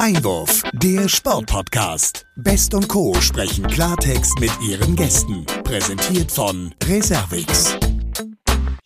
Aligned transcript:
Einwurf, 0.00 0.62
der 0.72 1.10
Sportpodcast. 1.10 2.26
Best 2.36 2.72
und 2.72 2.88
Co. 2.88 3.12
sprechen 3.20 3.66
Klartext 3.66 4.40
mit 4.40 4.50
ihren 4.66 4.96
Gästen. 4.96 5.44
Präsentiert 5.62 6.32
von 6.32 6.74
Reservix. 6.84 7.76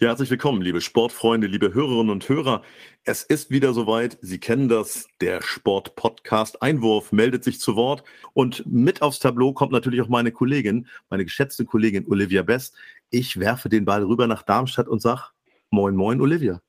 Ja, 0.00 0.08
herzlich 0.08 0.29
willkommen, 0.30 0.61
liebe 0.61 0.80
Sportfreunde, 0.80 1.46
liebe 1.46 1.72
Hörerinnen 1.72 2.11
und 2.11 2.29
Hörer. 2.29 2.62
Es 3.04 3.22
ist 3.22 3.53
wieder 3.53 3.72
soweit. 3.74 4.19
Sie 4.22 4.40
kennen 4.40 4.68
das. 4.68 5.06
Der 5.20 5.40
Sportpodcast 5.40 6.61
Einwurf 6.62 7.12
meldet 7.12 7.44
sich 7.44 7.60
zu 7.60 7.76
Wort. 7.76 8.02
Und 8.32 8.66
mit 8.66 9.00
aufs 9.00 9.20
Tableau 9.20 9.52
kommt 9.52 9.70
natürlich 9.70 10.00
auch 10.00 10.08
meine 10.08 10.32
Kollegin, 10.32 10.88
meine 11.10 11.22
geschätzte 11.22 11.64
Kollegin 11.64 12.10
Olivia 12.10 12.42
Best. 12.42 12.74
Ich 13.10 13.38
werfe 13.38 13.68
den 13.68 13.84
Ball 13.84 14.02
rüber 14.02 14.26
nach 14.26 14.42
Darmstadt 14.42 14.88
und 14.88 15.00
sage 15.00 15.22
Moin, 15.70 15.94
moin, 15.94 16.20
Olivia. 16.20 16.60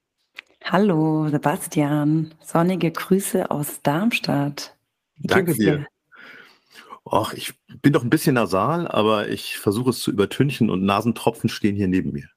Hallo, 0.67 1.29
Sebastian. 1.29 2.33
Sonnige 2.43 2.89
Grüße 2.89 3.51
aus 3.51 3.83
Darmstadt. 3.83 4.75
Wie 5.15 5.27
Danke 5.27 5.53
dir. 5.53 5.85
Ach, 7.05 7.33
ich 7.33 7.53
bin 7.83 7.93
doch 7.93 8.01
ein 8.01 8.09
bisschen 8.09 8.33
nasal, 8.33 8.87
aber 8.87 9.29
ich 9.29 9.59
versuche 9.59 9.91
es 9.91 9.99
zu 9.99 10.09
übertünchen 10.09 10.71
und 10.71 10.83
Nasentropfen 10.83 11.49
stehen 11.49 11.75
hier 11.75 11.87
neben 11.87 12.13
mir. 12.13 12.27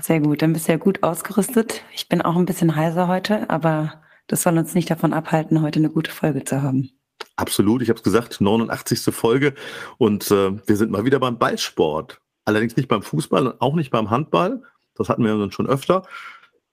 Sehr 0.00 0.20
gut, 0.20 0.40
dann 0.40 0.54
bist 0.54 0.66
du 0.66 0.72
ja 0.72 0.78
gut 0.78 1.02
ausgerüstet. 1.02 1.84
Ich 1.92 2.08
bin 2.08 2.22
auch 2.22 2.36
ein 2.36 2.46
bisschen 2.46 2.74
heiser 2.74 3.06
heute, 3.06 3.50
aber 3.50 4.02
das 4.26 4.42
soll 4.42 4.56
uns 4.56 4.74
nicht 4.74 4.90
davon 4.90 5.12
abhalten, 5.12 5.60
heute 5.60 5.80
eine 5.80 5.90
gute 5.90 6.10
Folge 6.10 6.44
zu 6.44 6.62
haben. 6.62 6.90
Absolut, 7.36 7.82
ich 7.82 7.90
habe 7.90 7.98
es 7.98 8.02
gesagt, 8.02 8.40
89. 8.40 9.14
Folge 9.14 9.52
und 9.98 10.30
äh, 10.30 10.56
wir 10.66 10.76
sind 10.76 10.90
mal 10.90 11.04
wieder 11.04 11.20
beim 11.20 11.38
Ballsport. 11.38 12.22
Allerdings 12.46 12.76
nicht 12.76 12.88
beim 12.88 13.02
Fußball 13.02 13.46
und 13.46 13.60
auch 13.60 13.74
nicht 13.74 13.90
beim 13.90 14.08
Handball, 14.08 14.62
das 14.96 15.08
hatten 15.08 15.24
wir 15.24 15.50
schon 15.50 15.66
öfter, 15.66 16.04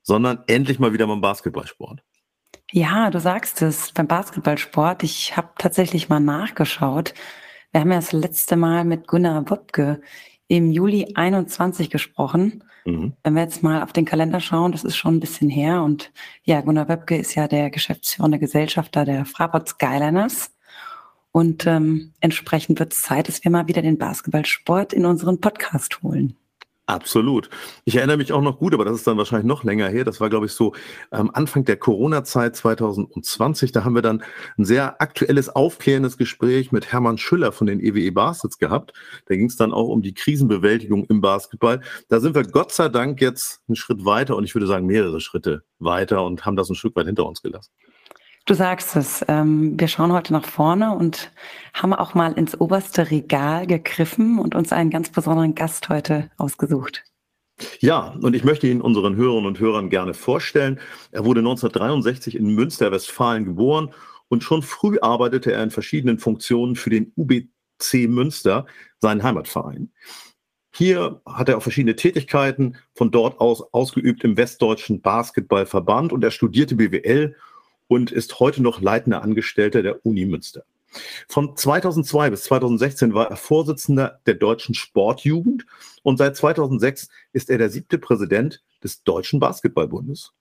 sondern 0.03 0.43
endlich 0.47 0.79
mal 0.79 0.93
wieder 0.93 1.07
beim 1.07 1.21
Basketballsport. 1.21 2.03
Ja, 2.71 3.09
du 3.09 3.19
sagst 3.19 3.61
es, 3.61 3.91
beim 3.91 4.07
Basketballsport. 4.07 5.03
Ich 5.03 5.35
habe 5.35 5.49
tatsächlich 5.57 6.09
mal 6.09 6.19
nachgeschaut. 6.19 7.13
Wir 7.71 7.81
haben 7.81 7.91
ja 7.91 7.97
das 7.97 8.11
letzte 8.11 8.55
Mal 8.55 8.85
mit 8.85 9.07
Gunnar 9.07 9.49
Wopke 9.49 10.01
im 10.47 10.71
Juli 10.71 11.11
21 11.15 11.89
gesprochen. 11.89 12.63
Mhm. 12.85 13.13
Wenn 13.23 13.33
wir 13.33 13.43
jetzt 13.43 13.63
mal 13.63 13.83
auf 13.83 13.93
den 13.93 14.05
Kalender 14.05 14.39
schauen, 14.39 14.71
das 14.71 14.83
ist 14.83 14.97
schon 14.97 15.15
ein 15.15 15.19
bisschen 15.19 15.49
her. 15.49 15.83
Und 15.83 16.11
ja, 16.43 16.61
Gunnar 16.61 16.89
Wöpke 16.89 17.17
ist 17.17 17.35
ja 17.35 17.47
der 17.47 17.69
geschäftsführende 17.69 18.39
Gesellschafter 18.39 19.05
der 19.05 19.25
Fraport 19.25 19.69
Skyliners. 19.69 20.51
Und 21.31 21.65
ähm, 21.65 22.13
entsprechend 22.19 22.79
wird 22.79 22.93
es 22.93 23.03
Zeit, 23.03 23.27
dass 23.27 23.43
wir 23.43 23.51
mal 23.51 23.67
wieder 23.67 23.81
den 23.81 23.97
Basketballsport 23.97 24.91
in 24.93 25.05
unseren 25.05 25.39
Podcast 25.39 26.01
holen. 26.03 26.35
Absolut. 26.91 27.49
Ich 27.85 27.95
erinnere 27.95 28.17
mich 28.17 28.33
auch 28.33 28.41
noch 28.41 28.59
gut, 28.59 28.73
aber 28.73 28.83
das 28.83 28.95
ist 28.95 29.07
dann 29.07 29.17
wahrscheinlich 29.17 29.47
noch 29.47 29.63
länger 29.63 29.87
her. 29.87 30.03
Das 30.03 30.19
war, 30.19 30.29
glaube 30.29 30.47
ich, 30.47 30.51
so 30.51 30.73
ähm, 31.13 31.31
Anfang 31.33 31.63
der 31.63 31.77
Corona-Zeit 31.77 32.53
2020. 32.57 33.71
Da 33.71 33.85
haben 33.85 33.95
wir 33.95 34.01
dann 34.01 34.21
ein 34.57 34.65
sehr 34.65 35.01
aktuelles, 35.01 35.47
aufklärendes 35.47 36.17
Gespräch 36.17 36.73
mit 36.73 36.91
Hermann 36.91 37.17
Schüller 37.17 37.53
von 37.53 37.67
den 37.67 37.79
EWE 37.79 38.01
e 38.01 38.09
Baskets 38.09 38.57
gehabt. 38.57 38.91
Da 39.27 39.37
ging 39.37 39.45
es 39.45 39.55
dann 39.55 39.71
auch 39.71 39.87
um 39.87 40.01
die 40.01 40.13
Krisenbewältigung 40.13 41.05
im 41.05 41.21
Basketball. 41.21 41.79
Da 42.09 42.19
sind 42.19 42.35
wir 42.35 42.43
Gott 42.43 42.73
sei 42.73 42.89
Dank 42.89 43.21
jetzt 43.21 43.61
einen 43.69 43.77
Schritt 43.77 44.03
weiter 44.03 44.35
und 44.35 44.43
ich 44.43 44.53
würde 44.53 44.67
sagen 44.67 44.85
mehrere 44.85 45.21
Schritte 45.21 45.63
weiter 45.79 46.25
und 46.25 46.45
haben 46.45 46.57
das 46.57 46.69
ein 46.69 46.75
Stück 46.75 46.97
weit 46.97 47.05
hinter 47.05 47.25
uns 47.25 47.41
gelassen. 47.41 47.71
Du 48.45 48.55
sagst 48.55 48.95
es, 48.95 49.23
ähm, 49.27 49.79
wir 49.79 49.87
schauen 49.87 50.11
heute 50.11 50.33
nach 50.33 50.45
vorne 50.45 50.95
und 50.95 51.31
haben 51.73 51.93
auch 51.93 52.15
mal 52.15 52.33
ins 52.33 52.59
oberste 52.59 53.11
Regal 53.11 53.67
gegriffen 53.67 54.39
und 54.39 54.55
uns 54.55 54.71
einen 54.71 54.89
ganz 54.89 55.11
besonderen 55.11 55.53
Gast 55.53 55.89
heute 55.89 56.29
ausgesucht. 56.37 57.03
Ja, 57.79 58.15
und 58.21 58.35
ich 58.35 58.43
möchte 58.43 58.67
ihn 58.67 58.81
unseren 58.81 59.15
Hörerinnen 59.15 59.45
und 59.45 59.59
Hörern 59.59 59.91
gerne 59.91 60.15
vorstellen. 60.15 60.79
Er 61.11 61.23
wurde 61.25 61.41
1963 61.41 62.35
in 62.35 62.55
Münster, 62.55 62.91
Westfalen 62.91 63.45
geboren 63.45 63.93
und 64.29 64.43
schon 64.43 64.63
früh 64.63 64.97
arbeitete 64.99 65.51
er 65.51 65.61
in 65.61 65.69
verschiedenen 65.69 66.17
Funktionen 66.17 66.75
für 66.75 66.89
den 66.89 67.13
UBC 67.15 68.07
Münster, 68.07 68.65
seinen 68.99 69.21
Heimatverein. 69.21 69.91
Hier 70.73 71.21
hat 71.25 71.49
er 71.49 71.57
auch 71.57 71.61
verschiedene 71.61 71.95
Tätigkeiten 71.95 72.77
von 72.95 73.11
dort 73.11 73.39
aus 73.39 73.61
ausgeübt 73.73 74.23
im 74.23 74.37
Westdeutschen 74.37 75.01
Basketballverband 75.01 76.13
und 76.13 76.23
er 76.23 76.31
studierte 76.31 76.75
BWL 76.75 77.35
und 77.91 78.09
ist 78.09 78.39
heute 78.39 78.63
noch 78.63 78.79
leitender 78.79 79.21
Angestellter 79.21 79.83
der 79.83 80.05
Uni 80.05 80.23
Münster. 80.25 80.63
Von 81.27 81.57
2002 81.57 82.29
bis 82.29 82.43
2016 82.43 83.13
war 83.13 83.29
er 83.29 83.35
Vorsitzender 83.35 84.21
der 84.25 84.35
Deutschen 84.35 84.75
Sportjugend 84.75 85.65
und 86.01 86.15
seit 86.15 86.37
2006 86.37 87.09
ist 87.33 87.49
er 87.49 87.57
der 87.57 87.69
siebte 87.69 87.97
Präsident 87.97 88.63
des 88.81 89.03
Deutschen 89.03 89.41
Basketballbundes. 89.41 90.31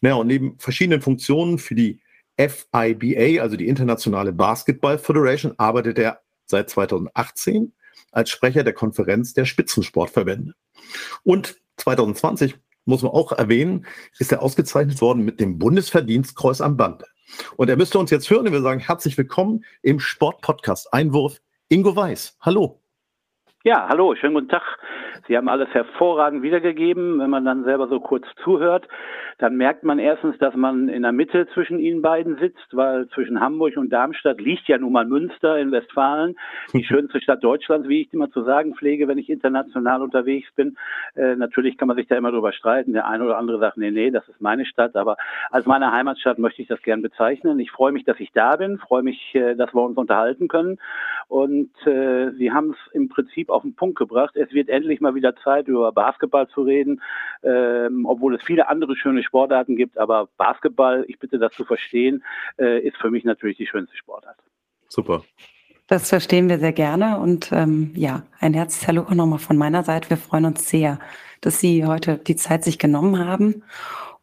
Naja, 0.00 0.16
und 0.16 0.26
neben 0.26 0.58
verschiedenen 0.58 1.00
Funktionen 1.00 1.58
für 1.58 1.76
die 1.76 2.00
FIBA, 2.38 3.40
also 3.40 3.56
die 3.56 3.68
Internationale 3.68 4.32
Basketball 4.32 4.98
Federation, 4.98 5.54
arbeitet 5.58 6.00
er 6.00 6.22
seit 6.46 6.70
2018 6.70 7.72
als 8.10 8.30
Sprecher 8.30 8.64
der 8.64 8.72
Konferenz 8.72 9.32
der 9.32 9.44
Spitzensportverbände. 9.44 10.54
Und 11.22 11.56
2020 11.76 12.56
muss 12.86 13.02
man 13.02 13.12
auch 13.12 13.32
erwähnen, 13.32 13.86
ist 14.18 14.32
er 14.32 14.42
ausgezeichnet 14.42 15.00
worden 15.00 15.24
mit 15.24 15.40
dem 15.40 15.58
Bundesverdienstkreuz 15.58 16.60
am 16.60 16.76
Bande. 16.76 17.04
Und 17.56 17.68
er 17.68 17.76
müsste 17.76 17.98
uns 17.98 18.10
jetzt 18.10 18.30
hören 18.30 18.46
und 18.46 18.52
wir 18.52 18.62
sagen 18.62 18.80
herzlich 18.80 19.18
willkommen 19.18 19.64
im 19.82 20.00
Sportpodcast 20.00 20.92
Einwurf 20.92 21.40
Ingo 21.68 21.94
Weiß. 21.94 22.38
Hallo. 22.40 22.80
Ja, 23.64 23.88
hallo, 23.88 24.14
schönen 24.14 24.34
guten 24.34 24.48
Tag. 24.48 24.62
Sie 25.26 25.36
haben 25.36 25.48
alles 25.48 25.68
hervorragend 25.70 26.42
wiedergegeben. 26.42 27.18
Wenn 27.18 27.30
man 27.30 27.44
dann 27.44 27.64
selber 27.64 27.88
so 27.88 28.00
kurz 28.00 28.26
zuhört, 28.42 28.88
dann 29.38 29.56
merkt 29.56 29.84
man 29.84 29.98
erstens, 29.98 30.38
dass 30.38 30.54
man 30.54 30.88
in 30.88 31.02
der 31.02 31.12
Mitte 31.12 31.46
zwischen 31.52 31.78
ihnen 31.78 32.00
beiden 32.00 32.38
sitzt, 32.38 32.74
weil 32.74 33.06
zwischen 33.08 33.40
Hamburg 33.40 33.76
und 33.76 33.90
Darmstadt 33.92 34.40
liegt 34.40 34.66
ja 34.68 34.78
nun 34.78 34.92
mal 34.92 35.04
Münster 35.04 35.58
in 35.58 35.72
Westfalen, 35.72 36.36
die 36.72 36.84
schönste 36.88 37.20
Stadt 37.20 37.44
Deutschlands, 37.44 37.88
wie 37.88 38.02
ich 38.02 38.12
immer 38.14 38.30
zu 38.30 38.42
sagen 38.44 38.74
pflege, 38.74 39.08
wenn 39.08 39.18
ich 39.18 39.28
international 39.28 40.02
unterwegs 40.02 40.48
bin. 40.54 40.76
Äh, 41.16 41.36
natürlich 41.36 41.76
kann 41.76 41.88
man 41.88 41.96
sich 41.96 42.06
da 42.06 42.16
immer 42.16 42.32
drüber 42.32 42.52
streiten. 42.52 42.94
Der 42.94 43.06
eine 43.06 43.24
oder 43.24 43.36
andere 43.36 43.58
sagt, 43.58 43.76
nee, 43.76 43.90
nee, 43.90 44.10
das 44.10 44.26
ist 44.28 44.40
meine 44.40 44.64
Stadt, 44.64 44.96
aber 44.96 45.16
als 45.50 45.66
meine 45.66 45.92
Heimatstadt 45.92 46.38
möchte 46.38 46.62
ich 46.62 46.68
das 46.68 46.80
gern 46.82 47.02
bezeichnen. 47.02 47.58
Ich 47.58 47.70
freue 47.70 47.92
mich, 47.92 48.04
dass 48.04 48.18
ich 48.20 48.32
da 48.32 48.56
bin, 48.56 48.78
freue 48.78 49.02
mich, 49.02 49.34
äh, 49.34 49.54
dass 49.54 49.74
wir 49.74 49.82
uns 49.82 49.98
unterhalten 49.98 50.48
können 50.48 50.78
und 51.28 51.70
äh, 51.86 52.30
Sie 52.38 52.52
haben 52.52 52.70
es 52.70 52.92
im 52.92 53.08
Prinzip 53.08 53.50
auf 53.50 53.62
den 53.62 53.74
Punkt 53.74 53.98
gebracht. 53.98 54.36
Es 54.36 54.52
wird 54.52 54.68
endlich 54.68 55.00
mal 55.00 55.14
wieder 55.16 55.34
Zeit, 55.36 55.66
über 55.66 55.90
Basketball 55.90 56.46
zu 56.48 56.62
reden, 56.62 57.02
ähm, 57.42 58.06
obwohl 58.06 58.36
es 58.36 58.44
viele 58.44 58.68
andere 58.68 58.94
schöne 58.94 59.24
Sportarten 59.24 59.74
gibt, 59.74 59.98
aber 59.98 60.28
Basketball, 60.36 61.04
ich 61.08 61.18
bitte 61.18 61.38
das 61.38 61.52
zu 61.54 61.64
verstehen, 61.64 62.22
äh, 62.58 62.80
ist 62.80 62.96
für 62.98 63.10
mich 63.10 63.24
natürlich 63.24 63.56
die 63.56 63.66
schönste 63.66 63.96
Sportart. 63.96 64.38
Super. 64.88 65.22
Das 65.88 66.08
verstehen 66.08 66.48
wir 66.48 66.58
sehr 66.58 66.72
gerne 66.72 67.18
und 67.18 67.50
ähm, 67.52 67.92
ja, 67.94 68.22
ein 68.40 68.54
herzliches 68.54 68.88
Hallo 68.88 69.02
auch 69.02 69.14
nochmal 69.14 69.38
von 69.38 69.56
meiner 69.56 69.84
Seite. 69.84 70.10
Wir 70.10 70.16
freuen 70.16 70.44
uns 70.44 70.68
sehr, 70.68 70.98
dass 71.40 71.60
Sie 71.60 71.84
heute 71.84 72.18
die 72.18 72.36
Zeit 72.36 72.64
sich 72.64 72.78
genommen 72.78 73.24
haben. 73.24 73.62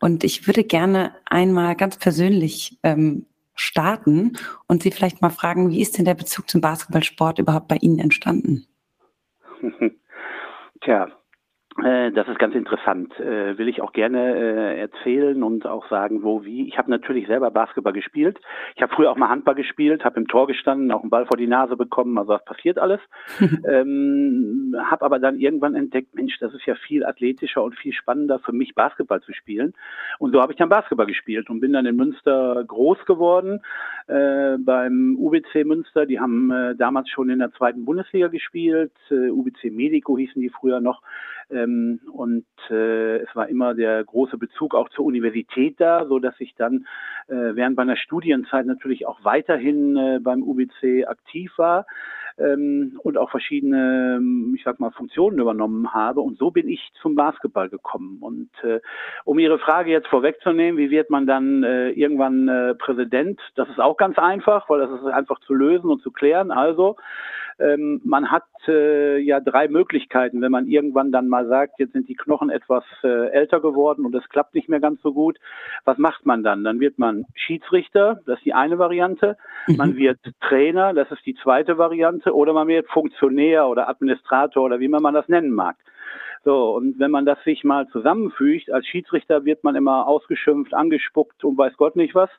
Und 0.01 0.25
ich 0.25 0.45
würde 0.45 0.65
gerne 0.65 1.15
einmal 1.23 1.75
ganz 1.75 1.97
persönlich 1.97 2.77
ähm, 2.83 3.25
starten 3.55 4.37
und 4.67 4.83
Sie 4.83 4.91
vielleicht 4.91 5.21
mal 5.21 5.29
fragen, 5.29 5.69
wie 5.69 5.81
ist 5.81 5.97
denn 5.97 6.03
der 6.03 6.15
Bezug 6.15 6.49
zum 6.49 6.59
Basketballsport 6.59 7.39
überhaupt 7.39 7.69
bei 7.69 7.77
Ihnen 7.77 7.99
entstanden? 7.99 8.67
Tja, 10.83 11.05
äh, 11.05 11.22
das 11.75 12.27
ist 12.27 12.37
ganz 12.37 12.53
interessant. 12.53 13.19
Äh, 13.19 13.57
will 13.57 13.67
ich 13.67 13.81
auch 13.81 13.93
gerne 13.93 14.35
äh, 14.35 14.79
erzählen 14.79 15.41
und 15.41 15.65
auch 15.65 15.89
sagen, 15.89 16.21
wo, 16.21 16.45
wie. 16.45 16.67
Ich 16.67 16.77
habe 16.77 16.91
natürlich 16.91 17.25
selber 17.25 17.49
Basketball 17.49 17.93
gespielt. 17.93 18.39
Ich 18.75 18.83
habe 18.83 18.93
früher 18.93 19.09
auch 19.09 19.15
mal 19.15 19.29
Handball 19.29 19.55
gespielt, 19.55 20.05
habe 20.05 20.19
im 20.19 20.27
Tor 20.27 20.45
gestanden, 20.45 20.91
auch 20.91 21.01
einen 21.01 21.09
Ball 21.09 21.25
vor 21.25 21.37
die 21.37 21.47
Nase 21.47 21.75
bekommen. 21.75 22.17
Also 22.17 22.33
das 22.33 22.45
passiert 22.45 22.77
alles. 22.77 22.99
ähm, 23.67 24.75
habe 24.77 25.03
aber 25.03 25.17
dann 25.17 25.39
irgendwann 25.39 25.73
entdeckt, 25.73 26.13
Mensch, 26.13 26.37
das 26.39 26.53
ist 26.53 26.65
ja 26.67 26.75
viel 26.75 27.03
athletischer 27.05 27.63
und 27.63 27.75
viel 27.75 27.93
spannender 27.93 28.39
für 28.39 28.53
mich, 28.53 28.75
Basketball 28.75 29.21
zu 29.21 29.33
spielen. 29.33 29.73
Und 30.19 30.31
so 30.31 30.41
habe 30.41 30.53
ich 30.53 30.59
dann 30.59 30.69
Basketball 30.69 31.07
gespielt 31.07 31.49
und 31.49 31.59
bin 31.59 31.73
dann 31.73 31.87
in 31.87 31.95
Münster 31.95 32.63
groß 32.67 33.03
geworden 33.05 33.61
äh, 34.07 34.57
beim 34.59 35.15
UBC 35.17 35.65
Münster. 35.65 36.05
Die 36.05 36.19
haben 36.19 36.51
äh, 36.51 36.75
damals 36.75 37.09
schon 37.09 37.29
in 37.29 37.39
der 37.39 37.51
zweiten 37.53 37.83
Bundesliga 37.83 38.27
gespielt. 38.27 38.91
Äh, 39.09 39.29
UBC 39.29 39.71
Medico 39.71 40.17
hießen 40.17 40.41
die 40.41 40.49
früher 40.49 40.79
noch. 40.79 41.01
Ähm, 41.63 41.99
und 42.11 42.45
äh, 42.69 43.17
es 43.17 43.35
war 43.35 43.47
immer 43.49 43.73
der 43.73 44.03
große 44.03 44.37
Bezug 44.37 44.75
auch 44.75 44.89
zur 44.89 45.05
Universität 45.05 45.79
da, 45.79 46.05
so 46.05 46.19
dass 46.19 46.35
ich 46.39 46.55
dann 46.55 46.85
äh, 47.27 47.55
während 47.55 47.77
meiner 47.77 47.97
Studienzeit 47.97 48.65
natürlich 48.65 49.07
auch 49.07 49.23
weiterhin 49.23 49.95
äh, 49.97 50.19
beim 50.21 50.43
UBC 50.43 51.07
aktiv 51.07 51.51
war 51.57 51.85
ähm, 52.37 52.99
und 53.03 53.17
auch 53.17 53.29
verschiedene, 53.29 54.17
ähm, 54.17 54.53
ich 54.55 54.63
sag 54.63 54.79
mal, 54.79 54.91
Funktionen 54.91 55.39
übernommen 55.39 55.93
habe. 55.93 56.21
Und 56.21 56.37
so 56.37 56.51
bin 56.51 56.67
ich 56.67 56.91
zum 57.01 57.15
Basketball 57.15 57.69
gekommen. 57.69 58.17
Und 58.21 58.49
äh, 58.63 58.79
um 59.25 59.39
Ihre 59.39 59.59
Frage 59.59 59.91
jetzt 59.91 60.07
vorwegzunehmen, 60.07 60.77
wie 60.77 60.91
wird 60.91 61.09
man 61.09 61.27
dann 61.27 61.63
äh, 61.63 61.89
irgendwann 61.91 62.47
äh, 62.47 62.75
Präsident? 62.75 63.39
Das 63.55 63.69
ist 63.69 63.79
auch 63.79 63.97
ganz 63.97 64.17
einfach, 64.17 64.69
weil 64.69 64.79
das 64.79 64.91
ist 64.91 65.05
einfach 65.05 65.39
zu 65.41 65.53
lösen 65.53 65.89
und 65.89 66.01
zu 66.01 66.11
klären. 66.11 66.51
Also 66.51 66.97
ähm, 67.59 68.01
man 68.03 68.31
hat 68.31 68.45
äh, 68.67 69.19
ja 69.19 69.39
drei 69.39 69.67
Möglichkeiten, 69.67 70.41
wenn 70.41 70.51
man 70.51 70.67
irgendwann 70.67 71.11
dann 71.11 71.27
mal 71.27 71.47
sagt, 71.47 71.79
jetzt 71.79 71.93
sind 71.93 72.09
die 72.09 72.15
Knochen 72.15 72.49
etwas 72.49 72.83
äh, 73.03 73.29
älter 73.29 73.59
geworden 73.59 74.05
und 74.05 74.15
es 74.15 74.27
klappt 74.29 74.55
nicht 74.55 74.69
mehr 74.69 74.79
ganz 74.79 75.01
so 75.01 75.13
gut. 75.13 75.37
Was 75.85 75.97
macht 75.97 76.25
man 76.25 76.43
dann? 76.43 76.63
Dann 76.63 76.79
wird 76.79 76.97
man 76.97 77.25
Schiedsrichter, 77.35 78.21
das 78.25 78.37
ist 78.39 78.45
die 78.45 78.53
eine 78.53 78.79
Variante. 78.79 79.37
Mhm. 79.67 79.77
Man 79.77 79.95
wird 79.95 80.19
Trainer, 80.41 80.93
das 80.93 81.11
ist 81.11 81.25
die 81.25 81.35
zweite 81.35 81.77
Variante. 81.77 82.22
Oder 82.27 82.53
man 82.53 82.67
wird 82.67 82.87
Funktionär 82.87 83.67
oder 83.67 83.89
Administrator 83.89 84.63
oder 84.63 84.79
wie 84.79 84.87
man 84.87 85.13
das 85.13 85.27
nennen 85.27 85.51
mag. 85.51 85.75
So, 86.45 86.75
und 86.75 86.99
wenn 86.99 87.11
man 87.11 87.25
das 87.25 87.41
sich 87.45 87.63
mal 87.63 87.87
zusammenfügt, 87.87 88.69
als 88.69 88.85
Schiedsrichter 88.85 89.45
wird 89.45 89.63
man 89.63 89.75
immer 89.75 90.07
ausgeschimpft, 90.07 90.73
angespuckt 90.73 91.45
und 91.45 91.57
weiß 91.57 91.77
Gott 91.77 91.95
nicht 91.95 92.15
was. 92.15 92.29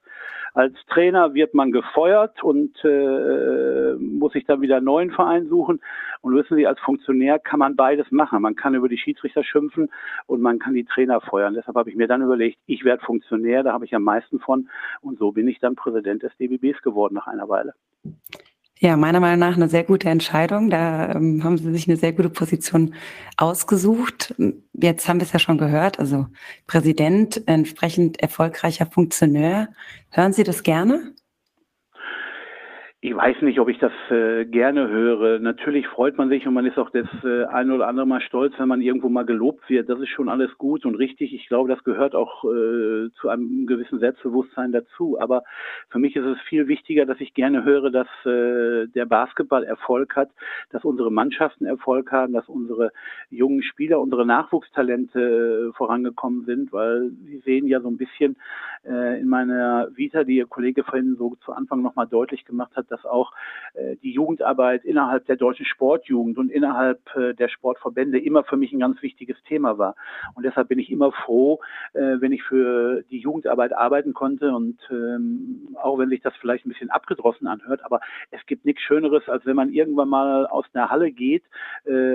Als 0.52 0.74
Trainer 0.86 1.32
wird 1.32 1.54
man 1.54 1.72
gefeuert 1.72 2.44
und 2.44 2.76
äh, 2.84 3.94
muss 3.94 4.34
sich 4.34 4.44
dann 4.44 4.60
wieder 4.60 4.76
einen 4.76 4.84
neuen 4.84 5.10
Verein 5.10 5.48
suchen. 5.48 5.80
Und 6.20 6.36
wissen 6.36 6.56
Sie, 6.56 6.66
als 6.66 6.78
Funktionär 6.80 7.38
kann 7.38 7.58
man 7.58 7.76
beides 7.76 8.10
machen. 8.10 8.42
Man 8.42 8.56
kann 8.56 8.74
über 8.74 8.88
die 8.88 8.98
Schiedsrichter 8.98 9.42
schimpfen 9.42 9.90
und 10.26 10.42
man 10.42 10.58
kann 10.58 10.74
die 10.74 10.84
Trainer 10.84 11.22
feuern. 11.22 11.54
Deshalb 11.54 11.76
habe 11.76 11.88
ich 11.88 11.96
mir 11.96 12.06
dann 12.06 12.22
überlegt, 12.22 12.58
ich 12.66 12.84
werde 12.84 13.04
Funktionär, 13.04 13.62
da 13.62 13.72
habe 13.72 13.86
ich 13.86 13.94
am 13.94 14.04
meisten 14.04 14.38
von. 14.38 14.68
Und 15.00 15.18
so 15.18 15.32
bin 15.32 15.48
ich 15.48 15.60
dann 15.60 15.76
Präsident 15.76 16.22
des 16.22 16.36
DBBs 16.36 16.82
geworden 16.82 17.14
nach 17.14 17.26
einer 17.26 17.48
Weile. 17.48 17.72
Ja, 18.80 18.96
meiner 18.96 19.20
Meinung 19.20 19.38
nach 19.38 19.56
eine 19.56 19.68
sehr 19.68 19.84
gute 19.84 20.08
Entscheidung. 20.10 20.68
Da 20.68 21.12
ähm, 21.14 21.44
haben 21.44 21.56
Sie 21.58 21.70
sich 21.72 21.88
eine 21.88 21.96
sehr 21.96 22.12
gute 22.12 22.28
Position 22.28 22.94
ausgesucht. 23.36 24.34
Jetzt 24.72 25.08
haben 25.08 25.20
wir 25.20 25.26
es 25.26 25.32
ja 25.32 25.38
schon 25.38 25.58
gehört, 25.58 26.00
also 26.00 26.26
Präsident, 26.66 27.46
entsprechend 27.46 28.20
erfolgreicher 28.20 28.86
Funktionär. 28.86 29.68
Hören 30.10 30.32
Sie 30.32 30.42
das 30.42 30.64
gerne? 30.64 31.14
Ich 33.06 33.14
weiß 33.14 33.42
nicht, 33.42 33.60
ob 33.60 33.68
ich 33.68 33.78
das 33.78 33.92
äh, 34.08 34.46
gerne 34.46 34.88
höre. 34.88 35.38
Natürlich 35.38 35.86
freut 35.88 36.16
man 36.16 36.30
sich 36.30 36.46
und 36.46 36.54
man 36.54 36.64
ist 36.64 36.78
auch 36.78 36.88
das 36.88 37.06
äh, 37.22 37.44
ein 37.44 37.70
oder 37.70 37.86
andere 37.86 38.06
Mal 38.06 38.22
stolz, 38.22 38.54
wenn 38.56 38.66
man 38.66 38.80
irgendwo 38.80 39.10
mal 39.10 39.26
gelobt 39.26 39.68
wird. 39.68 39.90
Das 39.90 40.00
ist 40.00 40.08
schon 40.08 40.30
alles 40.30 40.56
gut 40.56 40.86
und 40.86 40.94
richtig. 40.94 41.34
Ich 41.34 41.46
glaube, 41.46 41.68
das 41.68 41.84
gehört 41.84 42.14
auch 42.14 42.44
äh, 42.44 43.10
zu 43.20 43.28
einem 43.28 43.66
gewissen 43.66 43.98
Selbstbewusstsein 43.98 44.72
dazu. 44.72 45.20
Aber 45.20 45.42
für 45.90 45.98
mich 45.98 46.16
ist 46.16 46.24
es 46.24 46.40
viel 46.48 46.66
wichtiger, 46.66 47.04
dass 47.04 47.20
ich 47.20 47.34
gerne 47.34 47.62
höre, 47.62 47.90
dass 47.90 48.08
äh, 48.24 48.86
der 48.88 49.04
Basketball 49.04 49.64
Erfolg 49.64 50.16
hat, 50.16 50.30
dass 50.70 50.82
unsere 50.82 51.12
Mannschaften 51.12 51.66
Erfolg 51.66 52.10
haben, 52.10 52.32
dass 52.32 52.48
unsere 52.48 52.90
jungen 53.28 53.62
Spieler, 53.62 54.00
unsere 54.00 54.24
Nachwuchstalente 54.24 55.68
äh, 55.68 55.76
vorangekommen 55.76 56.46
sind, 56.46 56.72
weil 56.72 57.10
Sie 57.26 57.36
sehen 57.40 57.66
ja 57.66 57.82
so 57.82 57.88
ein 57.88 57.98
bisschen 57.98 58.36
äh, 58.86 59.20
in 59.20 59.28
meiner 59.28 59.88
Vita, 59.94 60.24
die 60.24 60.36
Ihr 60.36 60.46
Kollege 60.46 60.84
vorhin 60.84 61.16
so 61.16 61.36
zu 61.44 61.52
Anfang 61.52 61.82
nochmal 61.82 62.06
deutlich 62.06 62.46
gemacht 62.46 62.74
hat, 62.76 62.93
dass 62.94 63.04
auch 63.04 63.32
äh, 63.74 63.96
die 63.96 64.12
Jugendarbeit 64.12 64.84
innerhalb 64.84 65.26
der 65.26 65.36
deutschen 65.36 65.66
Sportjugend 65.66 66.38
und 66.38 66.50
innerhalb 66.50 67.00
äh, 67.16 67.34
der 67.34 67.48
Sportverbände 67.48 68.18
immer 68.20 68.44
für 68.44 68.56
mich 68.56 68.72
ein 68.72 68.78
ganz 68.78 69.02
wichtiges 69.02 69.36
Thema 69.48 69.78
war. 69.78 69.96
Und 70.34 70.44
deshalb 70.44 70.68
bin 70.68 70.78
ich 70.78 70.90
immer 70.90 71.10
froh, 71.10 71.60
äh, 71.92 72.16
wenn 72.20 72.32
ich 72.32 72.42
für 72.44 73.02
die 73.10 73.18
Jugendarbeit 73.18 73.72
arbeiten 73.72 74.14
konnte 74.14 74.54
und 74.54 74.78
ähm, 74.90 75.76
auch 75.82 75.98
wenn 75.98 76.08
sich 76.08 76.22
das 76.22 76.34
vielleicht 76.36 76.66
ein 76.66 76.68
bisschen 76.68 76.90
abgedrossen 76.90 77.48
anhört, 77.48 77.84
aber 77.84 78.00
es 78.30 78.44
gibt 78.46 78.64
nichts 78.64 78.82
Schöneres, 78.82 79.28
als 79.28 79.44
wenn 79.44 79.56
man 79.56 79.72
irgendwann 79.72 80.08
mal 80.08 80.46
aus 80.46 80.66
einer 80.72 80.90
Halle 80.90 81.10
geht 81.10 81.42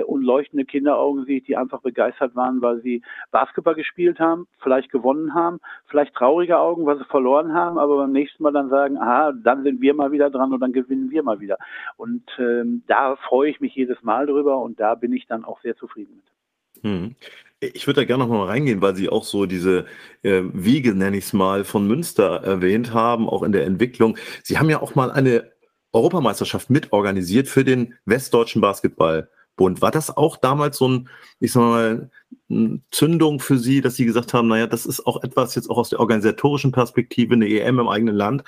und 0.06 0.22
leuchtende 0.22 0.64
Kinderaugen 0.64 1.24
sieht, 1.24 1.48
die 1.48 1.56
einfach 1.56 1.80
begeistert 1.80 2.34
waren, 2.34 2.62
weil 2.62 2.80
sie 2.80 3.02
Basketball 3.30 3.74
gespielt 3.74 4.18
haben, 4.18 4.46
vielleicht 4.58 4.90
gewonnen 4.90 5.34
haben, 5.34 5.60
vielleicht 5.86 6.14
traurige 6.14 6.58
Augen, 6.58 6.86
weil 6.86 6.98
sie 6.98 7.04
verloren 7.04 7.52
haben, 7.52 7.78
aber 7.78 7.96
beim 7.98 8.12
nächsten 8.12 8.42
Mal 8.42 8.52
dann 8.52 8.68
sagen, 8.68 8.98
aha, 8.98 9.32
dann 9.32 9.62
sind 9.62 9.80
wir 9.80 9.94
mal 9.94 10.12
wieder 10.12 10.30
dran 10.30 10.52
und 10.52 10.60
dann 10.60 10.69
dann 10.70 10.82
gewinnen 10.82 11.10
wir 11.10 11.22
mal 11.22 11.40
wieder. 11.40 11.58
Und 11.96 12.24
ähm, 12.38 12.82
da 12.86 13.16
freue 13.16 13.50
ich 13.50 13.60
mich 13.60 13.74
jedes 13.74 14.02
Mal 14.02 14.26
drüber 14.26 14.60
und 14.62 14.80
da 14.80 14.94
bin 14.94 15.12
ich 15.12 15.26
dann 15.26 15.44
auch 15.44 15.60
sehr 15.62 15.76
zufrieden 15.76 16.16
mit. 16.16 16.84
Hm. 16.84 17.14
Ich 17.60 17.86
würde 17.86 18.00
da 18.00 18.04
gerne 18.06 18.24
noch 18.24 18.30
mal 18.30 18.46
reingehen, 18.46 18.80
weil 18.80 18.96
Sie 18.96 19.10
auch 19.10 19.24
so 19.24 19.44
diese 19.44 19.84
äh, 20.22 20.42
Wiege, 20.52 20.94
nenne 20.94 21.18
ich 21.18 21.24
es 21.24 21.32
mal, 21.34 21.64
von 21.64 21.86
Münster 21.86 22.42
erwähnt 22.42 22.94
haben, 22.94 23.28
auch 23.28 23.42
in 23.42 23.52
der 23.52 23.66
Entwicklung. 23.66 24.16
Sie 24.42 24.58
haben 24.58 24.70
ja 24.70 24.80
auch 24.80 24.94
mal 24.94 25.10
eine 25.10 25.50
Europameisterschaft 25.92 26.70
mitorganisiert 26.70 27.48
für 27.48 27.64
den 27.64 27.94
Westdeutschen 28.06 28.62
Basketball. 28.62 29.28
Bund. 29.60 29.82
War 29.82 29.90
das 29.90 30.16
auch 30.16 30.38
damals 30.38 30.78
so 30.78 30.88
ein, 30.88 31.10
ich 31.38 31.52
sag 31.52 31.60
mal, 31.60 32.10
eine 32.48 32.80
Zündung 32.90 33.40
für 33.40 33.58
Sie, 33.58 33.82
dass 33.82 33.94
Sie 33.94 34.06
gesagt 34.06 34.32
haben, 34.32 34.48
naja, 34.48 34.66
das 34.66 34.86
ist 34.86 35.06
auch 35.06 35.22
etwas 35.22 35.54
jetzt 35.54 35.68
auch 35.68 35.76
aus 35.76 35.90
der 35.90 36.00
organisatorischen 36.00 36.72
Perspektive, 36.72 37.34
eine 37.34 37.46
EM 37.46 37.78
im 37.78 37.88
eigenen 37.88 38.14
Land. 38.14 38.42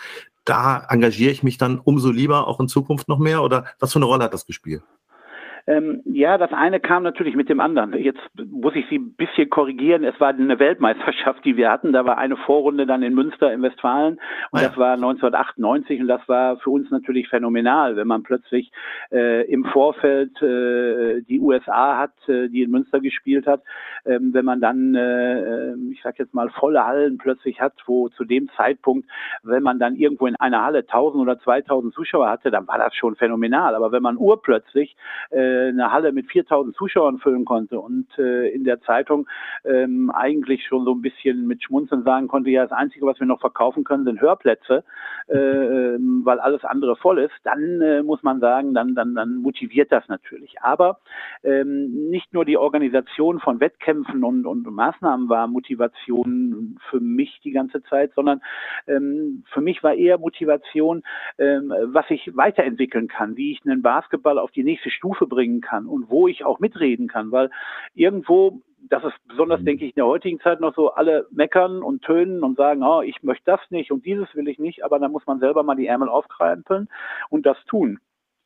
Da 0.46 0.86
engagiere 0.88 1.30
ich 1.30 1.42
mich 1.42 1.58
dann 1.58 1.78
umso 1.78 2.10
lieber 2.10 2.48
auch 2.48 2.60
in 2.60 2.68
Zukunft 2.68 3.08
noch 3.08 3.18
mehr? 3.18 3.42
Oder 3.42 3.66
was 3.78 3.92
für 3.92 3.98
eine 3.98 4.06
Rolle 4.06 4.24
hat 4.24 4.32
das 4.32 4.46
gespielt? 4.46 4.82
Ähm, 5.66 6.02
ja, 6.04 6.38
das 6.38 6.52
eine 6.52 6.80
kam 6.80 7.02
natürlich 7.02 7.36
mit 7.36 7.48
dem 7.48 7.60
anderen. 7.60 7.96
Jetzt 7.96 8.20
muss 8.50 8.74
ich 8.74 8.86
Sie 8.88 8.98
ein 8.98 9.14
bisschen 9.14 9.48
korrigieren. 9.48 10.04
Es 10.04 10.18
war 10.20 10.30
eine 10.30 10.58
Weltmeisterschaft, 10.58 11.44
die 11.44 11.56
wir 11.56 11.70
hatten. 11.70 11.92
Da 11.92 12.04
war 12.04 12.18
eine 12.18 12.36
Vorrunde 12.36 12.86
dann 12.86 13.02
in 13.02 13.14
Münster 13.14 13.52
in 13.52 13.62
Westfalen 13.62 14.14
und 14.50 14.58
ah 14.58 14.62
ja. 14.62 14.68
das 14.68 14.76
war 14.76 14.94
1998 14.94 16.00
und 16.00 16.08
das 16.08 16.26
war 16.28 16.56
für 16.58 16.70
uns 16.70 16.90
natürlich 16.90 17.28
phänomenal, 17.28 17.96
wenn 17.96 18.08
man 18.08 18.22
plötzlich 18.22 18.72
äh, 19.12 19.48
im 19.50 19.64
Vorfeld 19.66 20.40
äh, 20.42 21.22
die 21.22 21.40
USA 21.40 21.98
hat, 21.98 22.28
äh, 22.28 22.48
die 22.48 22.62
in 22.62 22.70
Münster 22.70 23.00
gespielt 23.00 23.46
hat, 23.46 23.62
ähm, 24.04 24.34
wenn 24.34 24.44
man 24.44 24.60
dann, 24.60 24.94
äh, 24.94 25.74
ich 25.92 26.02
sag 26.02 26.18
jetzt 26.18 26.34
mal, 26.34 26.50
volle 26.50 26.84
Hallen 26.84 27.18
plötzlich 27.18 27.60
hat, 27.60 27.74
wo 27.86 28.08
zu 28.08 28.24
dem 28.24 28.48
Zeitpunkt, 28.56 29.08
wenn 29.42 29.62
man 29.62 29.78
dann 29.78 29.94
irgendwo 29.94 30.26
in 30.26 30.36
einer 30.36 30.64
Halle 30.64 30.80
1000 30.80 31.22
oder 31.22 31.38
2000 31.38 31.94
Zuschauer 31.94 32.28
hatte, 32.28 32.50
dann 32.50 32.66
war 32.66 32.78
das 32.78 32.94
schon 32.94 33.14
phänomenal. 33.16 33.74
Aber 33.74 33.92
wenn 33.92 34.02
man 34.02 34.16
urplötzlich 34.16 34.96
äh, 35.30 35.51
eine 35.68 35.92
Halle 35.92 36.12
mit 36.12 36.30
4000 36.30 36.74
Zuschauern 36.76 37.18
füllen 37.18 37.44
konnte 37.44 37.80
und 37.80 38.06
äh, 38.18 38.48
in 38.48 38.64
der 38.64 38.80
Zeitung 38.82 39.26
ähm, 39.64 40.10
eigentlich 40.10 40.64
schon 40.66 40.84
so 40.84 40.92
ein 40.94 41.02
bisschen 41.02 41.46
mit 41.46 41.62
Schmunzeln 41.62 42.04
sagen 42.04 42.28
konnte, 42.28 42.50
ja, 42.50 42.62
das 42.62 42.72
Einzige, 42.72 43.06
was 43.06 43.18
wir 43.20 43.26
noch 43.26 43.40
verkaufen 43.40 43.84
können, 43.84 44.04
sind 44.04 44.20
Hörplätze, 44.20 44.84
äh, 45.28 45.36
ähm, 45.36 46.22
weil 46.24 46.40
alles 46.40 46.64
andere 46.64 46.96
voll 46.96 47.18
ist, 47.18 47.34
dann 47.44 47.80
äh, 47.80 48.02
muss 48.02 48.22
man 48.22 48.40
sagen, 48.40 48.74
dann, 48.74 48.94
dann, 48.94 49.14
dann 49.14 49.36
motiviert 49.36 49.92
das 49.92 50.06
natürlich. 50.08 50.60
Aber 50.62 50.98
ähm, 51.42 52.10
nicht 52.10 52.32
nur 52.32 52.44
die 52.44 52.56
Organisation 52.56 53.40
von 53.40 53.60
Wettkämpfen 53.60 54.24
und, 54.24 54.46
und 54.46 54.64
Maßnahmen 54.70 55.28
war 55.28 55.46
Motivation 55.46 56.78
für 56.90 57.00
mich 57.00 57.40
die 57.44 57.52
ganze 57.52 57.82
Zeit, 57.84 58.12
sondern 58.14 58.40
ähm, 58.86 59.44
für 59.52 59.60
mich 59.60 59.82
war 59.82 59.94
eher 59.94 60.18
Motivation, 60.18 61.02
ähm, 61.38 61.72
was 61.84 62.06
ich 62.10 62.36
weiterentwickeln 62.36 63.08
kann, 63.08 63.36
wie 63.36 63.52
ich 63.52 63.60
einen 63.64 63.82
Basketball 63.82 64.38
auf 64.38 64.50
die 64.52 64.64
nächste 64.64 64.90
Stufe 64.90 65.26
bringe 65.26 65.41
einbringen 65.42 65.60
kann 65.60 65.86
und 65.86 66.10
wo 66.10 66.28
ich 66.28 66.44
auch 66.44 66.60
mitreden 66.60 67.08
kann, 67.08 67.32
weil 67.32 67.50
irgendwo 67.94 68.60
das 68.90 69.04
ist 69.04 69.14
besonders, 69.28 69.60
mhm. 69.60 69.66
denke 69.66 69.84
ich, 69.84 69.92
in 69.92 70.00
der 70.00 70.06
heutigen 70.06 70.40
Zeit 70.40 70.60
noch 70.60 70.74
so, 70.74 70.92
alle 70.92 71.26
meckern 71.30 71.82
und 71.82 72.02
tönen 72.02 72.42
und 72.42 72.56
sagen, 72.56 72.82
oh, 72.82 73.00
ich 73.00 73.22
möchte 73.22 73.44
das 73.46 73.60
nicht 73.70 73.92
und 73.92 74.04
dieses 74.04 74.34
will 74.34 74.48
ich 74.48 74.58
nicht, 74.58 74.84
aber 74.84 74.98
dann 74.98 75.12
muss 75.12 75.24
man 75.24 75.38
selber 75.38 75.62
mal 75.62 75.76
die 75.76 75.86
Ärmel 75.86 76.08
aufkrempeln 76.08 76.88
und 77.30 77.46
das 77.46 77.56
tun. 77.66 78.00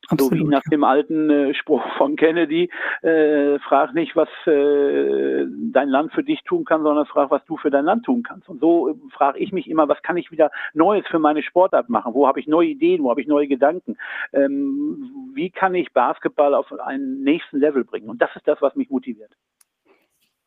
Absolut. 0.09 0.39
So 0.39 0.45
wie 0.45 0.49
nach 0.49 0.63
dem 0.71 0.83
alten 0.83 1.29
äh, 1.29 1.53
Spruch 1.53 1.83
von 1.97 2.15
Kennedy, 2.15 2.69
äh, 3.01 3.59
frag 3.59 3.93
nicht, 3.93 4.15
was 4.15 4.29
äh, 4.45 5.45
dein 5.71 5.89
Land 5.89 6.13
für 6.13 6.23
dich 6.23 6.43
tun 6.43 6.63
kann, 6.63 6.83
sondern 6.83 7.05
frag, 7.05 7.29
was 7.29 7.43
du 7.45 7.57
für 7.57 7.69
dein 7.69 7.85
Land 7.85 8.05
tun 8.05 8.23
kannst. 8.23 8.47
Und 8.47 8.61
so 8.61 8.89
äh, 8.89 8.95
frage 9.11 9.39
ich 9.39 9.51
mich 9.51 9.69
immer, 9.69 9.89
was 9.89 10.01
kann 10.03 10.17
ich 10.17 10.31
wieder 10.31 10.49
Neues 10.73 11.05
für 11.07 11.19
meine 11.19 11.43
Sportart 11.43 11.89
machen? 11.89 12.13
Wo 12.13 12.27
habe 12.27 12.39
ich 12.39 12.47
neue 12.47 12.69
Ideen? 12.69 13.03
Wo 13.03 13.09
habe 13.09 13.21
ich 13.21 13.27
neue 13.27 13.47
Gedanken? 13.47 13.97
Ähm, 14.31 15.31
wie 15.33 15.49
kann 15.49 15.75
ich 15.75 15.91
Basketball 15.91 16.53
auf 16.55 16.71
einen 16.79 17.23
nächsten 17.23 17.59
Level 17.59 17.83
bringen? 17.83 18.09
Und 18.09 18.21
das 18.21 18.33
ist 18.35 18.47
das, 18.47 18.61
was 18.61 18.75
mich 18.75 18.89
motiviert. 18.89 19.31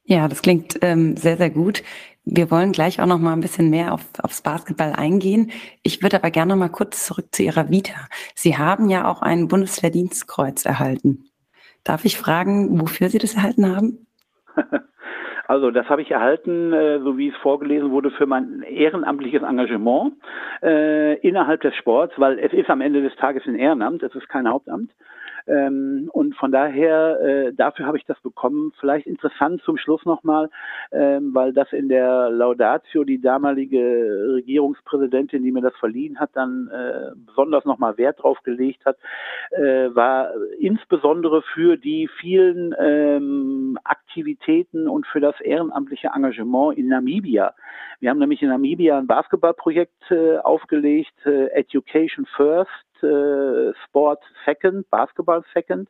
Ja, 0.05 0.29
das 0.29 0.43
klingt 0.43 0.79
ähm, 0.83 1.17
sehr, 1.17 1.37
sehr 1.37 1.51
gut. 1.51 1.83
Wir 2.25 2.51
wollen 2.51 2.73
gleich 2.73 3.01
auch 3.01 3.07
noch 3.07 3.19
mal 3.19 3.33
ein 3.33 3.41
bisschen 3.41 3.71
mehr 3.71 3.95
auf, 3.95 4.05
aufs 4.23 4.43
Basketball 4.43 4.93
eingehen. 4.93 5.51
Ich 5.83 6.03
würde 6.03 6.17
aber 6.17 6.31
gerne 6.31 6.53
noch 6.53 6.59
mal 6.59 6.69
kurz 6.69 7.07
zurück 7.07 7.27
zu 7.33 7.43
Ihrer 7.43 7.71
Vita. 7.71 8.09
Sie 8.35 8.59
haben 8.59 8.91
ja 8.91 9.11
auch 9.11 9.23
ein 9.23 9.49
Bundesverdienstkreuz 9.49 10.65
erhalten. 10.65 11.25
Darf 11.85 12.05
ich 12.05 12.19
fragen, 12.19 12.81
wofür 12.81 13.09
Sie 13.09 13.19
das 13.19 13.35
erhalten 13.35 13.75
haben? 13.75 14.07
Also 15.51 15.73
das 15.73 15.89
habe 15.89 16.01
ich 16.01 16.13
erhalten, 16.13 16.73
äh, 16.73 17.01
so 17.01 17.19
wie 17.19 17.31
es 17.31 17.37
vorgelesen 17.39 17.91
wurde, 17.91 18.13
für 18.13 18.25
mein 18.25 18.63
ehrenamtliches 18.63 19.43
Engagement 19.43 20.13
äh, 20.63 21.19
innerhalb 21.27 21.61
des 21.63 21.75
Sports, 21.75 22.15
weil 22.19 22.39
es 22.39 22.53
ist 22.53 22.71
am 22.71 22.81
Ende 22.81 23.03
des 23.03 23.17
Tages 23.17 23.43
ein 23.49 23.57
Ehrenamt, 23.57 24.05
es 24.05 24.15
ist 24.15 24.29
kein 24.29 24.49
Hauptamt. 24.49 24.93
Ähm, 25.47 26.09
und 26.13 26.35
von 26.37 26.53
daher, 26.53 27.21
äh, 27.21 27.53
dafür 27.53 27.87
habe 27.87 27.97
ich 27.97 28.05
das 28.05 28.21
bekommen. 28.21 28.73
Vielleicht 28.81 29.07
interessant 29.07 29.63
zum 29.63 29.77
Schluss 29.77 30.05
nochmal, 30.05 30.51
ähm, 30.93 31.35
weil 31.35 31.53
das 31.53 31.73
in 31.73 31.89
der 31.89 32.31
Laudatio 32.31 33.05
die 33.05 33.21
damalige 33.21 34.35
Regierungspräsidentin, 34.35 35.43
die 35.43 35.53
mir 35.53 35.63
das 35.63 35.77
verliehen 35.77 36.19
hat, 36.19 36.31
dann 36.35 36.69
äh, 36.69 37.11
besonders 37.27 37.65
nochmal 37.65 37.97
Wert 37.99 38.23
drauf 38.23 38.39
gelegt 38.43 38.85
hat, 38.85 38.97
äh, 39.51 39.95
war 39.95 40.33
insbesondere 40.59 41.43
für 41.43 41.77
die 41.77 42.09
vielen 42.21 42.75
ähm, 42.79 43.79
Aktivitäten 43.85 44.89
und 44.89 45.07
für 45.07 45.21
das 45.21 45.41
ehrenamtliche 45.41 46.11
Engagement 46.15 46.77
in 46.79 46.89
Namibia. 46.89 47.55
Wir 48.01 48.11
haben 48.11 48.19
nämlich 48.19 48.43
in 48.43 48.49
Namibia 48.49 48.99
ein 48.99 49.07
Basketballprojekt 49.07 50.11
äh, 50.11 50.39
aufgelegt, 50.39 51.15
äh, 51.27 51.47
Education 51.49 52.27
First, 52.37 52.90
Sport 53.85 54.23
Second, 54.45 54.89
Basketball 54.91 55.43
Second. 55.53 55.89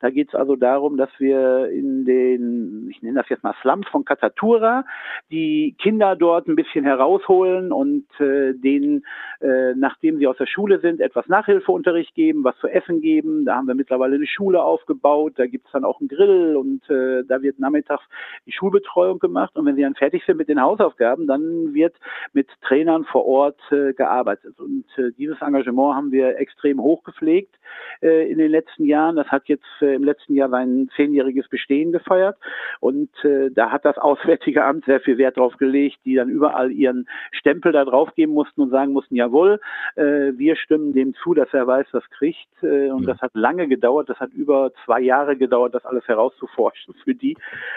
Da 0.00 0.10
geht 0.10 0.28
es 0.28 0.34
also 0.34 0.56
darum, 0.56 0.96
dass 0.96 1.10
wir 1.18 1.68
in 1.70 2.04
den, 2.04 2.88
ich 2.90 3.02
nenne 3.02 3.20
das 3.20 3.28
jetzt 3.28 3.44
mal 3.44 3.54
Slums 3.60 3.86
von 3.88 4.04
Katatura, 4.04 4.84
die 5.30 5.74
Kinder 5.78 6.16
dort 6.16 6.48
ein 6.48 6.56
bisschen 6.56 6.84
herausholen 6.84 7.72
und 7.72 8.06
äh, 8.20 8.54
denen, 8.54 9.04
äh, 9.40 9.74
nachdem 9.74 10.18
sie 10.18 10.26
aus 10.26 10.36
der 10.36 10.46
Schule 10.46 10.80
sind, 10.80 11.00
etwas 11.00 11.26
Nachhilfeunterricht 11.28 12.14
geben, 12.14 12.44
was 12.44 12.56
zu 12.58 12.68
essen 12.68 13.00
geben. 13.00 13.44
Da 13.44 13.56
haben 13.56 13.66
wir 13.66 13.74
mittlerweile 13.74 14.16
eine 14.16 14.26
Schule 14.26 14.62
aufgebaut, 14.62 15.34
da 15.36 15.46
gibt 15.46 15.66
es 15.66 15.72
dann 15.72 15.84
auch 15.84 16.00
einen 16.00 16.08
Grill 16.08 16.56
und 16.56 16.88
äh, 16.90 17.24
da 17.24 17.42
wird 17.42 17.58
nachmittags 17.58 18.04
die 18.46 18.52
Schulbetreuung 18.52 19.18
gemacht. 19.18 19.56
Und 19.56 19.66
wenn 19.66 19.76
sie 19.76 19.82
dann 19.82 19.94
fertig 19.94 20.24
sind 20.26 20.36
mit 20.36 20.48
den 20.48 20.60
Hausaufgaben, 20.60 21.26
dann 21.26 21.74
wird 21.74 21.94
mit 22.32 22.48
Trainern 22.62 23.04
vor 23.04 23.26
Ort 23.26 23.60
äh, 23.70 23.92
gearbeitet. 23.92 24.58
Und 24.58 24.84
äh, 24.96 25.12
dieses 25.16 25.40
Engagement 25.40 25.94
haben 25.94 26.12
wir 26.12 26.38
extrem 26.52 26.80
hochgepflegt 26.80 27.54
äh, 28.02 28.30
in 28.30 28.38
den 28.38 28.50
letzten 28.50 28.84
Jahren. 28.84 29.16
Das 29.16 29.28
hat 29.28 29.48
jetzt 29.48 29.64
äh, 29.80 29.94
im 29.94 30.04
letzten 30.04 30.34
Jahr 30.34 30.48
sein 30.50 30.90
zehnjähriges 30.96 31.48
Bestehen 31.48 31.92
gefeiert. 31.92 32.36
Und 32.80 33.10
äh, 33.24 33.50
da 33.50 33.70
hat 33.70 33.84
das 33.84 33.98
Auswärtige 33.98 34.64
Amt 34.64 34.84
sehr 34.84 35.00
viel 35.00 35.18
Wert 35.18 35.36
drauf 35.36 35.56
gelegt, 35.56 35.98
die 36.04 36.14
dann 36.14 36.28
überall 36.28 36.70
ihren 36.70 37.08
Stempel 37.32 37.72
da 37.72 37.84
drauf 37.84 38.14
geben 38.14 38.32
mussten 38.32 38.60
und 38.60 38.70
sagen 38.70 38.92
mussten, 38.92 39.16
jawohl, 39.16 39.60
äh, 39.96 40.32
wir 40.36 40.56
stimmen 40.56 40.92
dem 40.92 41.14
zu, 41.14 41.34
dass 41.34 41.52
er 41.52 41.66
weiß, 41.66 41.86
was 41.92 42.08
kriegt. 42.10 42.48
Äh, 42.62 42.90
und 42.90 43.02
mhm. 43.02 43.06
das 43.06 43.20
hat 43.20 43.32
lange 43.34 43.68
gedauert. 43.68 44.08
Das 44.08 44.20
hat 44.20 44.32
über 44.32 44.72
zwei 44.84 45.00
Jahre 45.00 45.36
gedauert, 45.36 45.74
das 45.74 45.84
alles 45.84 46.06
herauszuforschen 46.06 46.94
für 47.04 47.14
die, 47.14 47.36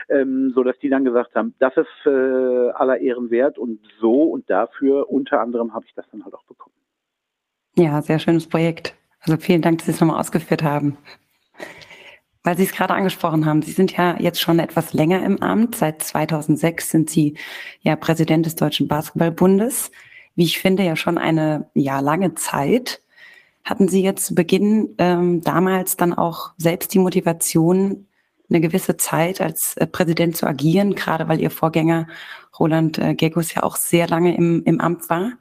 ähm, 0.09 0.51
so 0.53 0.63
dass 0.63 0.77
die 0.79 0.89
dann 0.89 1.05
gesagt 1.05 1.35
haben, 1.35 1.53
das 1.59 1.75
ist 1.77 2.05
äh, 2.05 2.09
aller 2.09 2.99
Ehren 2.99 3.29
wert 3.31 3.57
und 3.57 3.79
so 3.99 4.23
und 4.23 4.49
dafür 4.49 5.09
unter 5.09 5.41
anderem 5.41 5.73
habe 5.73 5.85
ich 5.87 5.93
das 5.93 6.05
dann 6.11 6.23
halt 6.23 6.33
auch 6.33 6.43
bekommen. 6.43 6.75
Ja, 7.77 8.01
sehr 8.01 8.19
schönes 8.19 8.47
Projekt. 8.47 8.95
Also 9.19 9.37
vielen 9.37 9.61
Dank, 9.61 9.79
dass 9.79 9.87
Sie 9.87 9.91
es 9.91 9.99
nochmal 9.99 10.19
ausgeführt 10.19 10.63
haben. 10.63 10.97
Weil 12.43 12.55
Sie 12.57 12.63
es 12.63 12.71
gerade 12.71 12.93
angesprochen 12.93 13.45
haben, 13.45 13.61
Sie 13.63 13.71
sind 13.71 13.97
ja 13.97 14.17
jetzt 14.19 14.39
schon 14.39 14.59
etwas 14.59 14.93
länger 14.93 15.25
im 15.25 15.41
Amt. 15.41 15.75
Seit 15.75 16.01
2006 16.01 16.89
sind 16.89 17.09
Sie 17.09 17.35
ja 17.81 17.95
Präsident 17.97 18.45
des 18.45 18.55
Deutschen 18.55 18.87
Basketballbundes. 18.87 19.91
Wie 20.35 20.43
ich 20.43 20.59
finde, 20.59 20.83
ja 20.83 20.95
schon 20.95 21.17
eine 21.17 21.69
ja 21.73 21.99
lange 21.99 22.35
Zeit. 22.35 23.01
Hatten 23.65 23.89
Sie 23.89 24.03
jetzt 24.03 24.27
zu 24.27 24.35
Beginn 24.35 24.95
ähm, 24.99 25.41
damals 25.41 25.97
dann 25.97 26.13
auch 26.13 26.53
selbst 26.57 26.93
die 26.93 26.99
Motivation, 26.99 28.07
eine 28.47 28.61
gewisse 28.61 28.95
Zeit 28.95 29.41
als 29.41 29.75
äh, 29.77 29.87
Präsident 29.87 30.37
zu 30.37 30.45
agieren, 30.45 30.95
gerade 30.95 31.27
weil 31.27 31.41
Ihr 31.41 31.51
Vorgänger 31.51 32.07
Roland 32.57 32.99
äh, 32.99 33.15
Gegus 33.15 33.53
ja 33.53 33.63
auch 33.63 33.75
sehr 33.75 34.07
lange 34.07 34.37
im, 34.37 34.63
im 34.63 34.79
Amt 34.79 35.09
war? 35.09 35.31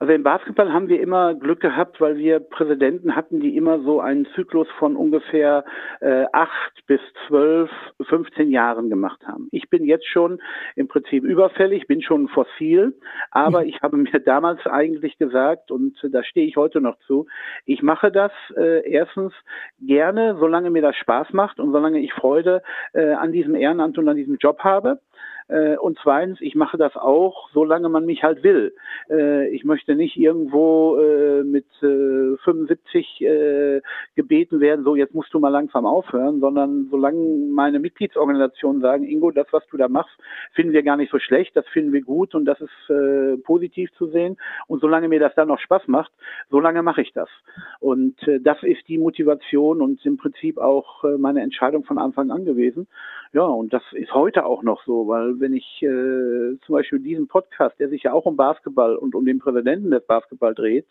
Also 0.00 0.12
im 0.12 0.22
Basketball 0.22 0.72
haben 0.72 0.88
wir 0.88 1.00
immer 1.00 1.34
Glück 1.34 1.58
gehabt, 1.58 2.00
weil 2.00 2.16
wir 2.18 2.38
Präsidenten 2.38 3.16
hatten, 3.16 3.40
die 3.40 3.56
immer 3.56 3.80
so 3.80 4.00
einen 4.00 4.26
Zyklus 4.36 4.68
von 4.78 4.94
ungefähr 4.94 5.64
äh, 6.00 6.24
acht 6.32 6.86
bis 6.86 7.00
zwölf, 7.26 7.68
15 8.08 8.48
Jahren 8.50 8.90
gemacht 8.90 9.26
haben. 9.26 9.48
Ich 9.50 9.68
bin 9.70 9.84
jetzt 9.84 10.06
schon 10.06 10.40
im 10.76 10.86
Prinzip 10.86 11.24
überfällig, 11.24 11.88
bin 11.88 12.00
schon 12.00 12.28
fossil, 12.28 12.96
aber 13.32 13.64
ich 13.64 13.82
habe 13.82 13.96
mir 13.96 14.20
damals 14.24 14.64
eigentlich 14.66 15.18
gesagt, 15.18 15.72
und 15.72 15.98
da 16.12 16.22
stehe 16.22 16.46
ich 16.46 16.56
heute 16.56 16.80
noch 16.80 16.96
zu, 17.00 17.26
ich 17.64 17.82
mache 17.82 18.12
das 18.12 18.30
äh, 18.56 18.88
erstens 18.88 19.32
gerne, 19.80 20.36
solange 20.38 20.70
mir 20.70 20.82
das 20.82 20.94
Spaß 20.96 21.32
macht 21.32 21.58
und 21.58 21.72
solange 21.72 21.98
ich 21.98 22.12
Freude 22.12 22.62
äh, 22.92 23.14
an 23.14 23.32
diesem 23.32 23.56
Ehrenamt 23.56 23.98
und 23.98 24.08
an 24.08 24.16
diesem 24.16 24.36
Job 24.36 24.60
habe. 24.60 25.00
Äh, 25.48 25.76
und 25.78 25.98
zweitens, 26.02 26.40
ich 26.40 26.54
mache 26.54 26.76
das 26.76 26.96
auch, 26.96 27.48
solange 27.52 27.88
man 27.88 28.04
mich 28.04 28.22
halt 28.22 28.42
will. 28.42 28.74
Äh, 29.10 29.48
ich 29.48 29.64
möchte 29.64 29.94
nicht 29.94 30.16
irgendwo 30.16 30.98
äh, 30.98 31.42
mit 31.42 31.66
75 31.80 33.24
gebeten 34.14 34.60
werden, 34.60 34.84
so 34.84 34.96
jetzt 34.96 35.14
musst 35.14 35.32
du 35.32 35.38
mal 35.38 35.48
langsam 35.48 35.86
aufhören, 35.86 36.40
sondern 36.40 36.88
solange 36.90 37.18
meine 37.50 37.78
Mitgliedsorganisationen 37.78 38.82
sagen, 38.82 39.04
Ingo, 39.04 39.30
das, 39.30 39.46
was 39.52 39.66
du 39.70 39.76
da 39.76 39.88
machst, 39.88 40.16
finden 40.52 40.72
wir 40.72 40.82
gar 40.82 40.96
nicht 40.96 41.12
so 41.12 41.18
schlecht, 41.18 41.56
das 41.56 41.66
finden 41.68 41.92
wir 41.92 42.02
gut 42.02 42.34
und 42.34 42.44
das 42.44 42.60
ist 42.60 43.44
positiv 43.44 43.92
zu 43.94 44.08
sehen. 44.08 44.36
Und 44.66 44.80
solange 44.80 45.08
mir 45.08 45.20
das 45.20 45.34
dann 45.34 45.48
noch 45.48 45.60
Spaß 45.60 45.86
macht, 45.86 46.10
solange 46.50 46.82
mache 46.82 47.02
ich 47.02 47.12
das. 47.12 47.28
Und 47.80 48.16
das 48.40 48.62
ist 48.62 48.86
die 48.88 48.98
Motivation 48.98 49.80
und 49.80 50.04
im 50.04 50.16
Prinzip 50.16 50.58
auch 50.58 51.04
meine 51.18 51.42
Entscheidung 51.42 51.84
von 51.84 51.98
Anfang 51.98 52.30
an 52.30 52.44
gewesen. 52.44 52.88
Ja, 53.32 53.42
und 53.42 53.72
das 53.72 53.82
ist 53.92 54.12
heute 54.14 54.46
auch 54.46 54.62
noch 54.62 54.82
so, 54.84 55.06
weil 55.06 55.37
wenn 55.40 55.54
ich 55.54 55.82
äh, 55.82 56.58
zum 56.64 56.74
Beispiel 56.74 56.98
diesen 57.00 57.28
Podcast, 57.28 57.78
der 57.78 57.88
sich 57.88 58.04
ja 58.04 58.12
auch 58.12 58.26
um 58.26 58.36
Basketball 58.36 58.96
und 58.96 59.14
um 59.14 59.24
den 59.24 59.38
Präsidenten 59.38 59.90
des 59.90 60.06
Basketball 60.06 60.54
dreht, 60.54 60.86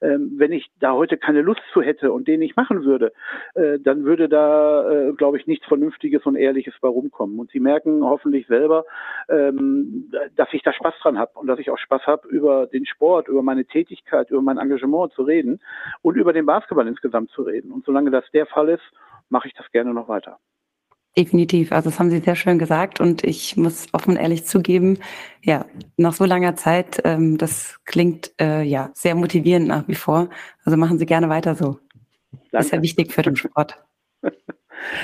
ähm, 0.00 0.32
wenn 0.36 0.52
ich 0.52 0.70
da 0.80 0.92
heute 0.92 1.16
keine 1.16 1.42
Lust 1.42 1.62
zu 1.72 1.82
hätte 1.82 2.12
und 2.12 2.28
den 2.28 2.40
nicht 2.40 2.56
machen 2.56 2.84
würde, 2.84 3.12
äh, 3.54 3.78
dann 3.78 4.04
würde 4.04 4.28
da, 4.28 4.90
äh, 4.90 5.12
glaube 5.12 5.38
ich, 5.38 5.46
nichts 5.46 5.66
Vernünftiges 5.66 6.24
und 6.26 6.36
Ehrliches 6.36 6.74
bei 6.80 6.88
rumkommen. 6.88 7.38
Und 7.38 7.50
Sie 7.50 7.60
merken 7.60 8.04
hoffentlich 8.04 8.46
selber, 8.46 8.84
ähm, 9.28 10.10
dass 10.36 10.48
ich 10.52 10.62
da 10.62 10.72
Spaß 10.72 10.94
dran 11.02 11.18
habe 11.18 11.38
und 11.38 11.46
dass 11.46 11.58
ich 11.58 11.70
auch 11.70 11.78
Spaß 11.78 12.06
habe, 12.06 12.28
über 12.28 12.66
den 12.66 12.86
Sport, 12.86 13.28
über 13.28 13.42
meine 13.42 13.64
Tätigkeit, 13.64 14.30
über 14.30 14.42
mein 14.42 14.58
Engagement 14.58 15.12
zu 15.12 15.22
reden 15.22 15.60
und 16.02 16.16
über 16.16 16.32
den 16.32 16.46
Basketball 16.46 16.86
insgesamt 16.86 17.30
zu 17.30 17.42
reden. 17.42 17.72
Und 17.72 17.84
solange 17.84 18.10
das 18.10 18.24
der 18.32 18.46
Fall 18.46 18.68
ist, 18.68 18.84
mache 19.28 19.48
ich 19.48 19.54
das 19.54 19.70
gerne 19.72 19.94
noch 19.94 20.08
weiter. 20.08 20.38
Definitiv. 21.16 21.70
Also 21.70 21.90
das 21.90 22.00
haben 22.00 22.10
Sie 22.10 22.18
sehr 22.18 22.34
schön 22.34 22.58
gesagt 22.58 22.98
und 23.00 23.22
ich 23.22 23.56
muss 23.56 23.86
offen 23.92 24.16
ehrlich 24.16 24.46
zugeben, 24.46 24.98
ja, 25.42 25.64
nach 25.96 26.12
so 26.12 26.24
langer 26.24 26.56
Zeit, 26.56 27.00
ähm, 27.04 27.38
das 27.38 27.78
klingt 27.84 28.32
äh, 28.40 28.62
ja 28.62 28.90
sehr 28.94 29.14
motivierend 29.14 29.68
nach 29.68 29.86
wie 29.86 29.94
vor. 29.94 30.28
Also 30.64 30.76
machen 30.76 30.98
Sie 30.98 31.06
gerne 31.06 31.28
weiter 31.28 31.54
so. 31.54 31.78
Danke. 32.50 32.66
Ist 32.66 32.72
ja 32.72 32.82
wichtig 32.82 33.12
für 33.12 33.22
den 33.22 33.36
Sport. 33.36 33.78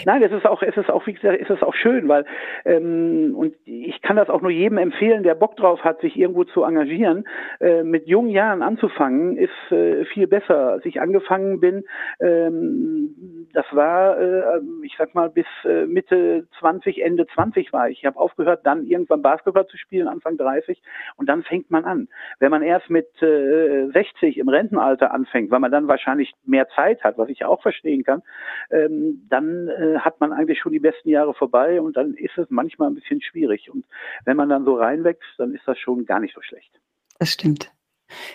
Nein, 0.05 0.23
es 0.23 0.33
ist 0.33 0.47
auch, 0.47 0.63
es 0.63 0.77
ist 0.77 0.91
auch, 0.91 1.07
wie 1.07 1.15
gesagt, 1.15 1.41
es 1.41 1.51
ist 1.51 1.63
auch 1.63 1.75
schön, 1.75 2.09
weil 2.09 2.25
ähm, 2.65 3.35
und 3.37 3.55
ich 3.65 4.01
kann 4.03 4.17
das 4.17 4.29
auch 4.29 4.41
nur 4.41 4.51
jedem 4.51 4.79
empfehlen, 4.79 5.23
der 5.23 5.35
Bock 5.35 5.57
drauf 5.57 5.83
hat, 5.85 6.01
sich 6.01 6.17
irgendwo 6.17 6.45
zu 6.45 6.65
engagieren. 6.65 7.25
Äh, 7.61 7.83
mit 7.83 8.07
jungen 8.07 8.31
Jahren 8.31 8.63
anzufangen, 8.63 9.37
ist 9.37 9.73
äh, 9.73 10.05
viel 10.07 10.27
besser. 10.27 10.73
Als 10.73 10.85
ich 10.85 11.01
angefangen 11.01 11.61
bin, 11.61 11.85
ähm, 12.21 13.49
das 13.53 13.67
war, 13.73 14.19
äh, 14.19 14.61
ich 14.83 14.95
sag 14.97 15.15
mal, 15.15 15.31
bis 15.31 15.47
äh, 15.65 15.87
Mitte 15.87 16.47
20, 16.59 17.03
Ende 17.03 17.27
20 17.35 17.73
war 17.73 17.89
ich. 17.89 17.99
Ich 17.99 18.07
habe 18.07 18.19
aufgehört, 18.19 18.61
dann 18.65 18.87
irgendwann 18.87 19.23
Basketball 19.23 19.67
zu 19.67 19.77
spielen, 19.77 20.09
Anfang 20.09 20.37
30, 20.37 20.81
und 21.17 21.29
dann 21.29 21.43
fängt 21.43 21.71
man 21.71 21.85
an. 21.85 22.09
Wenn 22.39 22.51
man 22.51 22.63
erst 22.63 22.91
mit 22.91 23.09
äh, 23.23 23.89
60 23.93 24.39
im 24.39 24.49
Rentenalter 24.49 25.13
anfängt, 25.13 25.51
weil 25.51 25.61
man 25.61 25.73
dann 25.73 25.89
wahrscheinlich 25.89 26.33
mehr 26.45 26.69
Zeit 26.69 27.03
hat, 27.03 27.19
was 27.19 27.29
ich 27.29 27.45
auch 27.45 27.63
verstehen 27.63 28.05
kann, 28.05 28.23
ähm, 28.71 29.27
dann 29.29 29.60
äh, 29.69 29.99
hat 29.99 30.21
man 30.21 30.33
eigentlich 30.33 30.59
schon 30.59 30.73
die 30.73 30.81
besten 30.81 31.09
Jahre 31.09 31.35
vorbei 31.35 31.81
und 31.81 31.97
dann 31.97 32.15
ist 32.15 32.37
es 32.39 32.47
manchmal 32.51 32.91
ein 32.91 32.95
bisschen 32.95 33.21
schwierig. 33.23 33.71
Und 33.71 33.85
wenn 34.25 34.37
man 34.37 34.49
dann 34.49 34.65
so 34.65 34.75
reinwächst, 34.75 35.29
dann 35.39 35.55
ist 35.55 35.67
das 35.67 35.79
schon 35.79 36.07
gar 36.07 36.21
nicht 36.21 36.35
so 36.35 36.41
schlecht. 36.43 36.81
Das 37.19 37.31
stimmt. 37.31 37.71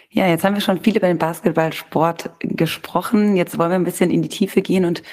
Ja, 0.10 0.28
jetzt 0.28 0.44
haben 0.44 0.56
wir 0.56 0.62
schon 0.62 0.80
viel 0.80 0.96
über 0.96 1.08
den 1.08 1.18
Basketballsport 1.18 2.32
gesprochen. 2.40 3.36
Jetzt 3.36 3.58
wollen 3.58 3.72
wir 3.72 3.76
ein 3.76 3.84
bisschen 3.84 4.12
in 4.12 4.22
die 4.22 4.30
Tiefe 4.30 4.62
gehen 4.62 4.86
und 4.86 5.04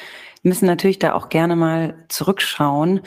müssen 0.42 0.66
natürlich 0.66 0.98
da 0.98 1.14
auch 1.14 1.28
gerne 1.28 1.56
mal 1.56 2.04
zurückschauen. 2.08 3.00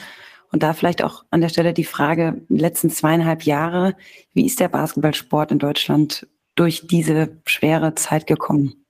Und 0.52 0.64
da 0.64 0.74
vielleicht 0.74 1.04
auch 1.04 1.26
an 1.32 1.42
der 1.42 1.50
Stelle 1.50 1.74
die 1.74 1.84
Frage, 1.84 2.42
die 2.50 2.60
letzten 2.60 2.90
zweieinhalb 2.90 3.44
Jahre, 3.44 3.96
wie 4.34 4.46
ist 4.46 4.60
der 4.60 4.70
Basketballsport 4.70 5.52
in 5.52 5.60
Deutschland 5.60 6.28
durch 6.56 6.88
diese 6.88 7.42
schwere 7.46 7.96
Zeit 7.96 8.28
gekommen? 8.28 8.85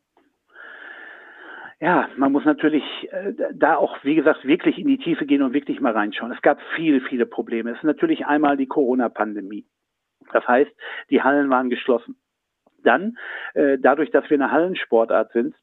Ja, 1.80 2.10
man 2.18 2.32
muss 2.32 2.46
natürlich 2.46 2.84
äh, 3.12 3.34
da 3.54 3.76
auch, 3.76 3.98
wie 4.04 4.16
gesagt, 4.16 4.46
wirklich 4.46 4.78
in 4.80 4.88
die 4.88 4.98
Tiefe 4.98 5.26
gehen 5.26 5.42
und 5.42 5.54
wirklich 5.54 5.82
mal 5.82 5.92
reinschauen. 5.92 6.32
Es 6.32 6.42
gab 6.42 6.60
viele, 6.76 7.02
viele 7.02 7.26
Probleme. 7.26 7.72
Es 7.72 7.78
ist 7.78 7.84
natürlich 7.84 8.26
einmal 8.26 8.58
die 8.58 8.68
Corona-Pandemie. 8.68 9.66
Das 10.32 10.48
heißt, 10.48 10.72
die 11.10 11.22
Hallen 11.22 11.50
waren 11.50 11.70
geschlossen. 11.70 12.16
Dann, 12.84 13.18
äh, 13.56 13.78
dadurch, 13.80 14.12
dass 14.12 14.30
wir 14.30 14.38
eine 14.38 14.52
Hallensportart 14.52 15.32
sind, 15.34 15.56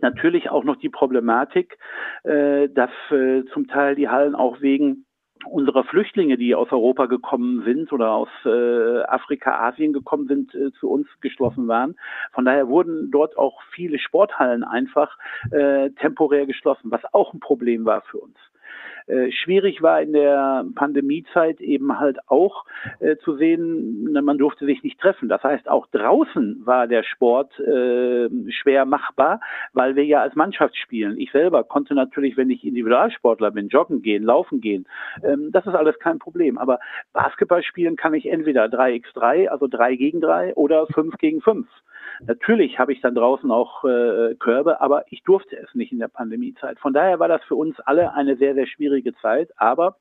natürlich 0.00 0.50
auch 0.50 0.64
noch 0.64 0.76
die 0.76 0.88
Problematik, 0.88 1.76
äh, 2.22 2.68
dass 2.68 2.90
äh, 3.10 3.44
zum 3.52 3.68
Teil 3.68 3.96
die 3.96 4.08
Hallen 4.08 4.34
auch 4.34 4.60
wegen 4.60 5.04
unserer 5.46 5.84
Flüchtlinge, 5.84 6.36
die 6.36 6.54
aus 6.54 6.70
Europa 6.72 7.06
gekommen 7.06 7.62
sind 7.64 7.92
oder 7.92 8.12
aus 8.12 8.28
äh, 8.44 9.02
Afrika, 9.02 9.68
Asien 9.68 9.92
gekommen 9.92 10.26
sind, 10.26 10.54
äh, 10.54 10.72
zu 10.72 10.90
uns 10.90 11.06
geschlossen 11.20 11.68
waren. 11.68 11.96
Von 12.32 12.44
daher 12.44 12.68
wurden 12.68 13.10
dort 13.10 13.36
auch 13.36 13.60
viele 13.72 13.98
Sporthallen 13.98 14.64
einfach 14.64 15.16
äh, 15.50 15.90
temporär 15.90 16.46
geschlossen, 16.46 16.90
was 16.90 17.02
auch 17.12 17.32
ein 17.32 17.40
Problem 17.40 17.84
war 17.84 18.02
für 18.02 18.18
uns. 18.18 18.36
Äh, 19.06 19.30
schwierig 19.32 19.82
war 19.82 20.00
in 20.00 20.12
der 20.12 20.64
Pandemiezeit 20.74 21.60
eben 21.60 21.98
halt 21.98 22.18
auch 22.28 22.64
äh, 23.00 23.16
zu 23.18 23.36
sehen, 23.36 24.12
man 24.12 24.38
durfte 24.38 24.66
sich 24.66 24.82
nicht 24.82 25.00
treffen. 25.00 25.28
Das 25.28 25.42
heißt, 25.42 25.68
auch 25.68 25.86
draußen 25.88 26.62
war 26.64 26.86
der 26.86 27.02
Sport 27.02 27.58
äh, 27.60 28.28
schwer 28.50 28.84
machbar, 28.84 29.40
weil 29.72 29.96
wir 29.96 30.04
ja 30.04 30.20
als 30.22 30.34
Mannschaft 30.34 30.76
spielen. 30.76 31.18
Ich 31.18 31.32
selber 31.32 31.64
konnte 31.64 31.94
natürlich, 31.94 32.36
wenn 32.36 32.50
ich 32.50 32.64
Individualsportler 32.64 33.50
bin, 33.50 33.68
joggen 33.68 34.02
gehen, 34.02 34.24
laufen 34.24 34.60
gehen. 34.60 34.86
Ähm, 35.22 35.50
das 35.52 35.66
ist 35.66 35.74
alles 35.74 35.98
kein 35.98 36.18
Problem. 36.18 36.58
Aber 36.58 36.78
Basketball 37.12 37.62
spielen 37.62 37.96
kann 37.96 38.14
ich 38.14 38.26
entweder 38.26 38.64
3x3, 38.66 39.48
also 39.48 39.66
3 39.66 39.96
gegen 39.96 40.20
3 40.20 40.54
oder 40.54 40.86
5 40.86 41.16
gegen 41.18 41.40
5. 41.40 41.66
Natürlich 42.26 42.78
habe 42.78 42.92
ich 42.92 43.00
dann 43.00 43.14
draußen 43.14 43.50
auch 43.50 43.84
äh, 43.84 44.34
Körbe, 44.36 44.80
aber 44.80 45.04
ich 45.10 45.22
durfte 45.22 45.56
es 45.56 45.74
nicht 45.74 45.92
in 45.92 45.98
der 45.98 46.08
Pandemiezeit. 46.08 46.78
Von 46.78 46.92
daher 46.92 47.18
war 47.18 47.28
das 47.28 47.42
für 47.44 47.54
uns 47.54 47.78
alle 47.80 48.14
eine 48.14 48.36
sehr, 48.36 48.54
sehr 48.54 48.66
schwierige 48.66 49.14
Zeit. 49.16 49.50
Aber 49.56 49.96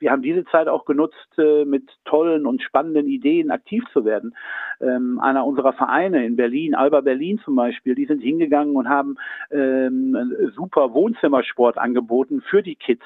wir 0.00 0.10
haben 0.10 0.22
diese 0.22 0.46
Zeit 0.46 0.66
auch 0.66 0.86
genutzt, 0.86 1.38
äh, 1.38 1.64
mit 1.66 1.84
tollen 2.06 2.46
und 2.46 2.62
spannenden 2.62 3.06
Ideen 3.06 3.50
aktiv 3.50 3.84
zu 3.92 4.06
werden. 4.06 4.34
Ähm, 4.80 5.20
einer 5.20 5.44
unserer 5.44 5.74
Vereine 5.74 6.24
in 6.24 6.36
Berlin, 6.36 6.74
Alba 6.74 7.02
Berlin 7.02 7.38
zum 7.44 7.54
Beispiel, 7.54 7.94
die 7.94 8.06
sind 8.06 8.20
hingegangen 8.20 8.76
und 8.76 8.88
haben 8.88 9.16
ähm, 9.50 10.16
super 10.56 10.94
Wohnzimmersport 10.94 11.76
angeboten 11.76 12.40
für 12.40 12.62
die 12.62 12.76
Kids. 12.76 13.04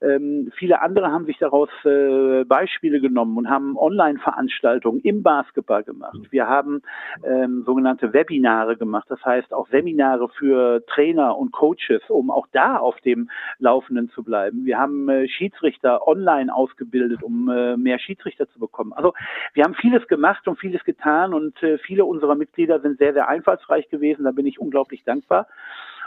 Ähm, 0.00 0.52
viele 0.56 0.80
andere 0.80 1.10
haben 1.10 1.26
sich 1.26 1.38
daraus 1.38 1.68
äh, 1.84 2.44
Beispiele 2.44 3.00
genommen 3.00 3.36
und 3.36 3.50
haben 3.50 3.76
Online-Veranstaltungen 3.76 5.00
im 5.00 5.22
Basketball 5.22 5.82
gemacht. 5.82 6.18
Wir 6.30 6.46
haben 6.46 6.82
ähm, 7.24 7.64
sogenannte 7.66 8.12
Webinare 8.12 8.76
gemacht, 8.76 9.06
das 9.08 9.24
heißt 9.24 9.52
auch 9.52 9.68
Seminare 9.68 10.28
für 10.28 10.84
Trainer 10.86 11.36
und 11.36 11.52
Coaches, 11.52 12.02
um 12.08 12.30
auch 12.30 12.46
da 12.52 12.76
auf 12.76 12.98
dem 13.00 13.28
Laufenden 13.58 14.10
zu 14.10 14.22
bleiben. 14.22 14.64
Wir 14.64 14.78
haben 14.78 15.08
äh, 15.08 15.28
Schiedsrichter 15.28 16.06
online 16.06 16.54
ausgebildet, 16.54 17.22
um 17.22 17.48
äh, 17.48 17.76
mehr 17.76 17.98
Schiedsrichter 17.98 18.48
zu 18.50 18.58
bekommen. 18.60 18.92
Also 18.92 19.14
wir 19.54 19.64
haben 19.64 19.74
vieles 19.74 20.06
gemacht 20.06 20.46
und 20.46 20.58
vieles 20.58 20.84
getan 20.84 21.34
und 21.34 21.60
äh, 21.62 21.78
viele 21.78 22.04
unserer 22.04 22.36
Mitglieder 22.36 22.80
sind 22.80 22.98
sehr, 22.98 23.12
sehr 23.12 23.28
einfallsreich 23.28 23.88
gewesen. 23.88 24.24
Da 24.24 24.30
bin 24.30 24.46
ich 24.46 24.60
unglaublich 24.60 25.02
dankbar. 25.04 25.48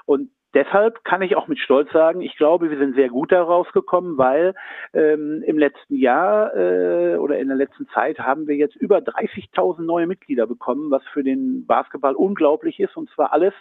Und 0.06 0.30
Deshalb 0.54 1.06
kann 1.06 1.22
ich 1.22 1.38
auch 1.38 1.48
mit 1.48 1.60
Stolz 1.60 1.90
sagen, 1.94 2.22
ich 2.22 2.36
glaube, 2.36 2.70
wir 2.70 2.78
sind 2.78 2.96
sehr 2.96 3.08
gut 3.08 3.32
da 3.32 3.42
rausgekommen, 3.42 4.18
weil 4.18 4.54
ähm, 4.94 5.44
im 5.46 5.58
letzten 5.58 5.96
Jahr 5.96 6.54
äh, 6.56 7.16
oder 7.16 7.40
in 7.40 7.48
der 7.48 7.56
letzten 7.56 7.88
Zeit 7.90 8.20
haben 8.20 8.48
wir 8.48 8.56
jetzt 8.58 8.76
über 8.76 8.98
30.000 8.98 9.82
neue 9.84 10.08
Mitglieder 10.08 10.48
bekommen, 10.48 10.92
was 10.92 11.04
für 11.14 11.24
den 11.24 11.66
Basketball 11.66 12.16
unglaublich 12.16 12.82
ist. 12.82 12.98
Und 12.98 13.10
zwar 13.12 13.32
alles 13.32 13.54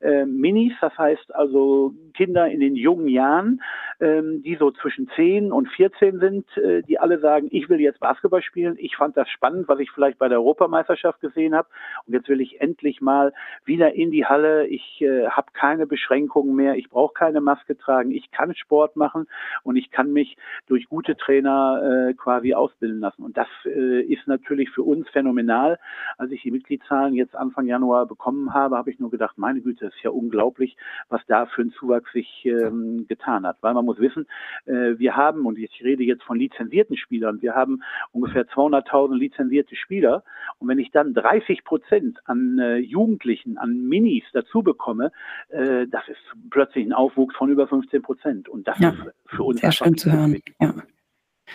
äh, 0.00 0.24
Minis, 0.24 0.72
das 0.80 0.96
heißt 0.96 1.34
also 1.34 1.92
Kinder 2.14 2.48
in 2.48 2.60
den 2.60 2.76
jungen 2.76 3.08
Jahren, 3.08 3.60
ähm, 4.00 4.42
die 4.42 4.56
so 4.56 4.70
zwischen 4.70 5.08
10 5.16 5.52
und 5.52 5.68
14 5.68 6.18
sind, 6.18 6.56
äh, 6.56 6.82
die 6.82 6.98
alle 6.98 7.18
sagen, 7.18 7.48
ich 7.50 7.68
will 7.68 7.80
jetzt 7.80 8.00
Basketball 8.00 8.42
spielen. 8.42 8.76
Ich 8.78 8.96
fand 8.96 9.18
das 9.18 9.28
spannend, 9.28 9.68
was 9.68 9.80
ich 9.80 9.90
vielleicht 9.90 10.18
bei 10.18 10.28
der 10.28 10.38
Europameisterschaft 10.38 11.20
gesehen 11.20 11.54
habe. 11.54 11.68
Und 12.06 12.14
jetzt 12.14 12.28
will 12.30 12.40
ich 12.40 12.62
endlich 12.62 13.02
mal 13.02 13.34
wieder 13.66 13.92
in 13.92 14.10
die 14.10 14.24
Halle. 14.24 14.66
Ich 14.66 15.02
äh, 15.02 15.28
habe 15.28 15.48
keine 15.52 15.86
Beschränkungen 15.86 16.37
Nebenwirkungen 16.38 16.54
mehr. 16.54 16.76
Ich 16.76 16.88
brauche 16.88 17.14
keine 17.14 17.40
Maske 17.40 17.76
tragen. 17.76 18.10
Ich 18.10 18.30
kann 18.30 18.54
Sport 18.54 18.96
machen 18.96 19.26
und 19.62 19.76
ich 19.76 19.90
kann 19.90 20.12
mich 20.12 20.36
durch 20.66 20.88
gute 20.88 21.16
Trainer 21.16 22.08
äh, 22.10 22.14
quasi 22.14 22.54
ausbilden 22.54 23.00
lassen. 23.00 23.22
Und 23.22 23.36
das 23.36 23.48
äh, 23.64 24.02
ist 24.02 24.26
natürlich 24.26 24.70
für 24.70 24.82
uns 24.82 25.08
phänomenal. 25.10 25.78
Als 26.16 26.30
ich 26.32 26.42
die 26.42 26.50
Mitgliedszahlen 26.50 27.14
jetzt 27.14 27.34
Anfang 27.34 27.66
Januar 27.66 28.06
bekommen 28.06 28.54
habe, 28.54 28.76
habe 28.76 28.90
ich 28.90 28.98
nur 28.98 29.10
gedacht, 29.10 29.38
meine 29.38 29.60
Güte, 29.60 29.86
das 29.86 29.94
ist 29.94 30.02
ja 30.02 30.10
unglaublich, 30.10 30.76
was 31.08 31.20
da 31.26 31.46
für 31.46 31.62
ein 31.62 31.72
Zuwachs 31.72 32.12
sich 32.12 32.44
ähm, 32.44 33.06
getan 33.08 33.46
hat. 33.46 33.58
Weil 33.60 33.74
man 33.74 33.84
muss 33.84 33.98
wissen, 33.98 34.26
äh, 34.66 34.98
wir 34.98 35.16
haben, 35.16 35.46
und 35.46 35.58
ich 35.58 35.82
rede 35.82 36.02
jetzt 36.02 36.22
von 36.24 36.38
lizenzierten 36.38 36.96
Spielern, 36.96 37.42
wir 37.42 37.54
haben 37.54 37.82
ungefähr 38.12 38.46
200.000 38.46 39.16
lizenzierte 39.16 39.76
Spieler. 39.76 40.24
Und 40.58 40.68
wenn 40.68 40.78
ich 40.78 40.90
dann 40.90 41.14
30 41.14 41.64
Prozent 41.64 42.18
an 42.24 42.58
äh, 42.58 42.76
Jugendlichen, 42.76 43.58
an 43.58 43.88
Minis 43.88 44.24
dazu 44.32 44.62
bekomme, 44.62 45.12
äh, 45.48 45.86
das 45.86 46.08
ist 46.08 46.18
plötzlich 46.50 46.86
ein 46.86 46.92
Aufwuchs 46.92 47.34
von 47.36 47.50
über 47.50 47.66
15 47.66 48.02
Prozent. 48.02 48.48
Und 48.48 48.66
das 48.66 48.78
ja, 48.78 48.90
ist 48.90 48.98
für 49.26 49.42
uns 49.42 49.60
sehr 49.60 49.72
schön 49.72 49.96
zu 49.96 50.12
hören. 50.12 50.40
Ja. 50.60 50.74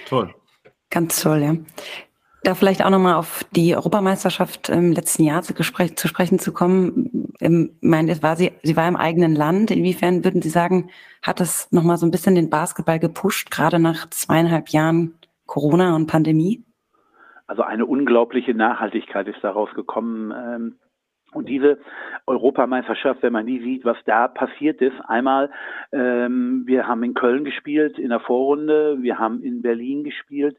Toll. 0.07 0.33
Ganz 0.89 1.21
toll, 1.21 1.41
ja. 1.41 1.55
Da 2.43 2.55
vielleicht 2.55 2.83
auch 2.83 2.89
nochmal 2.89 3.15
auf 3.15 3.45
die 3.55 3.75
Europameisterschaft 3.75 4.67
im 4.67 4.91
letzten 4.91 5.23
Jahr 5.23 5.43
zu, 5.43 5.53
zu 5.53 6.07
sprechen 6.07 6.39
zu 6.39 6.51
kommen. 6.51 7.31
Ich 7.39 7.49
meine, 7.81 8.21
war 8.21 8.35
sie, 8.35 8.51
sie 8.63 8.75
war 8.75 8.87
im 8.87 8.97
eigenen 8.97 9.33
Land. 9.33 9.71
Inwiefern 9.71 10.25
würden 10.25 10.41
Sie 10.41 10.49
sagen, 10.49 10.89
hat 11.21 11.39
das 11.39 11.71
nochmal 11.71 11.97
so 11.97 12.05
ein 12.05 12.11
bisschen 12.11 12.35
den 12.35 12.49
Basketball 12.49 12.99
gepusht, 12.99 13.49
gerade 13.49 13.79
nach 13.79 14.09
zweieinhalb 14.09 14.69
Jahren 14.69 15.15
Corona 15.45 15.95
und 15.95 16.07
Pandemie? 16.07 16.63
Also 17.47 17.63
eine 17.63 17.85
unglaubliche 17.85 18.53
Nachhaltigkeit 18.53 19.27
ist 19.27 19.41
daraus 19.41 19.69
gekommen. 19.73 20.77
Und 21.35 21.49
diese 21.49 21.79
Europameisterschaft, 22.25 23.21
wenn 23.23 23.33
man 23.33 23.45
die 23.45 23.59
sieht, 23.59 23.85
was 23.85 23.97
da 24.05 24.27
passiert 24.27 24.81
ist, 24.81 24.95
einmal, 25.07 25.49
ähm, 25.91 26.63
wir 26.65 26.87
haben 26.87 27.03
in 27.03 27.13
Köln 27.13 27.43
gespielt 27.43 27.99
in 27.99 28.09
der 28.09 28.19
Vorrunde, 28.19 28.97
wir 29.01 29.19
haben 29.19 29.41
in 29.43 29.61
Berlin 29.61 30.03
gespielt. 30.03 30.57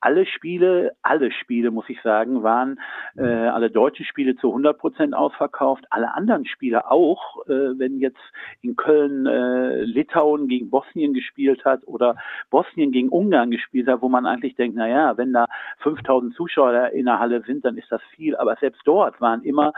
Alle 0.00 0.26
Spiele, 0.26 0.92
alle 1.02 1.32
Spiele, 1.32 1.70
muss 1.70 1.88
ich 1.88 2.00
sagen, 2.02 2.42
waren 2.42 2.78
äh, 3.16 3.24
alle 3.24 3.70
deutschen 3.70 4.04
Spiele 4.04 4.36
zu 4.36 4.48
100 4.48 4.78
Prozent 4.78 5.14
ausverkauft. 5.14 5.84
Alle 5.90 6.14
anderen 6.14 6.44
Spiele 6.46 6.90
auch, 6.90 7.44
äh, 7.46 7.78
wenn 7.78 7.98
jetzt 7.98 8.20
in 8.60 8.76
Köln 8.76 9.26
äh, 9.26 9.82
Litauen 9.84 10.48
gegen 10.48 10.70
Bosnien 10.70 11.14
gespielt 11.14 11.64
hat 11.64 11.80
oder 11.86 12.16
Bosnien 12.50 12.92
gegen 12.92 13.08
Ungarn 13.08 13.50
gespielt 13.50 13.88
hat, 13.88 14.02
wo 14.02 14.08
man 14.08 14.26
eigentlich 14.26 14.54
denkt, 14.54 14.76
na 14.76 14.86
ja, 14.86 15.16
wenn 15.16 15.32
da 15.32 15.46
5000 15.78 16.34
Zuschauer 16.34 16.90
in 16.90 17.06
der 17.06 17.18
Halle 17.18 17.42
sind, 17.42 17.64
dann 17.64 17.78
ist 17.78 17.90
das 17.90 18.02
viel. 18.14 18.36
Aber 18.36 18.56
selbst 18.56 18.82
dort 18.84 19.20
waren 19.20 19.42
immer 19.42 19.72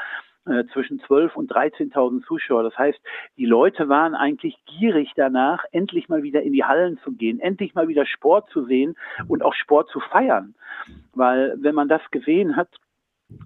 äh, 0.48 0.64
zwischen 0.72 1.00
12 1.00 1.36
und 1.36 1.52
13.000 1.52 2.24
Zuschauer. 2.24 2.62
Das 2.62 2.76
heißt, 2.76 2.98
die 3.36 3.46
Leute 3.46 3.88
waren 3.88 4.14
eigentlich 4.14 4.56
gierig 4.66 5.12
danach, 5.16 5.64
endlich 5.72 6.08
mal 6.08 6.22
wieder 6.22 6.42
in 6.42 6.52
die 6.52 6.64
Hallen 6.64 6.98
zu 7.04 7.12
gehen, 7.12 7.40
endlich 7.40 7.74
mal 7.74 7.88
wieder 7.88 8.06
Sport 8.06 8.50
zu 8.50 8.64
sehen 8.64 8.96
und 9.28 9.42
auch 9.42 9.54
Sport 9.54 9.90
zu 9.90 10.00
feiern. 10.00 10.54
Weil 11.14 11.56
wenn 11.58 11.74
man 11.74 11.88
das 11.88 12.02
gesehen 12.10 12.56
hat, 12.56 12.68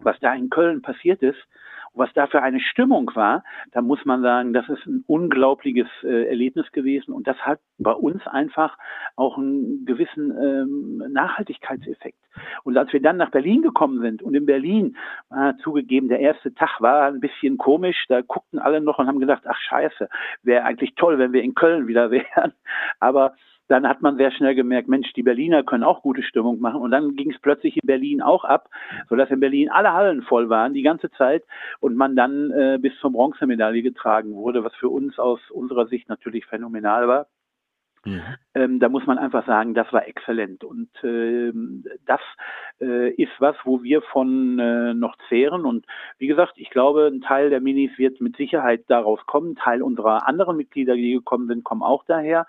was 0.01 0.19
da 0.21 0.35
in 0.35 0.51
Köln 0.51 0.83
passiert 0.83 1.23
ist, 1.23 1.39
was 1.95 2.13
da 2.15 2.27
für 2.27 2.43
eine 2.43 2.61
Stimmung 2.61 3.11
war, 3.15 3.45
da 3.73 3.83
muss 3.83 4.05
man 4.05 4.23
sagen, 4.23 4.53
das 4.53 4.69
ist 4.69 4.87
ein 4.87 5.05
unglaubliches 5.07 5.89
äh, 6.03 6.29
Erlebnis 6.29 6.71
gewesen 6.73 7.13
und 7.13 7.27
das 7.27 7.37
hat 7.39 7.61
bei 7.79 7.93
uns 7.93 8.27
einfach 8.27 8.79
auch 9.17 9.37
einen 9.37 9.85
gewissen 9.85 10.31
ähm, 10.31 11.13
Nachhaltigkeitseffekt. 11.13 12.19
Und 12.65 12.79
als 12.79 12.93
wir 12.93 13.03
dann 13.03 13.19
nach 13.19 13.31
Berlin 13.31 13.63
gekommen 13.63 14.01
sind 14.01 14.23
und 14.23 14.35
in 14.35 14.47
Berlin, 14.47 14.97
äh, 15.31 15.53
zugegeben, 15.63 16.09
der 16.09 16.21
erste 16.21 16.55
Tag 16.55 16.81
war 16.81 17.07
ein 17.09 17.21
bisschen 17.21 17.59
komisch, 17.59 18.07
da 18.09 18.23
guckten 18.23 18.59
alle 18.59 18.81
noch 18.81 18.99
und 18.99 19.07
haben 19.07 19.21
gedacht, 19.21 19.43
ach 19.47 19.59
scheiße, 19.59 20.09
wäre 20.43 20.65
eigentlich 20.65 20.95
toll, 20.95 21.19
wenn 21.19 21.33
wir 21.33 21.43
in 21.43 21.55
Köln 21.55 21.87
wieder 21.89 22.11
wären. 22.11 22.53
Aber 23.01 23.35
dann 23.73 23.89
hat 23.89 24.03
man 24.03 24.19
sehr 24.19 24.31
schnell 24.31 24.55
gemerkt, 24.55 24.87
Mensch, 24.87 25.11
die 25.15 25.23
Berliner 25.23 25.63
können 25.63 25.83
auch 25.83 26.03
gute 26.03 26.23
Stimmung 26.23 26.61
machen. 26.61 26.83
Und 26.83 26.91
dann 26.91 27.17
ging 27.17 27.31
es 27.31 27.41
plötzlich 27.41 27.77
in 27.77 27.87
Berlin 27.87 28.21
auch 28.21 28.45
ab, 28.45 28.69
sodass 29.09 29.31
in 29.31 29.41
Berlin 29.41 29.71
alle 29.71 29.95
Hallen 29.95 30.21
voll 30.21 30.51
waren 30.51 30.75
die 30.75 30.83
ganze 30.83 31.11
Zeit 31.13 31.43
und 31.81 31.97
man 31.97 32.15
dann 32.15 32.51
äh, 32.51 32.79
bis 32.79 32.93
zur 33.01 33.13
Bronzemedaille 33.13 33.83
getragen 33.83 34.35
wurde, 34.35 34.63
was 34.63 34.75
für 34.75 34.91
uns 34.91 35.19
aus 35.19 35.41
unserer 35.51 35.87
Sicht 35.87 36.11
natürlich 36.11 36.45
phänomenal 36.45 37.09
war. 37.09 37.27
Mhm. 38.05 38.21
Ähm, 38.55 38.81
da 38.81 38.91
muss 38.91 39.07
man 39.07 39.17
einfach 39.17 39.47
sagen, 39.47 39.73
das 39.73 39.91
war 39.91 40.07
exzellent. 40.07 40.65
Und 40.65 40.91
ähm, 41.03 41.85
das 42.05 42.21
äh, 42.81 43.11
ist 43.11 43.33
was, 43.39 43.57
wo 43.65 43.83
wir 43.83 44.03
von 44.03 44.59
äh, 44.59 44.93
noch 44.93 45.17
zehren. 45.31 45.65
Und 45.65 45.87
wie 46.19 46.27
gesagt, 46.27 46.55
ich 46.57 46.69
glaube, 46.69 47.07
ein 47.07 47.23
Teil 47.23 47.49
der 47.49 47.61
Minis 47.61 47.97
wird 47.97 48.21
mit 48.21 48.37
Sicherheit 48.37 48.85
daraus 48.89 49.25
kommen. 49.27 49.53
Ein 49.53 49.57
Teil 49.57 49.83
unserer 49.83 50.29
anderen 50.29 50.59
Mitglieder, 50.59 50.95
die 50.95 51.13
gekommen 51.13 51.47
sind, 51.47 51.65
kommen 51.65 51.83
auch 51.83 52.05
daher. 52.05 52.47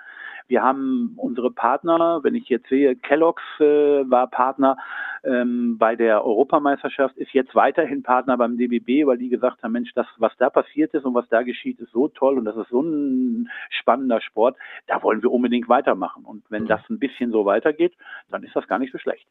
Wir 0.47 0.61
haben 0.61 1.13
unsere 1.17 1.51
Partner, 1.51 2.19
wenn 2.23 2.35
ich 2.35 2.49
jetzt 2.49 2.69
sehe, 2.69 2.95
Kellogg's 2.95 3.43
äh, 3.59 4.09
war 4.09 4.27
Partner 4.27 4.77
ähm, 5.23 5.77
bei 5.77 5.95
der 5.95 6.25
Europameisterschaft, 6.25 7.17
ist 7.17 7.33
jetzt 7.33 7.55
weiterhin 7.55 8.03
Partner 8.03 8.37
beim 8.37 8.57
DBB, 8.57 9.07
weil 9.07 9.17
die 9.17 9.29
gesagt 9.29 9.63
haben, 9.63 9.71
Mensch, 9.71 9.93
das, 9.93 10.07
was 10.17 10.35
da 10.37 10.49
passiert 10.49 10.93
ist 10.93 11.05
und 11.05 11.13
was 11.13 11.27
da 11.29 11.43
geschieht, 11.43 11.79
ist 11.79 11.91
so 11.91 12.07
toll 12.07 12.37
und 12.37 12.45
das 12.45 12.57
ist 12.57 12.69
so 12.69 12.81
ein 12.81 13.49
spannender 13.69 14.21
Sport, 14.21 14.57
da 14.87 15.01
wollen 15.03 15.21
wir 15.21 15.31
unbedingt 15.31 15.69
weitermachen. 15.69 16.25
Und 16.25 16.43
wenn 16.49 16.63
mhm. 16.63 16.67
das 16.67 16.81
ein 16.89 16.99
bisschen 16.99 17.31
so 17.31 17.45
weitergeht, 17.45 17.93
dann 18.29 18.43
ist 18.43 18.55
das 18.55 18.67
gar 18.67 18.79
nicht 18.79 18.91
so 18.91 18.97
schlecht. 18.97 19.27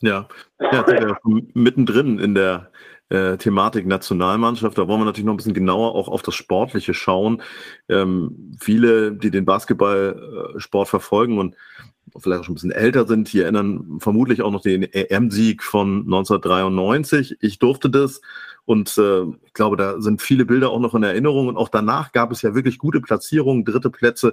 Ja, 0.00 0.28
ja, 0.60 0.84
ja 0.88 1.18
mittendrin 1.54 2.18
in 2.18 2.34
der 2.34 2.70
äh, 3.08 3.36
Thematik 3.36 3.86
Nationalmannschaft. 3.86 4.76
Da 4.76 4.88
wollen 4.88 5.00
wir 5.00 5.04
natürlich 5.04 5.26
noch 5.26 5.34
ein 5.34 5.38
bisschen 5.38 5.54
genauer 5.54 5.94
auch 5.94 6.08
auf 6.08 6.22
das 6.22 6.34
Sportliche 6.34 6.94
schauen. 6.94 7.42
Ähm, 7.88 8.56
viele, 8.58 9.12
die 9.12 9.30
den 9.30 9.44
Basketballsport 9.44 10.88
verfolgen 10.88 11.38
und 11.38 11.56
vielleicht 12.18 12.40
auch 12.40 12.44
schon 12.44 12.52
ein 12.52 12.56
bisschen 12.56 12.70
älter 12.72 13.06
sind, 13.06 13.32
die 13.32 13.40
erinnern 13.40 13.98
vermutlich 14.00 14.42
auch 14.42 14.50
noch 14.50 14.62
den 14.62 14.82
EM-Sieg 14.82 15.62
von 15.62 16.02
1993. 16.04 17.36
Ich 17.40 17.58
durfte 17.58 17.90
das 17.90 18.20
und 18.64 18.96
äh, 18.98 19.22
ich 19.44 19.52
glaube, 19.54 19.76
da 19.76 20.00
sind 20.00 20.22
viele 20.22 20.44
Bilder 20.44 20.70
auch 20.70 20.80
noch 20.80 20.94
in 20.94 21.02
Erinnerung 21.02 21.48
und 21.48 21.56
auch 21.56 21.68
danach 21.68 22.12
gab 22.12 22.32
es 22.32 22.42
ja 22.42 22.54
wirklich 22.54 22.78
gute 22.78 23.00
Platzierungen, 23.00 23.64
dritte 23.64 23.90
Plätze 23.90 24.32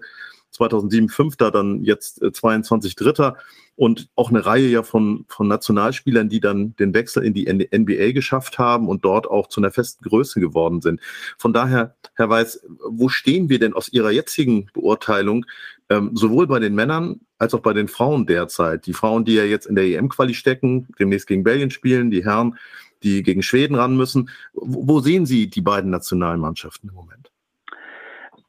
2007 0.53 1.09
Fünfter, 1.09 1.51
dann 1.51 1.83
jetzt 1.83 2.21
22 2.31 2.95
Dritter 2.95 3.37
und 3.75 4.09
auch 4.15 4.29
eine 4.29 4.45
Reihe 4.45 4.67
ja 4.67 4.83
von, 4.83 5.25
von 5.27 5.47
Nationalspielern, 5.47 6.29
die 6.29 6.39
dann 6.39 6.75
den 6.75 6.93
Wechsel 6.93 7.23
in 7.23 7.33
die 7.33 7.45
NBA 7.45 8.11
geschafft 8.11 8.59
haben 8.59 8.87
und 8.87 9.03
dort 9.03 9.27
auch 9.27 9.47
zu 9.47 9.59
einer 9.59 9.71
festen 9.71 10.07
Größe 10.07 10.39
geworden 10.39 10.81
sind. 10.81 11.01
Von 11.37 11.53
daher, 11.53 11.95
Herr 12.15 12.29
Weiß, 12.29 12.65
wo 12.87 13.09
stehen 13.09 13.49
wir 13.49 13.59
denn 13.59 13.73
aus 13.73 13.89
Ihrer 13.89 14.11
jetzigen 14.11 14.69
Beurteilung, 14.73 15.45
ähm, 15.89 16.11
sowohl 16.13 16.45
bei 16.47 16.59
den 16.59 16.75
Männern 16.75 17.21
als 17.39 17.53
auch 17.55 17.61
bei 17.61 17.73
den 17.73 17.87
Frauen 17.87 18.27
derzeit? 18.27 18.85
Die 18.85 18.93
Frauen, 18.93 19.25
die 19.25 19.33
ja 19.33 19.43
jetzt 19.43 19.65
in 19.65 19.75
der 19.75 19.85
EM-Quali 19.85 20.35
stecken, 20.35 20.87
demnächst 20.99 21.27
gegen 21.27 21.43
Belgien 21.43 21.71
spielen, 21.71 22.11
die 22.11 22.23
Herren, 22.23 22.57
die 23.01 23.23
gegen 23.23 23.41
Schweden 23.41 23.75
ran 23.75 23.97
müssen. 23.97 24.29
Wo, 24.53 24.87
wo 24.87 24.99
sehen 24.99 25.25
Sie 25.25 25.49
die 25.49 25.61
beiden 25.61 25.89
Nationalmannschaften 25.89 26.89
im 26.89 26.95
Moment? 26.95 27.32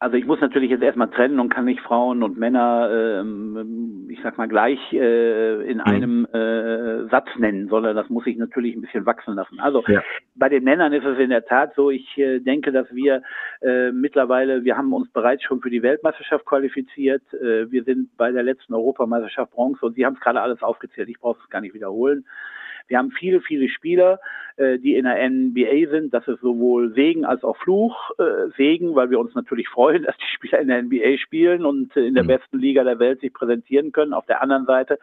Also 0.05 0.19
ich 0.19 0.27
muss 0.27 0.39
natürlich 0.43 0.69
jetzt 0.69 0.83
erstmal 0.83 1.09
trennen 1.09 1.41
und 1.41 1.49
kann 1.49 1.65
nicht 1.65 1.81
Frauen 1.81 2.23
und 2.23 2.37
Männer, 2.37 2.91
ähm, 2.93 4.07
ich 4.11 4.21
sag 4.23 4.37
mal 4.37 4.49
gleich 4.49 4.79
äh, 4.93 5.63
in 5.63 5.79
mhm. 5.79 5.83
einem 5.83 6.27
äh, 6.27 7.09
Satz 7.09 7.29
nennen, 7.39 7.69
sondern 7.71 7.97
das 7.97 8.11
muss 8.11 8.27
ich 8.27 8.37
natürlich 8.37 8.77
ein 8.77 8.83
bisschen 8.83 9.07
wachsen 9.07 9.35
lassen. 9.35 9.61
Also 9.61 9.83
ja. 9.87 10.03
bei 10.35 10.51
den 10.51 10.63
Männern 10.63 10.93
ist 10.93 11.07
es 11.07 11.19
in 11.19 11.31
der 11.31 11.47
Tat 11.47 11.73
so, 11.75 11.91
ich 11.91 12.19
äh, 12.19 12.41
denke, 12.41 12.71
dass 12.71 12.87
wir 12.95 13.23
äh, 13.63 13.93
mittlerweile, 13.93 14.63
wir 14.63 14.77
haben 14.77 14.93
uns 14.93 15.11
bereits 15.11 15.43
schon 15.43 15.63
für 15.63 15.71
die 15.71 15.83
Weltmeisterschaft 15.83 16.45
qualifiziert. 16.45 17.23
Äh, 17.33 17.71
wir 17.71 17.85
sind 17.85 18.15
bei 18.19 18.31
der 18.31 18.43
letzten 18.43 18.75
Europameisterschaft 18.75 19.53
Bronze 19.53 19.87
und 19.87 19.95
Sie 19.95 20.05
haben 20.05 20.17
es 20.17 20.21
gerade 20.21 20.43
alles 20.43 20.63
aufgezählt, 20.63 21.09
ich 21.09 21.19
brauche 21.19 21.41
es 21.43 21.49
gar 21.49 21.63
nicht 21.63 21.73
wiederholen. 21.73 22.27
Wir 22.87 22.99
haben 22.99 23.11
viele, 23.11 23.41
viele 23.41 23.69
Spieler, 23.69 24.21
äh, 24.57 24.79
die 24.79 24.95
in 24.95 25.05
der 25.05 25.29
NBA 25.29 25.91
sind. 25.91 26.13
Das 26.13 26.27
ist 26.29 26.41
sowohl 26.41 26.93
Segen 26.95 27.25
als 27.25 27.43
auch 27.43 27.57
Fluch. 27.57 28.11
Äh, 28.19 28.51
Segen, 28.57 28.95
weil 28.95 29.11
wir 29.11 29.19
uns 29.19 29.35
natürlich 29.35 29.69
freuen, 29.69 30.03
dass 30.05 30.17
die 30.17 30.35
Spieler 30.35 30.61
in 30.61 30.69
der 30.69 30.83
NBA 30.83 31.19
spielen 31.19 31.65
und 31.65 31.97
äh, 31.97 32.07
in 32.07 32.15
der 32.15 32.25
mhm. 32.25 32.29
besten 32.29 32.59
Liga 32.59 32.85
der 32.85 32.99
Welt 32.99 33.21
sich 33.21 33.33
präsentieren 33.33 33.93
können. 33.93 34.13
Auf 34.13 34.27
der 34.27 34.43
anderen 34.43 34.67
Seite, 34.67 34.99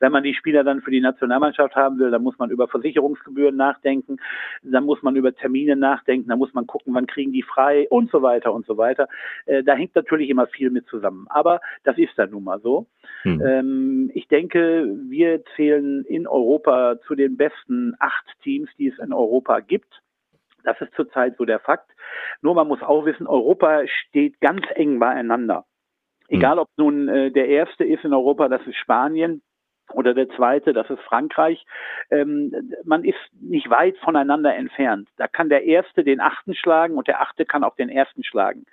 wenn 0.00 0.12
man 0.12 0.22
die 0.22 0.34
Spieler 0.34 0.64
dann 0.64 0.80
für 0.80 0.90
die 0.90 1.00
Nationalmannschaft 1.00 1.74
haben 1.74 1.98
will, 1.98 2.10
dann 2.10 2.22
muss 2.22 2.38
man 2.38 2.50
über 2.50 2.68
Versicherungsgebühren 2.68 3.56
nachdenken, 3.56 4.18
dann 4.62 4.84
muss 4.84 5.02
man 5.02 5.16
über 5.16 5.34
Termine 5.34 5.76
nachdenken, 5.76 6.28
dann 6.28 6.38
muss 6.38 6.54
man 6.54 6.66
gucken, 6.66 6.94
wann 6.94 7.06
kriegen 7.06 7.32
die 7.32 7.42
frei 7.42 7.86
und 7.90 8.10
so 8.10 8.22
weiter 8.22 8.52
und 8.52 8.66
so 8.66 8.76
weiter. 8.76 9.08
Äh, 9.46 9.62
da 9.62 9.74
hängt 9.74 9.94
natürlich 9.94 10.30
immer 10.30 10.46
viel 10.46 10.70
mit 10.70 10.86
zusammen. 10.86 11.26
Aber 11.28 11.60
das 11.84 11.98
ist 11.98 12.12
dann 12.16 12.30
nun 12.30 12.44
mal 12.44 12.60
so. 12.60 12.86
Mhm. 13.24 13.42
Ähm, 13.44 14.10
ich 14.14 14.28
denke, 14.28 14.86
wir 15.08 15.42
zählen 15.56 16.04
in 16.04 16.26
Europa 16.26 16.98
zu 17.06 17.14
den 17.14 17.36
besten 17.36 17.94
acht 17.98 18.26
Teams, 18.42 18.70
die 18.78 18.88
es 18.88 18.98
in 18.98 19.12
Europa 19.12 19.60
gibt. 19.60 20.00
Das 20.62 20.80
ist 20.80 20.94
zurzeit 20.94 21.36
so 21.36 21.44
der 21.44 21.58
Fakt. 21.58 21.90
Nur 22.40 22.54
man 22.54 22.68
muss 22.68 22.82
auch 22.82 23.04
wissen, 23.04 23.26
Europa 23.26 23.86
steht 23.86 24.40
ganz 24.40 24.62
eng 24.74 24.98
beieinander. 24.98 25.64
Egal, 26.28 26.58
ob 26.58 26.68
nun 26.76 27.08
äh, 27.08 27.30
der 27.30 27.48
erste 27.48 27.84
ist 27.84 28.04
in 28.04 28.14
Europa, 28.14 28.48
das 28.48 28.66
ist 28.66 28.76
Spanien, 28.76 29.42
oder 29.92 30.14
der 30.14 30.28
zweite, 30.30 30.72
das 30.72 30.88
ist 30.90 31.00
Frankreich. 31.00 31.64
Ähm, 32.10 32.72
man 32.84 33.04
ist 33.04 33.18
nicht 33.40 33.70
weit 33.70 33.96
voneinander 33.98 34.54
entfernt. 34.54 35.08
Da 35.16 35.28
kann 35.28 35.48
der 35.48 35.64
erste 35.64 36.04
den 36.04 36.20
achten 36.20 36.54
schlagen 36.54 36.96
und 36.96 37.08
der 37.08 37.20
achte 37.20 37.44
kann 37.44 37.64
auch 37.64 37.76
den 37.76 37.88
ersten 37.88 38.24
schlagen. 38.24 38.64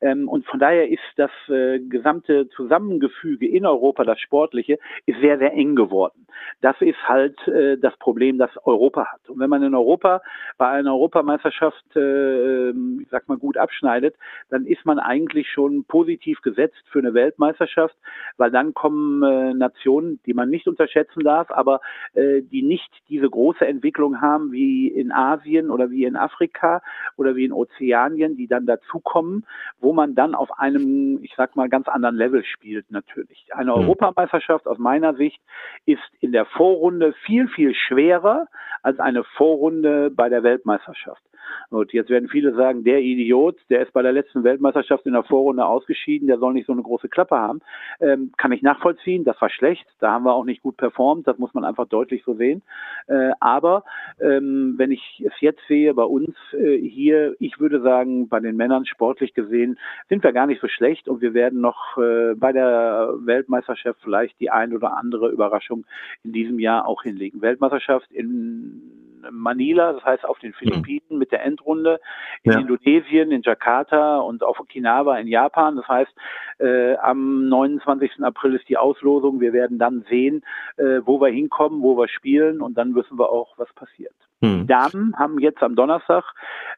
Ähm, 0.00 0.28
und 0.28 0.46
von 0.46 0.60
daher 0.60 0.88
ist 0.88 1.00
das 1.16 1.30
äh, 1.48 1.78
gesamte 1.80 2.48
Zusammengefüge 2.50 3.46
in 3.48 3.66
Europa, 3.66 4.04
das 4.04 4.20
Sportliche, 4.20 4.78
ist 5.06 5.20
sehr, 5.20 5.38
sehr 5.38 5.52
eng 5.52 5.76
geworden. 5.76 6.26
Das 6.60 6.76
ist 6.80 7.08
halt 7.08 7.36
äh, 7.48 7.76
das 7.78 7.96
Problem, 7.98 8.38
das 8.38 8.50
Europa 8.64 9.06
hat. 9.12 9.28
Und 9.28 9.40
wenn 9.40 9.50
man 9.50 9.62
in 9.62 9.74
Europa 9.74 10.22
bei 10.58 10.68
einer 10.68 10.92
Europameisterschaft, 10.92 11.84
äh, 11.96 12.70
ich 12.70 13.08
sag 13.10 13.28
mal, 13.28 13.38
gut 13.38 13.56
abschneidet, 13.56 14.16
dann 14.50 14.66
ist 14.66 14.84
man 14.84 14.98
eigentlich 14.98 15.48
schon 15.50 15.84
positiv 15.84 16.40
gesetzt 16.42 16.82
für 16.90 16.98
eine 16.98 17.14
Weltmeisterschaft, 17.14 17.96
weil 18.36 18.50
dann 18.50 18.74
kommen 18.74 19.22
äh, 19.22 19.54
Nationen, 19.54 20.20
die 20.26 20.34
man 20.34 20.50
nicht 20.52 20.68
unterschätzen 20.68 21.24
darf, 21.24 21.50
aber 21.50 21.80
äh, 22.14 22.42
die 22.42 22.62
nicht 22.62 22.90
diese 23.08 23.28
große 23.28 23.66
Entwicklung 23.66 24.20
haben 24.20 24.52
wie 24.52 24.86
in 24.86 25.10
Asien 25.10 25.70
oder 25.70 25.90
wie 25.90 26.04
in 26.04 26.14
Afrika 26.16 26.80
oder 27.16 27.34
wie 27.34 27.44
in 27.44 27.52
Ozeanien, 27.52 28.36
die 28.36 28.46
dann 28.46 28.66
dazukommen, 28.66 29.44
wo 29.80 29.92
man 29.92 30.14
dann 30.14 30.36
auf 30.36 30.58
einem, 30.58 31.18
ich 31.22 31.34
sag 31.36 31.56
mal, 31.56 31.68
ganz 31.68 31.88
anderen 31.88 32.16
Level 32.16 32.44
spielt 32.44 32.90
natürlich. 32.90 33.48
Eine 33.52 33.72
mhm. 33.72 33.78
Europameisterschaft 33.78 34.68
aus 34.68 34.78
meiner 34.78 35.14
Sicht 35.14 35.40
ist 35.86 36.02
in 36.20 36.30
der 36.30 36.46
Vorrunde 36.46 37.12
viel, 37.24 37.48
viel 37.48 37.74
schwerer 37.74 38.46
als 38.82 39.00
eine 39.00 39.24
Vorrunde 39.24 40.10
bei 40.10 40.28
der 40.28 40.42
Weltmeisterschaft. 40.42 41.22
Und 41.70 41.92
jetzt 41.92 42.10
werden 42.10 42.28
viele 42.28 42.54
sagen, 42.54 42.84
der 42.84 43.00
Idiot, 43.00 43.56
der 43.70 43.82
ist 43.82 43.92
bei 43.92 44.02
der 44.02 44.12
letzten 44.12 44.44
Weltmeisterschaft 44.44 45.06
in 45.06 45.12
der 45.12 45.24
Vorrunde 45.24 45.64
ausgeschieden, 45.64 46.28
der 46.28 46.38
soll 46.38 46.52
nicht 46.52 46.66
so 46.66 46.72
eine 46.72 46.82
große 46.82 47.08
Klappe 47.08 47.36
haben. 47.36 47.60
Ähm, 48.00 48.32
kann 48.36 48.52
ich 48.52 48.62
nachvollziehen, 48.62 49.24
das 49.24 49.40
war 49.40 49.50
schlecht, 49.50 49.86
da 50.00 50.12
haben 50.12 50.24
wir 50.24 50.34
auch 50.34 50.44
nicht 50.44 50.62
gut 50.62 50.76
performt, 50.76 51.26
das 51.26 51.38
muss 51.38 51.54
man 51.54 51.64
einfach 51.64 51.86
deutlich 51.88 52.22
so 52.24 52.34
sehen. 52.34 52.62
Äh, 53.06 53.30
aber 53.40 53.84
ähm, 54.20 54.74
wenn 54.76 54.90
ich 54.90 55.22
es 55.26 55.32
jetzt 55.40 55.62
sehe 55.68 55.94
bei 55.94 56.04
uns 56.04 56.34
äh, 56.52 56.78
hier, 56.78 57.34
ich 57.38 57.58
würde 57.60 57.80
sagen, 57.82 58.28
bei 58.28 58.40
den 58.40 58.56
Männern 58.56 58.86
sportlich 58.86 59.34
gesehen, 59.34 59.78
sind 60.08 60.22
wir 60.22 60.32
gar 60.32 60.46
nicht 60.46 60.60
so 60.60 60.68
schlecht 60.68 61.08
und 61.08 61.20
wir 61.20 61.34
werden 61.34 61.60
noch 61.60 61.96
äh, 61.98 62.34
bei 62.34 62.52
der 62.52 63.14
Weltmeisterschaft 63.20 64.00
vielleicht 64.02 64.38
die 64.40 64.50
ein 64.50 64.74
oder 64.74 64.96
andere 64.96 65.30
Überraschung 65.30 65.84
in 66.24 66.32
diesem 66.32 66.58
Jahr 66.58 66.86
auch 66.86 67.02
hinlegen. 67.02 67.42
Weltmeisterschaft 67.42 68.10
in 68.12 69.11
Manila, 69.30 69.92
das 69.92 70.04
heißt 70.04 70.24
auf 70.24 70.38
den 70.38 70.52
Philippinen 70.52 71.02
mhm. 71.10 71.18
mit 71.18 71.32
der 71.32 71.44
Endrunde, 71.44 72.00
in 72.42 72.52
ja. 72.52 72.58
Indonesien, 72.58 73.30
in 73.30 73.42
Jakarta 73.42 74.18
und 74.18 74.42
auf 74.42 74.60
Okinawa 74.60 75.18
in 75.18 75.28
Japan. 75.28 75.76
Das 75.76 75.88
heißt, 75.88 76.12
äh, 76.58 76.96
am 76.96 77.48
29. 77.48 78.22
April 78.22 78.54
ist 78.54 78.68
die 78.68 78.76
Auslosung. 78.76 79.40
Wir 79.40 79.52
werden 79.52 79.78
dann 79.78 80.04
sehen, 80.08 80.42
äh, 80.76 81.00
wo 81.04 81.20
wir 81.20 81.28
hinkommen, 81.28 81.82
wo 81.82 81.96
wir 81.96 82.08
spielen 82.08 82.60
und 82.60 82.76
dann 82.76 82.94
wissen 82.94 83.18
wir 83.18 83.30
auch, 83.30 83.58
was 83.58 83.72
passiert. 83.74 84.14
Mhm. 84.40 84.62
Die 84.62 84.66
Damen 84.66 85.14
haben 85.18 85.38
jetzt 85.38 85.62
am 85.62 85.76
Donnerstag 85.76 86.24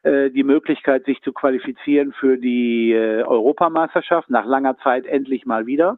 äh, 0.03 0.29
die 0.29 0.43
Möglichkeit, 0.43 1.05
sich 1.05 1.21
zu 1.21 1.33
qualifizieren 1.33 2.13
für 2.13 2.37
die 2.37 2.93
äh, 2.93 3.23
Europameisterschaft 3.23 4.29
nach 4.29 4.45
langer 4.45 4.77
Zeit 4.77 5.05
endlich 5.05 5.45
mal 5.45 5.65
wieder 5.65 5.97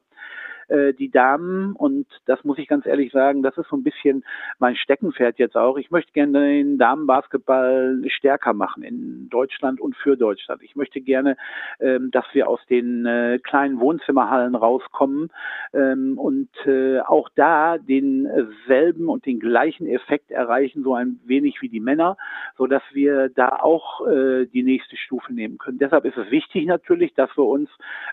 äh, 0.68 0.94
die 0.94 1.10
Damen, 1.10 1.74
und 1.74 2.08
das 2.26 2.44
muss 2.44 2.58
ich 2.58 2.68
ganz 2.68 2.86
ehrlich 2.86 3.12
sagen, 3.12 3.44
das 3.44 3.58
ist 3.58 3.70
so 3.70 3.76
ein 3.76 3.84
bisschen 3.84 4.24
mein 4.60 4.76
Steckenpferd 4.76 5.40
jetzt 5.40 5.56
auch. 5.56 5.78
Ich 5.78 5.92
möchte 5.92 6.12
gerne 6.12 6.48
den 6.48 6.78
Damenbasketball 6.78 8.02
stärker 8.08 8.54
machen 8.54 8.84
in 8.84 9.30
Deutschland 9.30 9.80
und 9.80 9.96
für 9.96 10.18
Deutschland. 10.18 10.62
Ich 10.64 10.76
möchte 10.76 11.02
gerne, 11.02 11.38
ähm, 11.80 12.12
dass 12.12 12.26
wir 12.34 12.48
aus 12.48 12.60
den 12.70 13.06
äh, 13.06 13.40
kleinen 13.42 13.80
Wohnzimmerhallen 13.80 14.56
rauskommen 14.56 15.30
ähm, 15.74 16.18
und 16.18 16.50
äh, 16.66 17.00
auch 17.00 17.30
da 17.36 17.78
denselben 17.78 19.10
und 19.10 19.26
den 19.26 19.40
gleichen 19.40 19.88
Effekt 19.88 20.32
erreichen, 20.32 20.84
so 20.84 20.96
ein 20.96 21.20
wenig 21.26 21.62
wie 21.62 21.70
die 21.70 21.80
Männer, 21.80 22.18
so 22.58 22.68
dass 22.68 22.84
wir 22.92 23.30
da 23.30 23.60
auch 23.62 24.06
äh, 24.08 24.46
die 24.48 24.64
nächste 24.64 24.98
Stufe 24.98 25.34
nehmen 25.34 25.58
können. 25.58 25.80
Deshalb 25.80 26.06
ist 26.06 26.18
es 26.18 26.30
wichtig 26.32 26.66
natürlich, 26.66 27.14
dass 27.14 27.30
wir 27.38 27.46
uns 27.46 27.70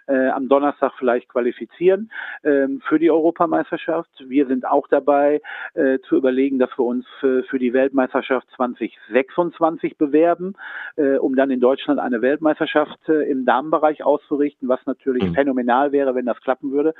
äh, 0.06 0.28
am 0.28 0.48
Donnerstag 0.48 0.92
vielleicht 0.98 1.28
qualifizieren 1.28 2.10
ähm, 2.44 2.80
für 2.88 2.98
die 2.98 3.10
Europameisterschaft. 3.10 4.10
Wir 4.26 4.46
sind 4.46 4.66
auch 4.66 4.86
dabei 4.88 5.40
äh, 5.74 5.98
zu 6.08 6.16
überlegen, 6.16 6.58
dass 6.58 6.70
wir 6.76 6.84
uns 6.84 7.06
für, 7.20 7.42
für 7.44 7.58
die 7.58 7.72
Weltmeisterschaft 7.72 8.46
2026 8.56 9.96
bewerben, 9.96 10.54
äh, 10.96 11.16
um 11.16 11.36
dann 11.36 11.50
in 11.50 11.60
Deutschland 11.60 12.00
eine 12.00 12.22
Weltmeisterschaft 12.22 12.98
äh, 13.08 13.30
im 13.30 13.44
Damenbereich 13.44 14.04
auszurichten, 14.04 14.68
was 14.68 14.80
natürlich 14.86 15.24
mhm. 15.24 15.34
phänomenal 15.34 15.92
wäre, 15.92 16.14
wenn 16.14 16.26
das 16.26 16.40
klappen 16.40 16.72
würde. 16.72 16.94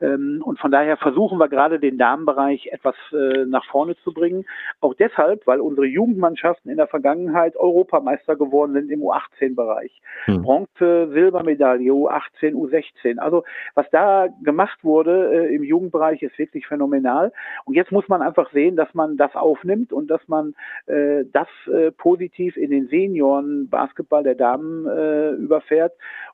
Ähm, 0.00 0.42
und 0.44 0.58
von 0.58 0.70
daher 0.70 0.96
versuchen 0.96 1.38
wir 1.38 1.48
gerade 1.48 1.80
den 1.80 1.98
Damenbereich 1.98 2.68
etwas 2.72 2.94
äh, 3.12 3.44
nach 3.46 3.64
vorne 3.66 3.96
zu 4.04 4.12
bringen. 4.12 4.44
Auch 4.80 4.94
deshalb, 4.94 5.46
weil 5.46 5.60
unsere 5.60 5.86
Jugendmannschaften 5.86 6.70
in 6.70 6.76
der 6.76 6.86
Vergangenheit 6.86 7.56
Europameister 7.56 8.36
geworden 8.36 8.74
sind 8.74 8.90
im 8.90 9.00
U18-Bereich. 9.00 10.00
Mhm. 10.26 10.42
Bronze, 10.42 11.08
Silbermedaille, 11.12 11.92
U18, 11.92 12.54
U16. 12.54 13.18
Also 13.18 13.44
was 13.74 13.88
da 13.90 14.28
gemacht 14.42 14.81
wurde 14.84 15.32
äh, 15.32 15.54
im 15.54 15.62
Jugendbereich, 15.62 16.22
ist 16.22 16.38
wirklich 16.38 16.66
phänomenal. 16.66 17.32
Und 17.64 17.74
jetzt 17.74 17.92
muss 17.92 18.08
man 18.08 18.22
einfach 18.22 18.50
sehen, 18.52 18.76
dass 18.76 18.92
man 18.94 19.16
das 19.16 19.34
aufnimmt 19.34 19.92
und 19.92 20.08
dass 20.08 20.26
man 20.28 20.54
äh, 20.86 21.24
das 21.32 21.48
äh, 21.72 21.90
positiv 21.90 22.56
in 22.56 22.70
den 22.70 22.88
Senioren 22.88 23.68
Basketball 23.68 24.22
der 24.22 24.34
Damen 24.34 24.86
äh, 24.86 25.30
überfährt. 25.32 25.92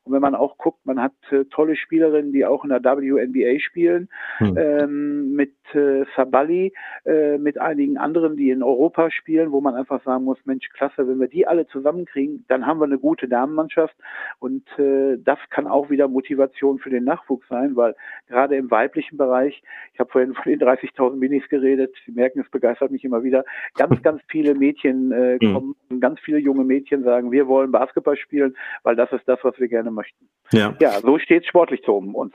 Und 0.09 0.15
wenn 0.15 0.23
man 0.23 0.35
auch 0.35 0.57
guckt, 0.57 0.87
man 0.87 1.03
hat 1.03 1.13
äh, 1.31 1.45
tolle 1.51 1.77
Spielerinnen, 1.77 2.33
die 2.33 2.47
auch 2.47 2.65
in 2.65 2.71
der 2.71 2.83
WNBA 2.83 3.61
spielen, 3.61 4.09
hm. 4.39 4.57
ähm, 4.57 5.35
mit 5.35 5.53
äh, 5.75 6.07
Sabali, 6.17 6.73
äh, 7.05 7.37
mit 7.37 7.59
einigen 7.59 7.99
anderen, 7.99 8.35
die 8.35 8.49
in 8.49 8.63
Europa 8.63 9.11
spielen, 9.11 9.53
wo 9.53 9.61
man 9.61 9.75
einfach 9.75 10.03
sagen 10.05 10.25
muss, 10.25 10.39
Mensch, 10.47 10.71
klasse, 10.71 11.07
wenn 11.07 11.21
wir 11.21 11.29
die 11.29 11.47
alle 11.47 11.67
zusammenkriegen, 11.67 12.47
dann 12.49 12.67
haben 12.67 12.81
wir 12.81 12.87
eine 12.87 12.99
gute 12.99 13.29
Damenmannschaft. 13.29 13.95
Und 14.39 14.67
äh, 14.79 15.19
das 15.19 15.39
kann 15.51 15.67
auch 15.67 15.91
wieder 15.91 16.09
Motivation 16.09 16.79
für 16.79 16.89
den 16.89 17.05
Nachwuchs 17.05 17.47
sein, 17.49 17.77
weil 17.77 17.95
gerade 18.29 18.57
im 18.57 18.71
weiblichen 18.71 19.19
Bereich, 19.19 19.63
ich 19.93 20.01
habe 20.01 20.11
vorhin 20.11 20.33
von 20.33 20.51
den 20.51 20.59
30.000 20.59 21.17
Minis 21.17 21.47
geredet, 21.51 21.95
Sie 22.07 22.13
merken, 22.13 22.41
es 22.41 22.51
begeistert 22.51 22.93
mich 22.93 23.05
immer 23.05 23.23
wieder, 23.23 23.45
ganz, 23.75 24.03
ganz 24.03 24.23
viele 24.29 24.55
Mädchen 24.55 25.13
äh, 25.13 25.39
hm. 25.39 25.53
kommen, 25.53 26.01
ganz 26.01 26.19
viele 26.21 26.39
junge 26.39 26.65
Mädchen 26.65 27.05
sagen, 27.05 27.31
wir 27.31 27.47
wollen 27.47 27.73
Basketball 27.73 28.17
spielen, 28.17 28.57
weil 28.85 28.97
das 28.97 29.13
ist 29.13 29.29
das, 29.29 29.39
was 29.43 29.59
wir 29.59 29.69
gerne 29.69 29.91
machen 29.91 29.98
möchten. 29.99 30.29
Ja, 30.53 30.75
ja 30.81 31.01
so 31.01 31.19
steht 31.19 31.43
es 31.43 31.49
sportlich 31.49 31.83
so 31.85 31.97
um 31.97 32.15
uns. 32.15 32.33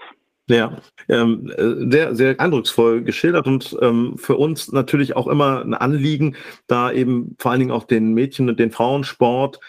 Ja, 0.49 0.77
ähm, 1.07 1.49
sehr, 1.89 2.15
sehr 2.15 2.37
eindrucksvoll 2.39 3.01
geschildert 3.01 3.47
und 3.47 3.77
ähm, 3.81 4.17
für 4.17 4.35
uns 4.35 4.73
natürlich 4.73 5.15
auch 5.15 5.27
immer 5.27 5.61
ein 5.61 5.73
Anliegen, 5.73 6.35
da 6.67 6.91
eben 6.91 7.35
vor 7.39 7.51
allen 7.51 7.61
Dingen 7.61 7.71
auch 7.71 7.85
den 7.85 8.13
Mädchen 8.13 8.49
und 8.49 8.59
den 8.59 8.71
Frauensport 8.71 9.61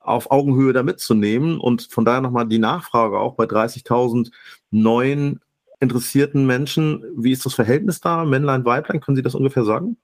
auf 0.00 0.30
Augenhöhe 0.30 0.72
da 0.72 0.82
mitzunehmen 0.82 1.60
und 1.60 1.88
von 1.90 2.06
daher 2.06 2.22
nochmal 2.22 2.48
die 2.48 2.58
Nachfrage 2.58 3.18
auch 3.18 3.34
bei 3.34 3.44
30.000 3.44 4.32
neuen 4.70 5.40
interessierten 5.80 6.46
Menschen. 6.46 7.04
Wie 7.14 7.32
ist 7.32 7.44
das 7.44 7.54
Verhältnis 7.54 8.00
da? 8.00 8.24
Männlein, 8.24 8.64
Weiblein? 8.64 9.00
Können 9.00 9.16
Sie 9.16 9.22
das 9.22 9.34
ungefähr 9.34 9.64
sagen? 9.64 9.98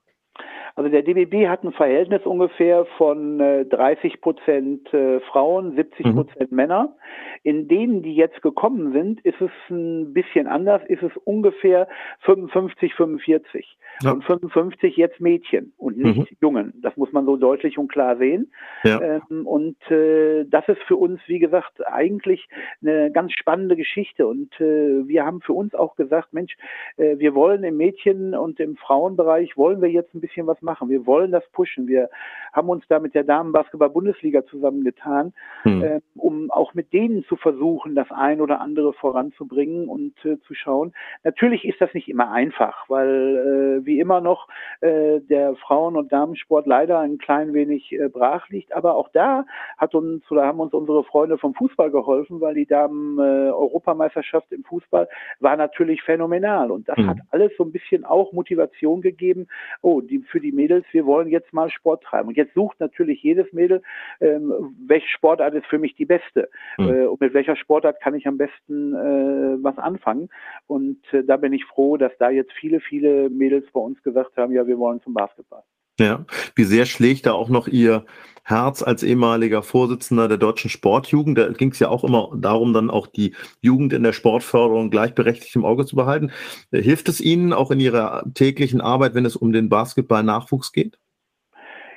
Also 0.75 0.89
der 0.89 1.03
DBB 1.03 1.47
hat 1.47 1.63
ein 1.63 1.71
Verhältnis 1.71 2.25
ungefähr 2.25 2.85
von 2.97 3.39
äh, 3.39 3.65
30 3.65 4.21
Prozent 4.21 4.93
äh, 4.93 5.19
Frauen, 5.21 5.75
70 5.75 6.05
mhm. 6.05 6.15
Prozent 6.15 6.51
mhm. 6.51 6.55
Männer. 6.55 6.95
In 7.43 7.67
denen, 7.67 8.03
die 8.03 8.15
jetzt 8.15 8.41
gekommen 8.41 8.91
sind, 8.93 9.21
ist 9.21 9.39
es 9.41 9.51
ein 9.69 10.13
bisschen 10.13 10.47
anders, 10.47 10.81
ist 10.87 11.03
es 11.03 11.11
ungefähr 11.23 11.87
55, 12.21 12.93
45. 12.93 13.77
Ja. 14.01 14.11
Und 14.11 14.23
55 14.23 14.95
jetzt 14.95 15.19
Mädchen 15.19 15.73
und 15.77 15.97
nicht 15.97 16.17
mhm. 16.17 16.37
Jungen. 16.41 16.73
Das 16.81 16.95
muss 16.95 17.11
man 17.11 17.25
so 17.25 17.35
deutlich 17.35 17.77
und 17.77 17.91
klar 17.91 18.17
sehen. 18.17 18.51
Ja. 18.83 19.01
Ähm, 19.01 19.45
und 19.45 19.75
äh, 19.91 20.45
das 20.45 20.67
ist 20.69 20.81
für 20.83 20.95
uns, 20.95 21.19
wie 21.27 21.39
gesagt, 21.39 21.85
eigentlich 21.85 22.47
eine 22.81 23.11
ganz 23.11 23.33
spannende 23.33 23.75
Geschichte. 23.75 24.25
Und 24.27 24.53
äh, 24.61 25.07
wir 25.07 25.25
haben 25.25 25.41
für 25.41 25.53
uns 25.53 25.73
auch 25.75 25.95
gesagt, 25.95 26.33
Mensch, 26.33 26.55
äh, 26.97 27.17
wir 27.17 27.35
wollen 27.35 27.63
im 27.63 27.77
Mädchen- 27.77 28.35
und 28.35 28.59
im 28.59 28.77
Frauenbereich, 28.77 29.57
wollen 29.57 29.81
wir 29.81 29.89
jetzt 29.89 30.13
ein 30.13 30.21
bisschen 30.21 30.47
was 30.47 30.58
machen. 30.61 30.89
Wir 30.89 31.05
wollen 31.05 31.31
das 31.31 31.47
pushen. 31.51 31.87
Wir 31.87 32.09
haben 32.53 32.69
uns 32.69 32.83
da 32.87 32.99
mit 32.99 33.15
der 33.15 33.23
Damenbasketball-Bundesliga 33.23 34.45
zusammengetan, 34.45 35.33
mhm. 35.63 35.83
äh, 35.83 36.01
um 36.15 36.51
auch 36.51 36.73
mit 36.73 36.93
denen 36.93 37.23
zu 37.25 37.35
versuchen, 37.35 37.95
das 37.95 38.09
ein 38.11 38.41
oder 38.41 38.61
andere 38.61 38.93
voranzubringen 38.93 39.87
und 39.87 40.13
äh, 40.25 40.39
zu 40.41 40.53
schauen. 40.53 40.93
Natürlich 41.23 41.65
ist 41.65 41.81
das 41.81 41.93
nicht 41.93 42.09
immer 42.09 42.31
einfach, 42.31 42.89
weil 42.89 43.79
äh, 43.81 43.85
wie 43.85 43.99
immer 43.99 44.21
noch 44.21 44.47
äh, 44.81 45.19
der 45.21 45.55
Frauen- 45.55 45.95
und 45.95 46.11
Damensport 46.11 46.65
leider 46.65 46.99
ein 46.99 47.17
klein 47.17 47.53
wenig 47.53 47.91
äh, 47.91 48.09
brach 48.09 48.49
liegt. 48.49 48.73
Aber 48.73 48.95
auch 48.95 49.09
da 49.09 49.45
hat 49.77 49.95
uns 49.95 50.29
oder 50.31 50.45
haben 50.45 50.59
uns 50.59 50.73
unsere 50.73 51.03
Freunde 51.03 51.37
vom 51.37 51.53
Fußball 51.53 51.91
geholfen, 51.91 52.41
weil 52.41 52.55
die 52.55 52.65
Damen-Europameisterschaft 52.65 54.51
äh, 54.51 54.55
im 54.55 54.63
Fußball 54.63 55.07
war 55.39 55.57
natürlich 55.57 56.01
phänomenal. 56.03 56.71
Und 56.71 56.89
das 56.89 56.97
mhm. 56.97 57.09
hat 57.09 57.17
alles 57.31 57.51
so 57.57 57.63
ein 57.63 57.71
bisschen 57.71 58.05
auch 58.05 58.33
Motivation 58.33 59.01
gegeben. 59.01 59.47
Oh, 59.81 60.01
die, 60.01 60.19
für 60.19 60.39
die 60.49 60.55
Mädels, 60.55 60.85
wir 60.91 61.05
wollen 61.05 61.29
jetzt 61.29 61.53
mal 61.53 61.69
Sport 61.69 62.03
treiben. 62.03 62.29
Und 62.29 62.37
jetzt 62.37 62.53
sucht 62.53 62.79
natürlich 62.79 63.21
jedes 63.21 63.51
Mädel, 63.53 63.81
ähm, 64.19 64.75
welche 64.87 65.07
Sportart 65.07 65.53
ist 65.53 65.67
für 65.67 65.77
mich 65.77 65.95
die 65.95 66.05
beste 66.05 66.49
mhm. 66.77 66.89
äh, 66.89 67.05
und 67.05 67.21
mit 67.21 67.33
welcher 67.33 67.55
Sportart 67.55 68.01
kann 68.01 68.15
ich 68.15 68.27
am 68.27 68.37
besten 68.37 68.95
äh, 68.95 69.63
was 69.63 69.77
anfangen. 69.77 70.29
Und 70.67 71.01
äh, 71.13 71.23
da 71.23 71.37
bin 71.37 71.53
ich 71.53 71.65
froh, 71.65 71.97
dass 71.97 72.11
da 72.17 72.29
jetzt 72.29 72.51
viele, 72.53 72.79
viele 72.79 73.29
Mädels 73.29 73.69
bei 73.71 73.79
uns 73.79 74.01
gesagt 74.03 74.37
haben, 74.37 74.53
ja, 74.53 74.65
wir 74.65 74.77
wollen 74.77 75.01
zum 75.01 75.13
Basketball. 75.13 75.63
Ja, 75.99 76.25
wie 76.55 76.63
sehr 76.63 76.85
schlägt 76.85 77.25
da 77.25 77.33
auch 77.33 77.49
noch 77.49 77.67
Ihr 77.67 78.05
Herz 78.43 78.81
als 78.81 79.03
ehemaliger 79.03 79.61
Vorsitzender 79.63 80.29
der 80.29 80.37
deutschen 80.37 80.69
Sportjugend? 80.69 81.37
Da 81.37 81.49
ging 81.49 81.71
es 81.71 81.79
ja 81.79 81.89
auch 81.89 82.05
immer 82.05 82.31
darum, 82.37 82.73
dann 82.73 82.89
auch 82.89 83.05
die 83.07 83.35
Jugend 83.61 83.91
in 83.91 84.03
der 84.03 84.13
Sportförderung 84.13 84.91
gleichberechtigt 84.91 85.55
im 85.57 85.65
Auge 85.65 85.85
zu 85.85 85.97
behalten. 85.97 86.31
Hilft 86.71 87.09
es 87.09 87.19
Ihnen 87.19 87.51
auch 87.51 87.69
in 87.69 87.81
Ihrer 87.81 88.23
täglichen 88.33 88.79
Arbeit, 88.79 89.13
wenn 89.13 89.25
es 89.25 89.35
um 89.35 89.51
den 89.51 89.67
Basketball-Nachwuchs 89.67 90.71
geht? 90.71 90.97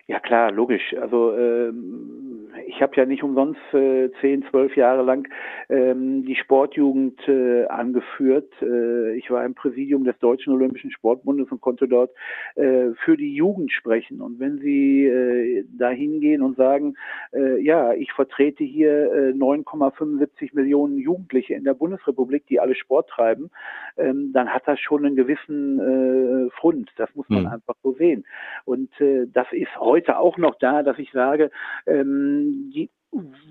Ja 0.08 0.18
klar, 0.18 0.50
logisch. 0.50 0.94
Also 1.00 1.36
ähm, 1.36 2.50
ich 2.66 2.82
habe 2.82 2.96
ja 2.96 3.06
nicht 3.06 3.22
umsonst 3.22 3.60
äh, 3.72 4.10
zehn, 4.20 4.44
zwölf 4.50 4.76
Jahre 4.76 5.02
lang 5.02 5.28
ähm, 5.68 6.24
die 6.24 6.34
Sportjugend 6.34 7.20
äh, 7.28 7.66
angeführt. 7.66 8.52
Äh, 8.60 9.14
ich 9.16 9.30
war 9.30 9.44
im 9.44 9.54
Präsidium 9.54 10.04
des 10.04 10.18
Deutschen 10.18 10.52
Olympischen 10.52 10.90
Sportbundes 10.90 11.50
und 11.52 11.60
konnte 11.60 11.86
dort 11.86 12.10
äh, 12.56 12.88
für 13.04 13.16
die 13.16 13.34
Jugend 13.34 13.70
sprechen. 13.70 14.20
Und 14.20 14.40
wenn 14.40 14.58
Sie 14.58 15.06
äh, 15.06 15.64
da 15.78 15.90
hingehen 15.90 16.42
und 16.42 16.56
sagen, 16.56 16.96
äh, 17.32 17.62
ja, 17.62 17.92
ich 17.92 18.12
vertrete 18.12 18.64
hier 18.64 19.12
äh, 19.12 19.30
9,75 19.30 20.50
Millionen 20.54 20.98
Jugendliche 20.98 21.54
in 21.54 21.64
der 21.64 21.74
Bundesrepublik, 21.74 22.46
die 22.48 22.58
alle 22.58 22.74
Sport 22.74 23.08
treiben, 23.08 23.50
ähm, 23.96 24.32
dann 24.32 24.48
hat 24.48 24.66
das 24.66 24.80
schon 24.80 25.06
einen 25.06 25.16
gewissen 25.16 25.78
äh, 25.78 26.50
Fund. 26.60 26.90
Das 26.96 27.14
muss 27.14 27.28
man 27.28 27.42
mhm. 27.42 27.48
einfach 27.48 27.74
so 27.82 27.92
sehen. 27.92 28.24
Und 28.64 28.90
äh, 29.00 29.26
das 29.32 29.46
ist 29.52 29.78
heute 29.78 29.91
auch 30.18 30.38
noch 30.38 30.56
da, 30.58 30.82
dass 30.82 30.98
ich 30.98 31.10
sage, 31.12 31.50
ähm, 31.86 32.70
die 32.74 32.90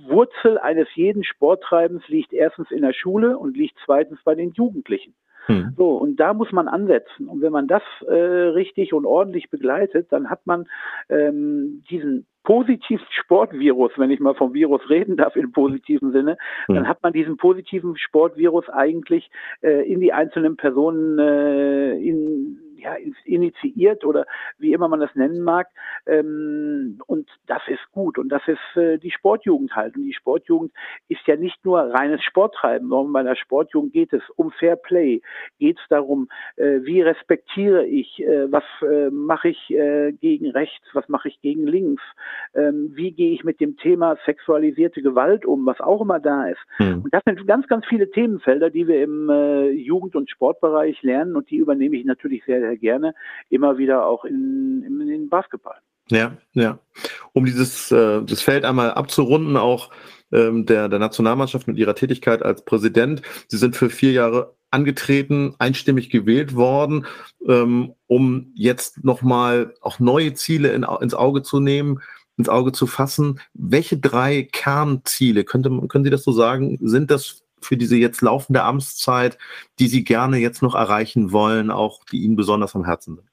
Wurzel 0.08 0.58
eines 0.58 0.88
jeden 0.96 1.24
Sporttreibens 1.24 2.08
liegt 2.08 2.34
erstens 2.34 2.72
in 2.72 2.82
der 2.82 2.94
Schule 2.94 3.38
und 3.38 3.56
liegt 3.56 3.78
zweitens 3.86 4.20
bei 4.24 4.34
den 4.34 4.52
Jugendlichen. 4.54 5.14
Hm. 5.46 5.74
So, 5.78 5.98
und 5.98 6.20
da 6.20 6.34
muss 6.34 6.52
man 6.52 6.68
ansetzen. 6.68 7.28
Und 7.28 7.42
wenn 7.42 7.52
man 7.52 7.68
das 7.68 7.84
äh, 8.08 8.14
richtig 8.14 8.94
und 8.94 9.06
ordentlich 9.06 9.50
begleitet, 9.50 10.12
dann 10.12 10.30
hat 10.30 10.46
man 10.46 10.68
ähm, 11.10 11.84
diesen 11.90 12.26
positiven 12.44 13.06
Sportvirus, 13.12 13.92
wenn 13.98 14.12
ich 14.12 14.20
mal 14.20 14.36
vom 14.36 14.54
Virus 14.54 14.88
reden 14.90 15.18
darf 15.18 15.36
im 15.36 15.52
positiven 15.52 16.12
Sinne, 16.12 16.38
hm. 16.66 16.76
dann 16.76 16.88
hat 16.88 17.02
man 17.04 17.14
diesen 17.14 17.38
positiven 17.38 17.98
Sportvirus 17.98 18.70
eigentlich 18.70 19.30
äh, 19.62 19.88
in 19.92 20.00
die 20.00 20.14
einzelnen 20.14 20.58
Personen 20.58 21.20
äh, 21.20 21.94
in 21.98 22.60
ja, 22.82 22.96
initiiert 23.26 24.04
oder 24.06 24.26
wie 24.58 24.74
immer 24.74 24.88
man 24.88 25.00
das 25.00 25.14
nennen 25.16 25.42
mag. 25.42 25.68
Ähm, 26.06 27.00
und 27.08 27.30
das 27.48 27.62
ist 27.68 27.92
gut 27.92 28.18
und 28.18 28.30
das 28.30 28.42
ist 28.48 28.78
äh, 28.78 28.98
die 28.98 29.12
Sportjugend 29.12 29.76
halt. 29.76 29.96
Und 29.96 30.04
die 30.04 30.14
Sportjugend 30.14 30.72
ist 31.08 31.26
ja 31.28 31.36
nicht 31.36 31.64
nur 31.64 31.80
reines 31.80 32.24
Sporttreiben, 32.24 32.90
sondern 32.90 33.14
bei 33.14 33.24
der 33.24 33.36
Sportjugend 33.36 33.94
geht 33.94 34.14
es 34.14 34.24
um 34.36 34.52
Fair 34.52 34.76
Play, 34.76 35.22
geht 35.60 35.78
es 35.78 35.88
darum, 35.90 36.30
äh, 36.56 36.80
wie 36.84 37.02
respektiere 37.02 37.86
ich, 37.86 38.22
äh, 38.22 38.52
was 38.52 38.64
äh, 38.82 39.10
mache 39.10 39.50
ich 39.50 39.70
äh, 39.70 40.12
gegen 40.14 40.50
rechts, 40.52 40.88
was 40.94 41.08
mache 41.10 41.28
ich 41.28 41.40
gegen 41.42 41.68
links, 41.68 42.04
ähm, 42.56 42.92
wie 42.94 43.12
gehe 43.12 43.34
ich 43.34 43.44
mit 43.44 43.60
dem 43.60 43.78
Thema 43.78 44.18
sexualisierte 44.26 45.02
Gewalt 45.02 45.46
um, 45.46 45.66
was 45.66 45.80
auch 45.80 46.02
immer 46.02 46.20
da 46.20 46.48
ist. 46.48 46.62
Mhm. 46.80 47.02
Und 47.04 47.14
das 47.14 47.24
sind 47.26 47.46
ganz, 47.48 47.68
ganz 47.68 47.86
viele 47.88 48.10
Themenfelder, 48.10 48.70
die 48.70 48.88
wir 48.88 49.04
im 49.04 49.30
äh, 49.30 49.70
Jugend- 49.70 50.16
und 50.16 50.30
Sportbereich 50.30 51.02
lernen 51.04 51.36
und 51.36 51.50
die 51.50 51.58
übernehme 51.58 51.98
ich 51.98 52.06
natürlich 52.06 52.44
sehr, 52.46 52.71
sehr 52.72 52.78
gerne 52.78 53.14
immer 53.50 53.78
wieder 53.78 54.06
auch 54.06 54.26
in, 54.26 54.84
in, 54.86 55.02
in 55.10 55.30
Basketball. 55.30 55.76
Ja, 56.10 56.38
ja. 56.54 56.80
Um 57.34 57.46
dieses 57.46 57.92
äh, 57.92 58.22
das 58.24 58.42
Feld 58.42 58.66
einmal 58.66 58.92
abzurunden, 58.92 59.58
auch 59.58 59.92
ähm, 60.32 60.66
der, 60.66 60.90
der 60.90 61.00
Nationalmannschaft 61.00 61.68
mit 61.68 61.78
ihrer 61.78 61.96
Tätigkeit 61.96 62.44
als 62.44 62.66
Präsident. 62.66 63.22
Sie 63.48 63.58
sind 63.58 63.76
für 63.76 63.90
vier 63.90 64.12
Jahre 64.12 64.56
angetreten, 64.72 65.54
einstimmig 65.60 66.10
gewählt 66.10 66.56
worden, 66.56 67.06
ähm, 67.48 67.94
um 68.08 68.52
jetzt 68.56 69.04
nochmal 69.04 69.74
auch 69.82 70.00
neue 70.00 70.34
Ziele 70.34 70.70
in, 70.70 70.86
ins 71.02 71.14
Auge 71.14 71.44
zu 71.44 71.60
nehmen, 71.60 72.00
ins 72.38 72.50
Auge 72.50 72.72
zu 72.72 72.88
fassen. 72.88 73.40
Welche 73.54 73.98
drei 73.98 74.44
Kernziele, 74.44 75.44
könnte, 75.44 75.70
können 75.88 76.06
Sie 76.06 76.10
das 76.10 76.24
so 76.24 76.32
sagen, 76.32 76.78
sind 76.82 77.12
das 77.12 77.41
für 77.62 77.78
diese 77.78 77.96
jetzt 77.96 78.22
laufende 78.22 78.64
Amtszeit, 78.64 79.38
die 79.80 79.88
Sie 79.88 80.04
gerne 80.04 80.38
jetzt 80.38 80.62
noch 80.62 80.76
erreichen 80.76 81.32
wollen, 81.32 81.72
auch 81.72 82.04
die 82.12 82.22
Ihnen 82.24 82.36
besonders 82.36 82.76
am 82.76 82.86
Herzen 82.86 83.16
sind? 83.18 83.31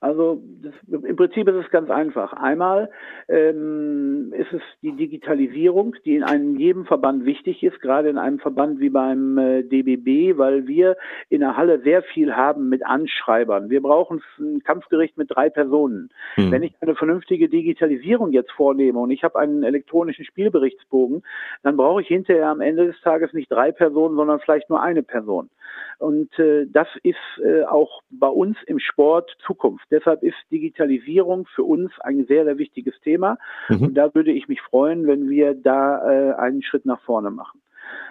Also 0.00 0.40
das, 0.62 0.74
im 0.92 1.16
Prinzip 1.16 1.48
ist 1.48 1.64
es 1.64 1.70
ganz 1.70 1.90
einfach. 1.90 2.32
Einmal 2.32 2.88
ähm, 3.28 4.32
ist 4.32 4.52
es 4.52 4.62
die 4.80 4.92
Digitalisierung, 4.92 5.96
die 6.04 6.14
in 6.14 6.22
einem 6.22 6.56
jedem 6.56 6.86
Verband 6.86 7.24
wichtig 7.24 7.64
ist, 7.64 7.80
gerade 7.80 8.08
in 8.08 8.16
einem 8.16 8.38
Verband 8.38 8.78
wie 8.78 8.90
beim 8.90 9.38
äh, 9.38 9.62
DBB, 9.64 10.38
weil 10.38 10.68
wir 10.68 10.96
in 11.30 11.40
der 11.40 11.56
Halle 11.56 11.80
sehr 11.80 12.02
viel 12.02 12.36
haben 12.36 12.68
mit 12.68 12.86
Anschreibern. 12.86 13.70
Wir 13.70 13.82
brauchen 13.82 14.22
ein 14.38 14.62
Kampfgericht 14.62 15.16
mit 15.18 15.34
drei 15.34 15.50
Personen. 15.50 16.10
Mhm. 16.36 16.52
Wenn 16.52 16.62
ich 16.62 16.74
eine 16.80 16.94
vernünftige 16.94 17.48
Digitalisierung 17.48 18.30
jetzt 18.30 18.52
vornehme 18.52 19.00
und 19.00 19.10
ich 19.10 19.24
habe 19.24 19.38
einen 19.38 19.64
elektronischen 19.64 20.24
Spielberichtsbogen, 20.24 21.24
dann 21.64 21.76
brauche 21.76 22.02
ich 22.02 22.08
hinterher 22.08 22.48
am 22.48 22.60
Ende 22.60 22.86
des 22.86 23.00
Tages 23.00 23.32
nicht 23.32 23.50
drei 23.50 23.72
Personen, 23.72 24.14
sondern 24.14 24.38
vielleicht 24.38 24.70
nur 24.70 24.80
eine 24.80 25.02
Person. 25.02 25.50
Und 25.98 26.36
äh, 26.38 26.66
das 26.66 26.88
ist 27.02 27.16
äh, 27.44 27.64
auch 27.64 28.02
bei 28.10 28.28
uns 28.28 28.56
im 28.66 28.78
Sport 28.78 29.36
Zukunft. 29.44 29.84
Deshalb 29.90 30.22
ist 30.22 30.36
Digitalisierung 30.50 31.46
für 31.54 31.64
uns 31.64 31.90
ein 32.00 32.24
sehr, 32.26 32.44
sehr 32.44 32.58
wichtiges 32.58 32.94
Thema. 33.00 33.38
Mhm. 33.68 33.82
Und 33.82 33.94
da 33.94 34.14
würde 34.14 34.32
ich 34.32 34.48
mich 34.48 34.60
freuen, 34.60 35.06
wenn 35.06 35.28
wir 35.28 35.54
da 35.54 36.30
äh, 36.30 36.34
einen 36.34 36.62
Schritt 36.62 36.86
nach 36.86 37.00
vorne 37.00 37.30
machen. 37.30 37.60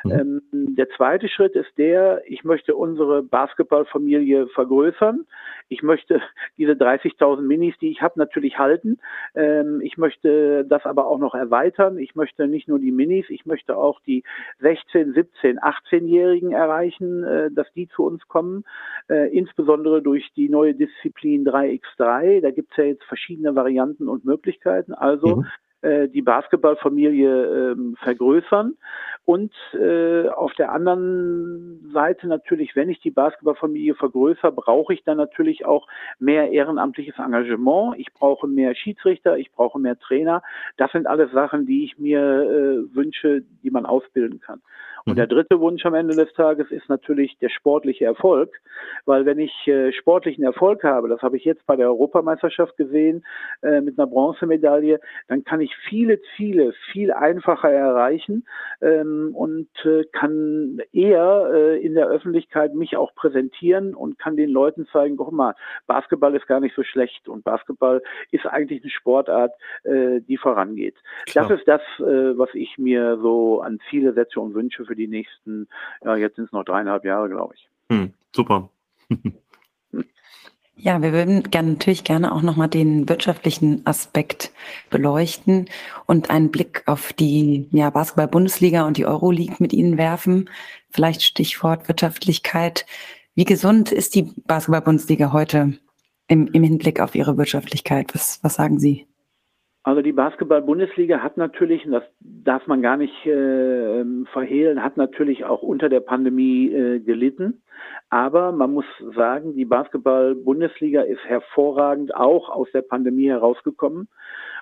Mhm. 0.04 0.12
Ähm, 0.12 0.76
der 0.76 0.90
zweite 0.90 1.28
Schritt 1.30 1.56
ist 1.56 1.78
der, 1.78 2.22
ich 2.26 2.44
möchte 2.44 2.76
unsere 2.76 3.24
Basketballfamilie 3.24 4.48
vergrößern. 4.48 5.26
Ich 5.70 5.84
möchte 5.84 6.22
diese 6.58 6.74
30.000 6.74 7.42
Minis, 7.42 7.76
die 7.82 7.90
ich 7.90 8.02
habe, 8.02 8.20
natürlich 8.20 8.58
halten. 8.58 9.00
Ähm, 9.36 9.82
ich 9.82 9.98
möchte 9.98 10.66
das 10.66 10.86
aber 10.86 11.08
auch 11.08 11.20
noch 11.20 11.36
erweitern. 11.36 11.98
Ich 11.98 12.16
möchte 12.16 12.48
nicht 12.48 12.68
nur 12.68 12.80
die 12.80 12.92
Minis, 12.92 13.26
ich 13.30 13.46
möchte 13.46 13.76
auch 13.76 14.00
die 14.02 14.24
16, 14.60 15.14
17, 15.14 15.60
18-Jährigen 15.60 16.52
erreichen, 16.54 17.24
äh, 17.24 17.52
dass 17.52 17.72
die 17.74 17.88
zu 17.90 18.04
uns 18.04 18.28
kommen. 18.28 18.64
Äh, 19.10 19.36
insbesondere 19.36 20.02
durch 20.02 20.32
die 20.36 20.50
neue 20.50 20.74
Disziplin 20.74 21.46
3x3. 21.46 22.42
Da 22.42 22.52
gibt 22.52 22.72
es 22.72 22.78
ja 22.78 22.84
jetzt 22.86 23.04
verschiedene 23.04 23.56
Varianten 23.56 24.08
und 24.08 24.26
Möglichkeiten. 24.26 24.94
Also 24.94 25.38
mhm 25.38 25.46
die 25.84 26.22
Basketballfamilie 26.22 27.72
ähm, 27.72 27.96
vergrößern. 28.02 28.76
Und 29.26 29.54
äh, 29.74 30.30
auf 30.30 30.54
der 30.54 30.72
anderen 30.72 31.92
Seite 31.92 32.28
natürlich, 32.28 32.78
wenn 32.78 32.90
ich 32.90 33.02
die 33.02 33.12
Basketballfamilie 33.12 33.94
vergrößere, 33.94 34.54
brauche 34.54 34.94
ich 34.94 35.04
dann 35.04 35.18
natürlich 35.18 35.66
auch 35.66 35.86
mehr 36.18 36.52
ehrenamtliches 36.52 37.20
Engagement. 37.20 38.00
Ich 38.00 38.14
brauche 38.14 38.48
mehr 38.48 38.74
Schiedsrichter, 38.74 39.38
ich 39.38 39.52
brauche 39.52 39.80
mehr 39.80 40.00
Trainer. 40.00 40.44
Das 40.78 40.94
sind 40.94 41.08
alles 41.08 41.30
Sachen, 41.34 41.66
die 41.66 41.84
ich 41.84 42.00
mir 42.00 42.20
äh, 42.22 42.96
wünsche, 42.96 43.44
die 43.64 43.70
man 43.70 43.86
ausbilden 43.86 44.40
kann. 44.40 44.62
Und 45.08 45.16
der 45.16 45.26
mhm. 45.26 45.30
dritte 45.30 45.60
Wunsch 45.60 45.86
am 45.86 45.94
Ende 45.94 46.16
des 46.16 46.32
Tages 46.34 46.70
ist 46.70 46.90
natürlich 46.90 47.38
der 47.40 47.50
sportliche 47.50 48.06
Erfolg, 48.06 48.60
weil 49.06 49.26
wenn 49.26 49.40
ich 49.40 49.54
äh, 49.68 49.94
sportlichen 49.94 50.44
Erfolg 50.44 50.84
habe, 50.84 51.08
das 51.08 51.22
habe 51.22 51.38
ich 51.38 51.46
jetzt 51.46 51.66
bei 51.66 51.78
der 51.78 51.88
Europameisterschaft 51.88 52.76
gesehen 52.76 53.26
äh, 53.62 53.80
mit 53.80 53.98
einer 53.98 54.08
Bronzemedaille, 54.08 55.00
dann 55.30 55.44
kann 55.46 55.62
ich 55.62 55.74
viele 55.88 56.20
viele 56.36 56.74
viel 56.92 57.14
einfacher 57.14 57.72
erreichen 57.72 58.46
ähm, 58.82 59.32
und 59.34 59.70
äh, 59.86 60.04
kann 60.12 60.82
eher 60.92 61.50
äh, 61.54 61.86
in 61.86 61.96
der 61.96 62.08
Öffentlichkeit 62.08 62.76
mich 62.76 62.98
auch 62.98 63.16
präsentieren 63.16 63.96
und 63.96 64.20
kann 64.20 64.36
den 64.36 64.50
Leuten 64.50 64.88
zeigen, 64.92 65.16
guck 65.16 65.32
mal, 65.32 65.56
Basketball 65.88 66.36
ist 66.36 66.48
gar 66.48 66.60
nicht 66.60 66.76
so 66.76 66.84
schlecht 66.84 67.30
und 67.30 67.44
Basketball 67.44 68.02
ist 68.32 68.46
eigentlich 68.46 68.82
eine 68.84 68.92
Sportart, 68.92 69.54
äh, 69.84 70.20
die 70.20 70.38
vorangeht. 70.38 70.96
Klar. 71.28 71.48
Das 71.48 71.60
ist 71.60 71.68
das, 71.68 71.82
äh, 72.00 72.38
was 72.38 72.50
ich 72.54 72.78
mir 72.78 73.18
so 73.22 73.62
an 73.62 73.80
Ziele 73.90 74.14
setze 74.14 74.42
und 74.42 74.54
wünsche 74.54 74.84
für 74.86 74.97
die 74.98 75.08
nächsten, 75.08 75.68
ja, 76.04 76.16
jetzt 76.16 76.36
sind 76.36 76.46
es 76.46 76.52
noch 76.52 76.66
dreieinhalb 76.66 77.06
Jahre, 77.06 77.30
glaube 77.30 77.56
ich. 77.56 77.70
Hm, 77.90 78.14
super. 78.34 78.70
Ja, 80.80 81.02
wir 81.02 81.12
würden 81.12 81.42
gerne, 81.50 81.72
natürlich 81.72 82.04
gerne 82.04 82.32
auch 82.32 82.44
nochmal 82.44 82.68
den 82.68 83.10
wirtschaftlichen 83.10 83.84
Aspekt 83.88 84.52
beleuchten 84.92 85.70
und 86.06 86.30
einen 86.30 86.52
Blick 86.52 86.84
auf 86.86 87.14
die 87.14 87.68
ja, 87.72 87.90
Basketball-Bundesliga 87.90 88.86
und 88.86 88.98
die 88.98 89.08
Euroleague 89.08 89.56
mit 89.58 89.74
Ihnen 89.74 89.98
werfen. 89.98 90.52
Vielleicht 90.92 91.24
Stichwort 91.24 91.88
Wirtschaftlichkeit. 91.88 92.86
Wie 93.34 93.44
gesund 93.44 93.92
ist 93.92 94.14
die 94.14 94.32
Basketball-Bundesliga 94.46 95.34
heute 95.34 95.80
im, 96.28 96.46
im 96.54 96.64
Hinblick 96.64 97.00
auf 97.00 97.16
ihre 97.16 97.38
Wirtschaftlichkeit? 97.38 98.14
Was, 98.14 98.40
was 98.44 98.54
sagen 98.54 98.78
Sie? 98.78 99.07
Also 99.88 100.02
die 100.02 100.12
Basketball-Bundesliga 100.12 101.24
hat 101.24 101.38
natürlich, 101.38 101.86
und 101.86 101.94
das 101.94 102.04
darf 102.20 102.68
man 102.68 102.82
gar 102.82 102.98
nicht 102.98 103.26
äh, 103.26 104.04
verhehlen, 104.34 104.84
hat 104.84 104.98
natürlich 104.98 105.46
auch 105.46 105.62
unter 105.62 105.88
der 105.88 106.02
Pandemie 106.02 106.70
äh, 106.74 107.00
gelitten. 107.00 107.62
Aber 108.10 108.52
man 108.52 108.74
muss 108.74 108.84
sagen, 109.16 109.56
die 109.56 109.64
Basketball-Bundesliga 109.64 111.04
ist 111.04 111.24
hervorragend 111.24 112.14
auch 112.14 112.50
aus 112.50 112.68
der 112.74 112.82
Pandemie 112.82 113.30
herausgekommen. 113.30 114.10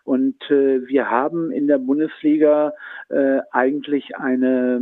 Und 0.04 0.40
äh, 0.52 0.88
wir 0.88 1.10
haben 1.10 1.50
in 1.50 1.66
der 1.66 1.80
Bundesliga 1.80 2.74
äh, 3.10 3.40
eigentlich 3.50 4.16
eine, 4.18 4.80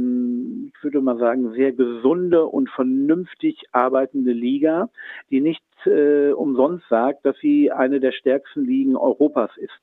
ich 0.67 0.83
würde 0.83 0.99
mal 0.99 1.19
sagen, 1.19 1.53
sehr 1.53 1.71
gesunde 1.71 2.43
und 2.47 2.69
vernünftig 2.69 3.63
arbeitende 3.71 4.33
Liga, 4.33 4.89
die 5.29 5.39
nicht 5.39 5.63
äh, 5.85 6.31
umsonst 6.31 6.85
sagt, 6.89 7.25
dass 7.25 7.37
sie 7.37 7.71
eine 7.71 8.01
der 8.01 8.11
stärksten 8.11 8.65
Ligen 8.65 8.97
Europas 8.97 9.55
ist. 9.55 9.82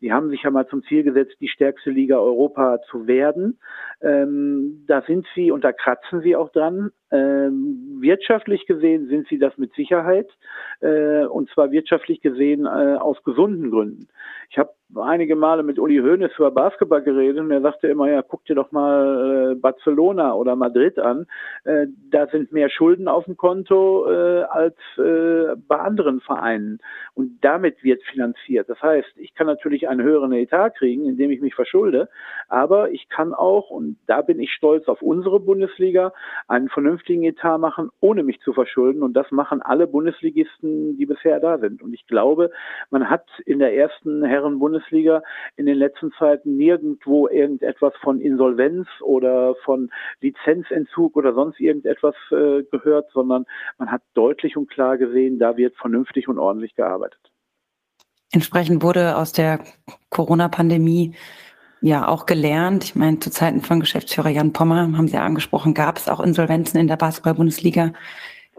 Die 0.00 0.12
haben 0.12 0.30
sich 0.30 0.42
ja 0.42 0.50
mal 0.50 0.66
zum 0.66 0.82
Ziel 0.84 1.02
gesetzt, 1.02 1.36
die 1.40 1.48
stärkste 1.48 1.90
Liga 1.90 2.18
Europa 2.18 2.80
zu 2.90 3.06
werden. 3.06 3.58
Ähm, 4.00 4.84
da 4.86 5.02
sind 5.02 5.26
sie 5.34 5.50
und 5.50 5.64
da 5.64 5.72
kratzen 5.72 6.20
sie 6.20 6.36
auch 6.36 6.50
dran. 6.50 6.90
Ähm, 7.14 7.98
wirtschaftlich 8.00 8.66
gesehen 8.66 9.06
sind 9.06 9.28
sie 9.28 9.38
das 9.38 9.56
mit 9.56 9.72
Sicherheit 9.74 10.28
äh, 10.80 11.24
und 11.26 11.48
zwar 11.50 11.70
wirtschaftlich 11.70 12.20
gesehen 12.20 12.66
äh, 12.66 12.96
aus 12.96 13.22
gesunden 13.22 13.70
Gründen. 13.70 14.08
Ich 14.50 14.58
habe 14.58 14.70
einige 14.96 15.36
Male 15.36 15.62
mit 15.62 15.78
Uli 15.78 15.98
Hoeneß 15.98 16.32
über 16.36 16.50
Basketball 16.50 17.02
geredet 17.02 17.40
und 17.40 17.50
er 17.50 17.60
sagte 17.60 17.88
immer, 17.88 18.08
ja, 18.08 18.22
guck 18.22 18.44
dir 18.44 18.54
doch 18.54 18.70
mal 18.72 19.52
äh, 19.52 19.54
Barcelona 19.54 20.34
oder 20.34 20.56
Madrid 20.56 20.98
an. 20.98 21.26
Äh, 21.64 21.86
da 22.10 22.26
sind 22.28 22.52
mehr 22.52 22.68
Schulden 22.70 23.08
auf 23.08 23.24
dem 23.24 23.36
Konto 23.36 24.10
äh, 24.10 24.42
als 24.42 24.76
äh, 24.98 25.56
bei 25.68 25.78
anderen 25.78 26.20
Vereinen. 26.20 26.78
Und 27.14 27.38
damit 27.42 27.82
wird 27.82 28.02
finanziert. 28.04 28.68
Das 28.68 28.80
heißt, 28.82 29.16
ich 29.16 29.34
kann 29.34 29.46
natürlich 29.46 29.88
einen 29.88 30.02
höheren 30.02 30.32
Etat 30.32 30.70
kriegen, 30.70 31.06
indem 31.06 31.30
ich 31.30 31.40
mich 31.40 31.54
verschulde, 31.54 32.08
aber 32.48 32.90
ich 32.90 33.08
kann 33.08 33.34
auch, 33.34 33.70
und 33.70 33.96
da 34.06 34.22
bin 34.22 34.38
ich 34.40 34.52
stolz 34.52 34.86
auf 34.88 35.02
unsere 35.02 35.40
Bundesliga, 35.40 36.12
einen 36.48 36.68
vernünftigen 36.68 37.03
Etat 37.08 37.58
machen, 37.58 37.90
ohne 38.00 38.22
mich 38.22 38.40
zu 38.40 38.52
verschulden. 38.52 39.02
Und 39.02 39.14
das 39.14 39.30
machen 39.30 39.62
alle 39.62 39.86
Bundesligisten, 39.86 40.96
die 40.96 41.06
bisher 41.06 41.40
da 41.40 41.58
sind. 41.58 41.82
Und 41.82 41.92
ich 41.92 42.06
glaube, 42.06 42.50
man 42.90 43.10
hat 43.10 43.26
in 43.46 43.58
der 43.58 43.74
ersten 43.74 44.24
Herren-Bundesliga 44.24 45.22
in 45.56 45.66
den 45.66 45.76
letzten 45.76 46.12
Zeiten 46.18 46.56
nirgendwo 46.56 47.28
irgendetwas 47.28 47.92
von 48.00 48.20
Insolvenz 48.20 48.88
oder 49.02 49.54
von 49.64 49.90
Lizenzentzug 50.20 51.16
oder 51.16 51.34
sonst 51.34 51.60
irgendetwas 51.60 52.14
äh, 52.30 52.62
gehört, 52.70 53.10
sondern 53.12 53.46
man 53.78 53.90
hat 53.90 54.02
deutlich 54.14 54.56
und 54.56 54.70
klar 54.70 54.98
gesehen, 54.98 55.38
da 55.38 55.56
wird 55.56 55.76
vernünftig 55.76 56.28
und 56.28 56.38
ordentlich 56.38 56.74
gearbeitet. 56.74 57.20
Entsprechend 58.32 58.82
wurde 58.82 59.16
aus 59.16 59.32
der 59.32 59.60
Corona-Pandemie 60.10 61.14
ja 61.84 62.08
auch 62.08 62.24
gelernt. 62.24 62.82
Ich 62.84 62.94
meine, 62.94 63.18
zu 63.18 63.30
Zeiten 63.30 63.60
von 63.60 63.78
Geschäftsführer 63.78 64.30
Jan 64.30 64.54
Pommer, 64.54 64.80
haben 64.96 65.06
Sie 65.06 65.16
ja 65.16 65.22
angesprochen, 65.22 65.74
gab 65.74 65.98
es 65.98 66.08
auch 66.08 66.20
Insolvenzen 66.20 66.80
in 66.80 66.86
der 66.86 66.96
Basketball-Bundesliga. 66.96 67.92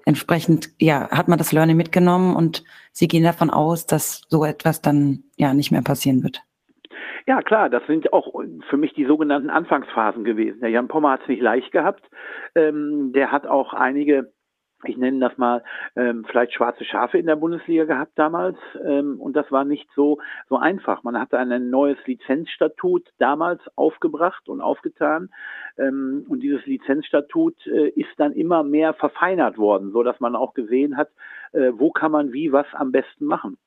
Entsprechend, 0.06 0.70
ja, 0.80 1.10
hat 1.10 1.28
man 1.28 1.40
das 1.40 1.52
Learning 1.52 1.76
mitgenommen 1.76 2.36
und 2.36 2.64
Sie 2.92 3.08
gehen 3.08 3.24
davon 3.24 3.50
aus, 3.50 3.88
dass 3.88 4.22
so 4.30 4.46
etwas 4.46 4.84
dann 4.84 5.24
ja 5.38 5.56
nicht 5.56 5.72
mehr 5.72 5.82
passieren 5.82 6.22
wird. 6.22 6.44
Ja, 7.26 7.42
klar, 7.42 7.72
das 7.72 7.82
sind 7.88 8.14
auch 8.14 8.32
für 8.70 8.78
mich 8.78 8.94
die 8.94 9.06
sogenannten 9.06 9.50
Anfangsphasen 9.50 10.24
gewesen. 10.24 10.60
Der 10.60 10.70
Jan 10.70 10.88
Pommer 10.88 11.14
hat 11.14 11.22
es 11.24 11.28
nicht 11.28 11.42
leicht 11.42 11.72
gehabt. 11.72 12.08
Ähm, 12.54 13.12
der 13.16 13.32
hat 13.32 13.48
auch 13.48 13.74
einige 13.74 14.32
ich 14.89 14.98
nenne 14.98 15.19
das 15.19 15.38
mal, 15.38 15.63
ähm, 15.95 16.26
vielleicht 16.30 16.54
schwarze 16.54 16.86
Schafe 16.86 17.17
in 17.17 17.26
der 17.26 17.36
Bundesliga 17.36 17.86
gehabt 17.86 18.13
damals. 18.15 18.58
Ähm, 18.84 19.19
und 19.19 19.36
das 19.36 19.52
war 19.52 19.65
nicht 19.65 19.88
so, 19.95 20.19
so 20.50 20.58
einfach. 20.58 21.04
Man 21.04 21.19
hatte 21.19 21.38
ein 21.38 21.69
neues 21.69 21.98
Lizenzstatut 22.06 23.08
damals 23.17 23.62
aufgebracht 23.76 24.48
und 24.50 24.62
aufgetan. 24.62 25.30
Ähm, 25.78 26.26
und 26.30 26.41
dieses 26.41 26.65
Lizenzstatut 26.65 27.56
äh, 27.67 27.89
ist 27.89 28.10
dann 28.17 28.34
immer 28.34 28.63
mehr 28.63 28.93
verfeinert 28.93 29.58
worden, 29.58 29.91
so 29.91 30.04
dass 30.04 30.19
man 30.19 30.36
auch 30.36 30.54
gesehen 30.54 30.98
hat, 30.98 31.10
äh, 31.52 31.71
wo 31.74 31.91
kann 31.91 32.12
man 32.12 32.34
wie 32.34 32.52
was 32.52 32.67
am 32.74 32.91
besten 32.91 33.26
machen. 33.26 33.58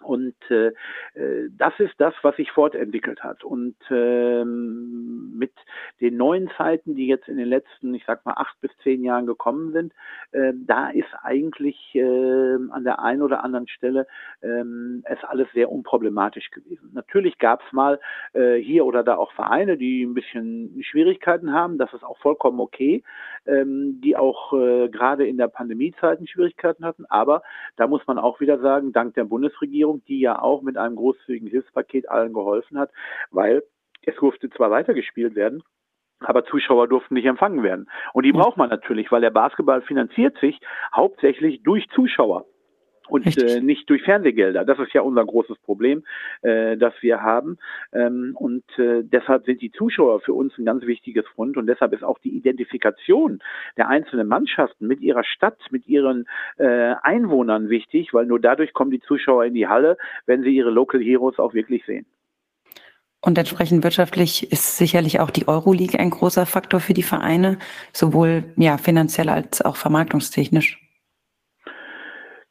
Und 0.00 0.34
äh, 0.50 0.68
äh, 1.14 1.48
das 1.56 1.74
ist 1.78 1.94
das, 1.98 2.14
was 2.22 2.36
sich 2.36 2.50
fortentwickelt 2.52 3.22
hat. 3.22 3.44
Und 3.44 3.76
ähm, 3.90 5.36
mit 5.36 5.52
den 6.00 6.16
neuen 6.16 6.50
Zeiten, 6.56 6.94
die 6.94 7.06
jetzt 7.06 7.28
in 7.28 7.36
den 7.36 7.48
letzten, 7.48 7.94
ich 7.94 8.04
sag 8.06 8.24
mal, 8.24 8.34
acht 8.34 8.60
bis 8.60 8.70
zehn 8.82 9.04
Jahren 9.04 9.26
gekommen 9.26 9.72
sind, 9.72 9.92
äh, 10.32 10.52
da 10.54 10.90
ist 10.90 11.08
eigentlich 11.22 11.76
äh, 11.94 12.02
an 12.70 12.84
der 12.84 13.00
einen 13.00 13.22
oder 13.22 13.44
anderen 13.44 13.68
Stelle 13.68 14.06
äh, 14.40 14.62
es 15.04 15.22
alles 15.24 15.48
sehr 15.52 15.70
unproblematisch 15.70 16.50
gewesen. 16.50 16.90
Natürlich 16.92 17.38
gab 17.38 17.62
es 17.66 17.72
mal 17.72 17.98
äh, 18.32 18.56
hier 18.56 18.84
oder 18.84 19.02
da 19.02 19.16
auch 19.16 19.32
Vereine, 19.32 19.76
die 19.76 20.04
ein 20.04 20.14
bisschen 20.14 20.82
Schwierigkeiten 20.82 21.52
haben. 21.52 21.78
Das 21.78 21.92
ist 21.92 22.04
auch 22.04 22.18
vollkommen 22.18 22.60
okay, 22.60 23.02
ähm, 23.46 24.00
die 24.02 24.16
auch 24.16 24.52
äh, 24.52 24.88
gerade 24.88 25.26
in 25.26 25.36
der 25.36 25.48
Pandemiezeiten 25.48 26.26
Schwierigkeiten 26.26 26.84
hatten. 26.84 27.04
Aber 27.06 27.42
da 27.76 27.86
muss 27.86 28.06
man 28.06 28.18
auch 28.18 28.40
wieder 28.40 28.58
sagen, 28.60 28.92
dank 28.92 29.14
der 29.14 29.24
Bundesregierung 29.24 29.89
Regierung, 29.90 30.04
die 30.06 30.20
ja 30.20 30.40
auch 30.40 30.62
mit 30.62 30.76
einem 30.76 30.96
großzügigen 30.96 31.48
Hilfspaket 31.48 32.08
allen 32.08 32.32
geholfen 32.32 32.78
hat, 32.78 32.90
weil 33.30 33.62
es 34.02 34.14
durfte 34.16 34.50
zwar 34.50 34.70
weitergespielt 34.70 35.34
werden, 35.34 35.62
aber 36.20 36.44
Zuschauer 36.44 36.88
durften 36.88 37.14
nicht 37.14 37.26
empfangen 37.26 37.62
werden. 37.62 37.90
Und 38.12 38.24
die 38.24 38.32
braucht 38.32 38.56
man 38.56 38.70
natürlich, 38.70 39.10
weil 39.10 39.20
der 39.20 39.30
Basketball 39.30 39.82
finanziert 39.82 40.38
sich 40.38 40.58
hauptsächlich 40.94 41.62
durch 41.62 41.88
Zuschauer 41.94 42.46
und 43.10 43.26
äh, 43.38 43.60
nicht 43.60 43.88
durch 43.90 44.02
Fernsehgelder. 44.02 44.64
Das 44.64 44.78
ist 44.78 44.92
ja 44.92 45.02
unser 45.02 45.24
großes 45.24 45.58
Problem, 45.58 46.04
äh, 46.42 46.76
das 46.76 46.94
wir 47.00 47.22
haben. 47.22 47.58
Ähm, 47.92 48.32
und 48.34 48.64
äh, 48.78 49.02
deshalb 49.02 49.44
sind 49.44 49.60
die 49.62 49.72
Zuschauer 49.72 50.20
für 50.20 50.32
uns 50.34 50.56
ein 50.58 50.64
ganz 50.64 50.86
wichtiges 50.86 51.24
Grund 51.34 51.56
und 51.56 51.66
deshalb 51.66 51.92
ist 51.92 52.04
auch 52.04 52.18
die 52.18 52.36
Identifikation 52.36 53.40
der 53.76 53.88
einzelnen 53.88 54.28
Mannschaften 54.28 54.86
mit 54.86 55.00
ihrer 55.00 55.24
Stadt, 55.24 55.58
mit 55.70 55.86
ihren 55.86 56.26
äh, 56.56 56.94
Einwohnern 57.02 57.68
wichtig, 57.68 58.12
weil 58.12 58.26
nur 58.26 58.40
dadurch 58.40 58.72
kommen 58.72 58.90
die 58.90 59.00
Zuschauer 59.00 59.44
in 59.44 59.54
die 59.54 59.68
Halle, 59.68 59.96
wenn 60.26 60.42
sie 60.42 60.50
ihre 60.50 60.70
Local 60.70 61.00
Heroes 61.00 61.38
auch 61.38 61.54
wirklich 61.54 61.84
sehen. 61.86 62.06
Und 63.22 63.36
entsprechend 63.36 63.84
wirtschaftlich 63.84 64.50
ist 64.50 64.78
sicherlich 64.78 65.20
auch 65.20 65.30
die 65.30 65.46
Euroleague 65.46 65.98
ein 65.98 66.10
großer 66.10 66.46
Faktor 66.46 66.80
für 66.80 66.94
die 66.94 67.02
Vereine, 67.02 67.58
sowohl 67.92 68.44
ja 68.56 68.78
finanziell 68.78 69.28
als 69.28 69.60
auch 69.60 69.76
vermarktungstechnisch. 69.76 70.89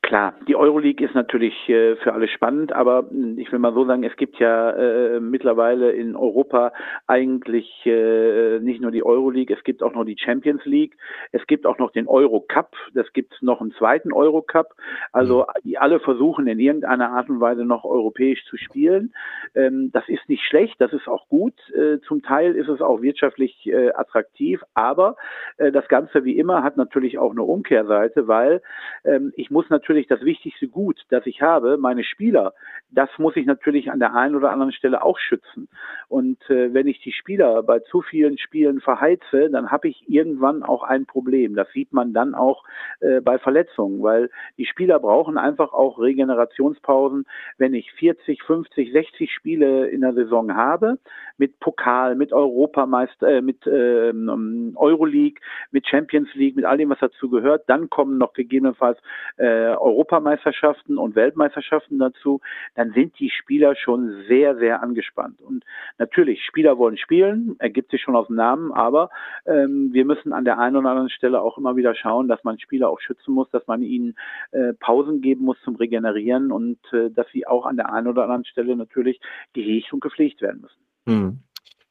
Klar, 0.10 0.34
die 0.48 0.56
Euroleague 0.56 1.06
ist 1.06 1.14
natürlich 1.14 1.54
äh, 1.70 1.96
für 1.98 2.14
alle 2.14 2.28
spannend, 2.28 2.74
aber 2.74 3.06
ich 3.38 3.52
will 3.52 3.60
mal 3.60 3.76
so 3.76 3.86
sagen, 3.86 4.04
es 4.04 4.16
gibt 4.16 4.40
ja 4.40 4.72
äh, 4.72 5.20
mittlerweile 5.20 5.92
in 5.92 6.16
Europa 6.16 6.74
eigentlich 7.06 7.70
äh, 7.86 8.58
nicht 8.58 8.82
nur 8.82 8.90
die 8.90 9.06
Euroleague, 9.06 9.56
es 9.56 9.64
gibt 9.64 9.84
auch 9.84 9.94
noch 9.94 10.06
die 10.06 10.18
Champions 10.18 10.66
League, 10.66 10.98
es 11.32 11.46
gibt 11.46 11.68
auch 11.68 11.78
noch 11.78 11.92
den 11.92 12.08
Euro 12.08 12.40
Cup, 12.40 12.76
das 12.96 13.06
gibt 13.14 13.40
noch 13.44 13.62
einen 13.62 13.72
zweiten 13.74 14.12
Euro 14.12 14.42
Cup. 14.42 14.74
Also 15.12 15.46
mhm. 15.64 15.76
alle 15.78 16.00
versuchen 16.00 16.48
in 16.48 16.60
irgendeiner 16.60 17.12
Art 17.12 17.30
und 17.30 17.40
Weise 17.40 17.64
noch 17.64 17.84
europäisch 17.84 18.44
zu 18.46 18.58
spielen. 18.58 19.14
Ähm, 19.54 19.92
das 19.94 20.10
ist 20.10 20.28
nicht 20.28 20.44
schlecht, 20.44 20.82
das 20.82 20.92
ist 20.92 21.08
auch 21.08 21.28
gut. 21.28 21.54
Äh, 21.76 22.00
zum 22.08 22.24
Teil 22.24 22.56
ist 22.56 22.68
es 22.68 22.82
auch 22.82 23.04
wirtschaftlich 23.04 23.68
äh, 23.68 23.92
attraktiv, 23.92 24.60
aber 24.74 25.18
äh, 25.58 25.72
das 25.72 25.88
Ganze 25.88 26.26
wie 26.26 26.40
immer 26.40 26.64
hat 26.64 26.78
natürlich 26.78 27.20
auch 27.20 27.30
eine 27.30 27.44
Umkehrseite, 27.44 28.28
weil 28.28 28.64
ähm, 29.06 29.34
ich 29.36 29.52
muss 29.52 29.70
natürlich 29.70 29.99
natürlich 30.00 30.08
das 30.08 30.26
wichtigste 30.26 30.68
Gut, 30.68 31.04
das 31.10 31.26
ich 31.26 31.42
habe, 31.42 31.78
meine 31.78 32.04
Spieler, 32.04 32.54
das 32.92 33.10
muss 33.18 33.36
ich 33.36 33.46
natürlich 33.46 33.92
an 33.92 34.00
der 34.00 34.16
einen 34.16 34.36
oder 34.36 34.52
anderen 34.52 34.72
Stelle 34.72 35.04
auch 35.04 35.20
schützen. 35.20 35.68
Und 36.08 36.38
äh, 36.50 36.74
wenn 36.74 36.88
ich 36.88 37.02
die 37.02 37.12
Spieler 37.12 37.64
bei 37.64 37.80
zu 37.80 38.02
vielen 38.02 38.38
Spielen 38.38 38.80
verheize, 38.80 39.50
dann 39.52 39.72
habe 39.72 39.90
ich 39.90 40.04
irgendwann 40.08 40.64
auch 40.64 40.84
ein 40.84 41.06
Problem. 41.06 41.56
Das 41.56 41.68
sieht 41.74 41.92
man 41.92 42.14
dann 42.14 42.34
auch 42.34 42.64
äh, 43.02 43.22
bei 43.22 43.38
Verletzungen, 43.40 44.02
weil 44.02 44.30
die 44.58 44.66
Spieler 44.66 45.00
brauchen 45.00 45.38
einfach 45.38 45.74
auch 45.74 46.00
Regenerationspausen. 46.00 47.26
Wenn 47.58 47.74
ich 47.74 47.92
40, 47.94 48.44
50, 48.44 48.92
60 48.92 49.32
Spiele 49.32 49.90
in 49.90 50.02
der 50.02 50.14
Saison 50.14 50.56
habe, 50.56 50.98
mit 51.40 51.60
Pokal, 51.60 52.16
mit 52.16 52.34
Europameister, 52.34 53.28
äh, 53.28 53.42
mit 53.42 53.66
ähm, 53.66 54.74
Euroleague, 54.76 55.40
mit 55.72 55.88
Champions 55.88 56.30
League, 56.36 56.56
mit 56.56 56.66
all 56.66 56.78
dem, 56.78 56.90
was 56.90 57.00
dazu 57.00 57.30
gehört, 57.30 57.64
dann 57.68 57.90
kommen 57.90 58.18
noch 58.18 58.34
gegebenenfalls 58.34 59.00
äh, 59.38 59.46
Europameisterschaften 59.46 60.98
und 60.98 61.16
Weltmeisterschaften 61.16 61.98
dazu, 61.98 62.42
dann 62.76 62.92
sind 62.92 63.18
die 63.20 63.30
Spieler 63.30 63.76
schon 63.76 64.24
sehr, 64.28 64.58
sehr 64.58 64.84
angespannt. 64.84 65.42
Und 65.42 65.64
natürlich, 65.98 66.44
Spieler 66.44 66.78
wollen 66.78 66.98
spielen, 66.98 67.56
ergibt 67.60 67.92
sich 67.92 68.02
schon 68.02 68.16
aus 68.16 68.28
dem 68.28 68.36
Namen, 68.36 68.72
aber 68.72 69.10
ähm, 69.46 69.90
wir 69.94 70.06
müssen 70.06 70.34
an 70.34 70.46
der 70.46 70.60
einen 70.60 70.76
oder 70.76 70.90
anderen 70.90 71.10
Stelle 71.10 71.42
auch 71.42 71.58
immer 71.58 71.76
wieder 71.76 71.96
schauen, 71.96 72.28
dass 72.28 72.44
man 72.44 72.60
Spieler 72.60 72.90
auch 72.90 73.00
schützen 73.00 73.34
muss, 73.34 73.50
dass 73.52 73.66
man 73.68 73.82
ihnen 73.82 74.16
äh, 74.52 74.74
Pausen 74.74 75.22
geben 75.22 75.46
muss 75.46 75.58
zum 75.64 75.76
Regenerieren 75.76 76.52
und 76.52 76.80
äh, 76.92 77.10
dass 77.10 77.28
sie 77.32 77.48
auch 77.48 77.66
an 77.66 77.78
der 77.78 77.94
einen 77.94 78.08
oder 78.08 78.24
anderen 78.24 78.46
Stelle 78.46 78.76
natürlich 78.76 79.20
gehegt 79.54 79.94
und 79.94 80.02
gepflegt 80.02 80.42
werden 80.42 80.62
müssen. 80.62 80.89
Hm. 81.10 81.40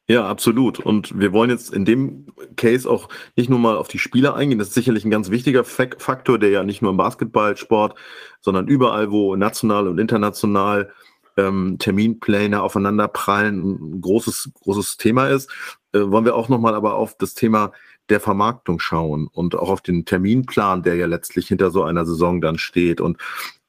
Ja, 0.07 0.27
absolut. 0.27 0.79
Und 0.79 1.19
wir 1.19 1.33
wollen 1.33 1.51
jetzt 1.51 1.71
in 1.71 1.85
dem 1.85 2.25
Case 2.55 2.89
auch 2.89 3.09
nicht 3.35 3.47
nur 3.47 3.59
mal 3.59 3.77
auf 3.77 3.89
die 3.89 3.99
Spieler 3.99 4.35
eingehen. 4.35 4.57
Das 4.57 4.69
ist 4.69 4.73
sicherlich 4.73 5.05
ein 5.05 5.11
ganz 5.11 5.29
wichtiger 5.29 5.63
Faktor, 5.63 6.39
der 6.39 6.49
ja 6.49 6.63
nicht 6.63 6.81
nur 6.81 6.89
im 6.89 6.97
Basketballsport, 6.97 7.95
sondern 8.41 8.67
überall, 8.67 9.11
wo 9.11 9.35
national 9.35 9.87
und 9.87 9.99
international 9.99 10.91
ähm, 11.37 11.77
Terminpläne 11.77 12.61
aufeinander 12.61 13.07
prallen, 13.07 13.97
ein 13.97 14.01
großes, 14.01 14.51
großes 14.63 14.97
Thema 14.97 15.27
ist. 15.27 15.51
Äh, 15.93 15.99
wollen 15.99 16.25
wir 16.25 16.35
auch 16.35 16.49
nochmal 16.49 16.73
aber 16.73 16.95
auf 16.95 17.15
das 17.15 17.35
Thema 17.35 17.71
der 18.09 18.19
Vermarktung 18.19 18.79
schauen 18.79 19.27
und 19.27 19.55
auch 19.55 19.69
auf 19.69 19.81
den 19.81 20.05
Terminplan, 20.05 20.83
der 20.83 20.95
ja 20.95 21.05
letztlich 21.05 21.47
hinter 21.47 21.71
so 21.71 21.83
einer 21.83 22.05
Saison 22.05 22.41
dann 22.41 22.57
steht. 22.57 23.01
Und 23.01 23.17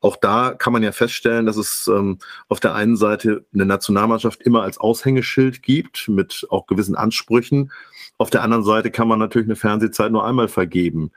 auch 0.01 0.17
da 0.17 0.55
kann 0.55 0.73
man 0.73 0.83
ja 0.83 0.93
feststellen, 0.93 1.45
dass 1.47 1.57
es 1.57 1.87
ähm, 1.89 2.19
auf 2.49 2.59
der 2.61 2.75
einen 2.75 2.97
Seite 2.97 3.45
eine 3.53 3.67
Nationalmannschaft 3.67 4.43
immer 4.43 4.63
als 4.63 4.79
Aushängeschild 4.79 5.63
gibt, 5.63 6.09
mit 6.09 6.47
auch 6.51 6.67
gewissen 6.67 6.97
Ansprüchen. 6.97 7.71
Auf 8.17 8.31
der 8.31 8.43
anderen 8.43 8.65
Seite 8.65 8.91
kann 8.91 9.09
man 9.09 9.19
natürlich 9.19 9.49
eine 9.49 9.57
Fernsehzeit 9.57 10.11
nur 10.11 10.25
einmal 10.27 10.49
vergeben. 10.49 11.11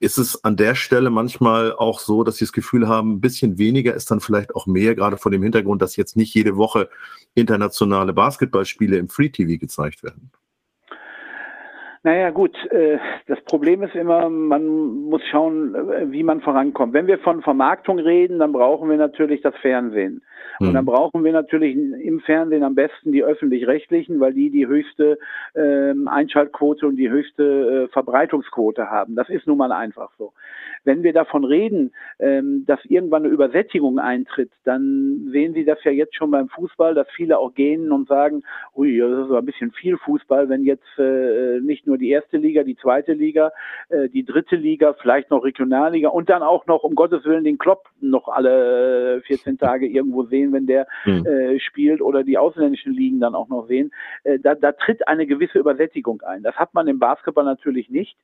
Ist 0.00 0.18
es 0.18 0.44
an 0.44 0.56
der 0.56 0.74
Stelle 0.74 1.10
manchmal 1.10 1.72
auch 1.72 1.98
so, 2.00 2.22
dass 2.22 2.36
Sie 2.36 2.44
das 2.44 2.52
Gefühl 2.52 2.86
haben, 2.86 3.14
ein 3.14 3.20
bisschen 3.20 3.58
weniger 3.58 3.94
ist 3.94 4.10
dann 4.10 4.20
vielleicht 4.20 4.54
auch 4.54 4.66
mehr, 4.66 4.94
gerade 4.94 5.16
vor 5.16 5.32
dem 5.32 5.42
Hintergrund, 5.42 5.82
dass 5.82 5.96
jetzt 5.96 6.16
nicht 6.16 6.34
jede 6.34 6.56
Woche 6.56 6.88
internationale 7.34 8.12
Basketballspiele 8.12 8.96
im 8.96 9.08
Free 9.08 9.30
TV 9.30 9.58
gezeigt 9.58 10.04
werden? 10.04 10.30
Naja 12.04 12.30
gut, 12.30 12.54
äh, 12.70 12.98
das 13.26 13.40
Problem 13.42 13.82
ist 13.82 13.94
immer, 13.94 14.28
man 14.28 14.66
muss 15.08 15.22
schauen, 15.30 15.74
äh, 15.74 16.12
wie 16.12 16.22
man 16.22 16.40
vorankommt. 16.40 16.92
Wenn 16.92 17.08
wir 17.08 17.18
von 17.18 17.42
Vermarktung 17.42 17.98
reden, 17.98 18.38
dann 18.38 18.52
brauchen 18.52 18.88
wir 18.88 18.96
natürlich 18.96 19.40
das 19.42 19.56
Fernsehen. 19.56 20.22
Und 20.60 20.74
dann 20.74 20.86
hm. 20.86 20.92
brauchen 20.92 21.24
wir 21.24 21.32
natürlich 21.32 21.76
im 21.76 22.20
Fernsehen 22.20 22.64
am 22.64 22.74
besten 22.74 23.12
die 23.12 23.22
öffentlich-rechtlichen, 23.22 24.18
weil 24.18 24.32
die 24.32 24.50
die 24.50 24.66
höchste 24.66 25.18
ähm, 25.54 26.08
Einschaltquote 26.08 26.86
und 26.86 26.96
die 26.96 27.10
höchste 27.10 27.84
äh, 27.84 27.88
Verbreitungsquote 27.92 28.90
haben. 28.90 29.14
Das 29.14 29.28
ist 29.28 29.46
nun 29.46 29.58
mal 29.58 29.70
einfach 29.70 30.10
so. 30.18 30.32
Wenn 30.84 31.02
wir 31.02 31.12
davon 31.12 31.44
reden, 31.44 31.92
ähm, 32.18 32.64
dass 32.66 32.84
irgendwann 32.84 33.24
eine 33.24 33.32
Übersättigung 33.32 33.98
eintritt, 33.98 34.50
dann 34.64 35.28
sehen 35.32 35.54
Sie 35.54 35.64
das 35.64 35.82
ja 35.84 35.92
jetzt 35.92 36.16
schon 36.16 36.30
beim 36.30 36.48
Fußball, 36.48 36.94
dass 36.94 37.08
viele 37.10 37.38
auch 37.38 37.54
gehen 37.54 37.92
und 37.92 38.08
sagen, 38.08 38.42
ui, 38.74 38.98
das 38.98 39.10
ist 39.10 39.28
so 39.28 39.36
ein 39.36 39.46
bisschen 39.46 39.70
viel 39.72 39.96
Fußball, 39.96 40.48
wenn 40.48 40.64
jetzt 40.64 40.86
nicht 41.62 41.86
nur 41.88 41.98
die 41.98 42.10
erste 42.10 42.36
Liga, 42.36 42.62
die 42.62 42.76
zweite 42.76 43.12
Liga, 43.12 43.50
äh, 43.88 44.08
die 44.08 44.24
dritte 44.24 44.54
Liga, 44.54 44.94
vielleicht 45.00 45.30
noch 45.30 45.42
Regionalliga 45.42 46.10
und 46.10 46.28
dann 46.30 46.42
auch 46.42 46.66
noch 46.66 46.84
um 46.84 46.94
Gottes 46.94 47.24
Willen 47.24 47.42
den 47.42 47.58
Klopp 47.58 47.88
noch 48.00 48.28
alle 48.28 49.20
14 49.26 49.58
Tage 49.58 49.88
irgendwo 49.88 50.24
sehen, 50.24 50.52
wenn 50.52 50.66
der 50.66 50.86
mhm. 51.04 51.26
äh, 51.26 51.58
spielt 51.58 52.00
oder 52.00 52.22
die 52.22 52.38
ausländischen 52.38 52.92
Ligen 52.92 53.18
dann 53.18 53.34
auch 53.34 53.48
noch 53.48 53.66
sehen. 53.66 53.90
Äh, 54.22 54.38
da, 54.38 54.54
da 54.54 54.72
tritt 54.72 55.08
eine 55.08 55.26
gewisse 55.26 55.58
Übersättigung 55.58 56.22
ein. 56.22 56.42
Das 56.42 56.54
hat 56.56 56.74
man 56.74 56.86
im 56.86 56.98
Basketball 56.98 57.44
natürlich 57.44 57.90
nicht. 57.90 58.16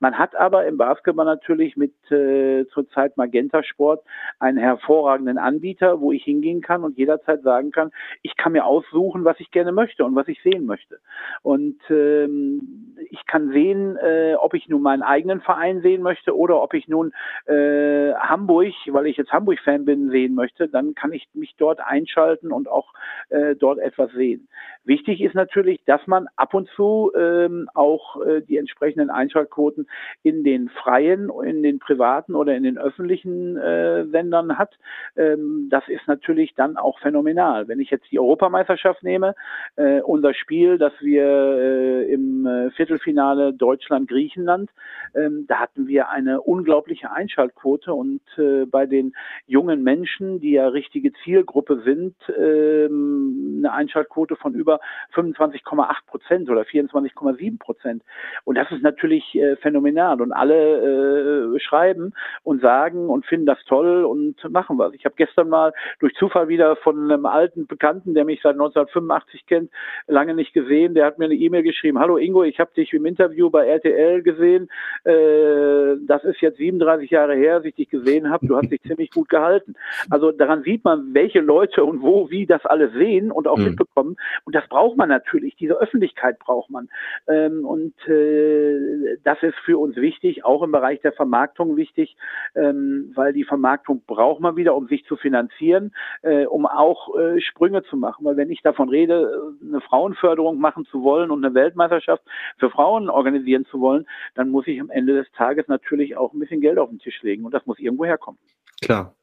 Man 0.00 0.18
hat 0.18 0.34
aber 0.36 0.66
im 0.66 0.76
Basketball 0.76 1.24
natürlich 1.24 1.76
mit 1.76 1.94
äh, 2.10 2.66
zurzeit 2.72 3.16
Magenta 3.16 3.62
Sport 3.62 4.04
einen 4.38 4.58
hervorragenden 4.58 5.38
Anbieter, 5.38 6.00
wo 6.00 6.12
ich 6.12 6.24
hingehen 6.24 6.60
kann 6.60 6.84
und 6.84 6.98
jederzeit 6.98 7.42
sagen 7.42 7.70
kann, 7.70 7.90
ich 8.22 8.36
kann 8.36 8.52
mir 8.52 8.66
aussuchen, 8.66 9.24
was 9.24 9.38
ich 9.40 9.50
gerne 9.50 9.72
möchte 9.72 10.04
und 10.04 10.14
was 10.14 10.28
ich 10.28 10.42
sehen 10.42 10.66
möchte. 10.66 10.98
Und 11.42 11.78
ähm, 11.90 12.96
ich 13.12 13.26
kann 13.26 13.52
sehen, 13.52 13.98
äh, 13.98 14.34
ob 14.34 14.54
ich 14.54 14.68
nun 14.68 14.80
meinen 14.80 15.02
eigenen 15.02 15.42
Verein 15.42 15.82
sehen 15.82 16.00
möchte 16.00 16.34
oder 16.36 16.62
ob 16.62 16.72
ich 16.72 16.88
nun 16.88 17.12
äh, 17.44 18.14
Hamburg, 18.14 18.72
weil 18.88 19.06
ich 19.06 19.18
jetzt 19.18 19.32
Hamburg-Fan 19.32 19.84
bin, 19.84 20.10
sehen 20.10 20.34
möchte, 20.34 20.66
dann 20.66 20.94
kann 20.94 21.12
ich 21.12 21.28
mich 21.34 21.54
dort 21.58 21.80
einschalten 21.80 22.52
und 22.52 22.68
auch 22.68 22.94
äh, 23.28 23.54
dort 23.54 23.78
etwas 23.78 24.10
sehen. 24.12 24.48
Wichtig 24.84 25.20
ist 25.20 25.34
natürlich, 25.34 25.80
dass 25.84 26.04
man 26.08 26.26
ab 26.34 26.54
und 26.54 26.68
zu 26.70 27.12
ähm, 27.16 27.68
auch 27.72 28.20
äh, 28.20 28.42
die 28.42 28.56
entsprechenden 28.56 29.10
Einschaltquoten 29.10 29.86
in 30.24 30.42
den 30.42 30.68
freien, 30.70 31.30
in 31.44 31.62
den 31.62 31.78
privaten 31.78 32.34
oder 32.34 32.56
in 32.56 32.64
den 32.64 32.78
öffentlichen 32.78 33.56
äh, 33.56 34.06
Sendern 34.06 34.58
hat. 34.58 34.76
Ähm, 35.16 35.68
das 35.70 35.84
ist 35.88 36.08
natürlich 36.08 36.54
dann 36.56 36.76
auch 36.76 36.98
phänomenal. 36.98 37.68
Wenn 37.68 37.78
ich 37.78 37.90
jetzt 37.90 38.10
die 38.10 38.18
Europameisterschaft 38.18 39.04
nehme, 39.04 39.36
äh, 39.76 40.00
unser 40.00 40.34
Spiel, 40.34 40.78
das 40.78 40.92
wir 41.00 41.24
äh, 41.24 42.12
im 42.12 42.46
äh, 42.46 42.70
Viertelfinale 42.72 43.52
Deutschland-Griechenland, 43.52 44.70
ähm, 45.14 45.46
da 45.46 45.60
hatten 45.60 45.86
wir 45.86 46.08
eine 46.08 46.40
unglaubliche 46.40 47.12
Einschaltquote 47.12 47.94
und 47.94 48.20
äh, 48.36 48.66
bei 48.66 48.86
den 48.86 49.14
jungen 49.46 49.84
Menschen, 49.84 50.40
die 50.40 50.52
ja 50.52 50.66
richtige 50.66 51.12
Zielgruppe 51.24 51.82
sind, 51.84 52.16
ähm, 52.36 53.58
eine 53.58 53.72
Einschaltquote 53.72 54.34
von 54.36 54.54
über 54.54 54.71
25,8 55.14 56.06
Prozent 56.06 56.50
oder 56.50 56.62
24,7 56.62 57.58
Prozent. 57.58 58.02
Und 58.44 58.56
das 58.56 58.70
ist 58.70 58.82
natürlich 58.82 59.34
äh, 59.34 59.56
phänomenal. 59.56 60.20
Und 60.20 60.32
alle 60.32 61.54
äh, 61.54 61.60
schreiben 61.60 62.12
und 62.42 62.60
sagen 62.60 63.08
und 63.08 63.26
finden 63.26 63.46
das 63.46 63.58
toll 63.66 64.04
und 64.04 64.36
machen 64.50 64.78
was. 64.78 64.94
Ich 64.94 65.04
habe 65.04 65.14
gestern 65.16 65.48
mal 65.48 65.72
durch 66.00 66.14
Zufall 66.14 66.48
wieder 66.48 66.76
von 66.76 67.10
einem 67.10 67.26
alten 67.26 67.66
Bekannten, 67.66 68.14
der 68.14 68.24
mich 68.24 68.40
seit 68.42 68.52
1985 68.52 69.46
kennt, 69.46 69.70
lange 70.06 70.34
nicht 70.34 70.52
gesehen, 70.52 70.94
der 70.94 71.06
hat 71.06 71.18
mir 71.18 71.26
eine 71.26 71.34
E-Mail 71.34 71.62
geschrieben, 71.62 71.98
hallo 71.98 72.16
Ingo, 72.16 72.42
ich 72.44 72.58
habe 72.60 72.72
dich 72.74 72.92
im 72.92 73.06
Interview 73.06 73.50
bei 73.50 73.66
RTL 73.66 74.22
gesehen, 74.22 74.68
äh, 75.04 75.96
das 76.06 76.24
ist 76.24 76.40
jetzt 76.40 76.58
37 76.58 77.10
Jahre 77.10 77.34
her, 77.34 77.56
dass 77.56 77.64
ich 77.66 77.74
dich 77.74 77.90
gesehen 77.90 78.30
habe, 78.30 78.46
du 78.46 78.56
hast 78.56 78.70
dich 78.70 78.82
ziemlich 78.86 79.10
gut 79.10 79.28
gehalten. 79.28 79.74
Also 80.10 80.32
daran 80.32 80.62
sieht 80.62 80.84
man, 80.84 81.14
welche 81.14 81.40
Leute 81.40 81.84
und 81.84 82.02
wo, 82.02 82.30
wie 82.30 82.46
das 82.46 82.64
alles 82.66 82.92
sehen 82.92 83.30
und 83.30 83.48
auch 83.48 83.58
mhm. 83.58 83.64
mitbekommen. 83.64 84.16
Und 84.44 84.54
das 84.54 84.61
braucht 84.68 84.96
man 84.96 85.08
natürlich, 85.08 85.56
diese 85.56 85.74
Öffentlichkeit 85.74 86.38
braucht 86.38 86.70
man. 86.70 86.88
Ähm, 87.28 87.64
und 87.64 87.94
äh, 88.08 89.18
das 89.24 89.42
ist 89.42 89.56
für 89.64 89.78
uns 89.78 89.96
wichtig, 89.96 90.44
auch 90.44 90.62
im 90.62 90.72
Bereich 90.72 91.00
der 91.00 91.12
Vermarktung 91.12 91.76
wichtig, 91.76 92.16
ähm, 92.54 93.12
weil 93.14 93.32
die 93.32 93.44
Vermarktung 93.44 94.02
braucht 94.06 94.40
man 94.40 94.56
wieder, 94.56 94.74
um 94.74 94.88
sich 94.88 95.04
zu 95.04 95.16
finanzieren, 95.16 95.94
äh, 96.22 96.46
um 96.46 96.66
auch 96.66 97.16
äh, 97.16 97.40
Sprünge 97.40 97.82
zu 97.84 97.96
machen. 97.96 98.24
Weil 98.24 98.36
wenn 98.36 98.50
ich 98.50 98.62
davon 98.62 98.88
rede, 98.88 99.52
eine 99.62 99.80
Frauenförderung 99.80 100.58
machen 100.58 100.86
zu 100.86 101.02
wollen 101.02 101.30
und 101.30 101.44
eine 101.44 101.54
Weltmeisterschaft 101.54 102.22
für 102.58 102.70
Frauen 102.70 103.08
organisieren 103.08 103.64
zu 103.66 103.80
wollen, 103.80 104.06
dann 104.34 104.50
muss 104.50 104.66
ich 104.66 104.80
am 104.80 104.90
Ende 104.90 105.14
des 105.14 105.30
Tages 105.32 105.68
natürlich 105.68 106.16
auch 106.16 106.32
ein 106.32 106.38
bisschen 106.38 106.60
Geld 106.60 106.78
auf 106.78 106.90
den 106.90 106.98
Tisch 106.98 107.22
legen 107.22 107.44
und 107.44 107.52
das 107.52 107.66
muss 107.66 107.78
irgendwo 107.78 108.04
herkommen. 108.04 108.38
Klar. 108.82 109.14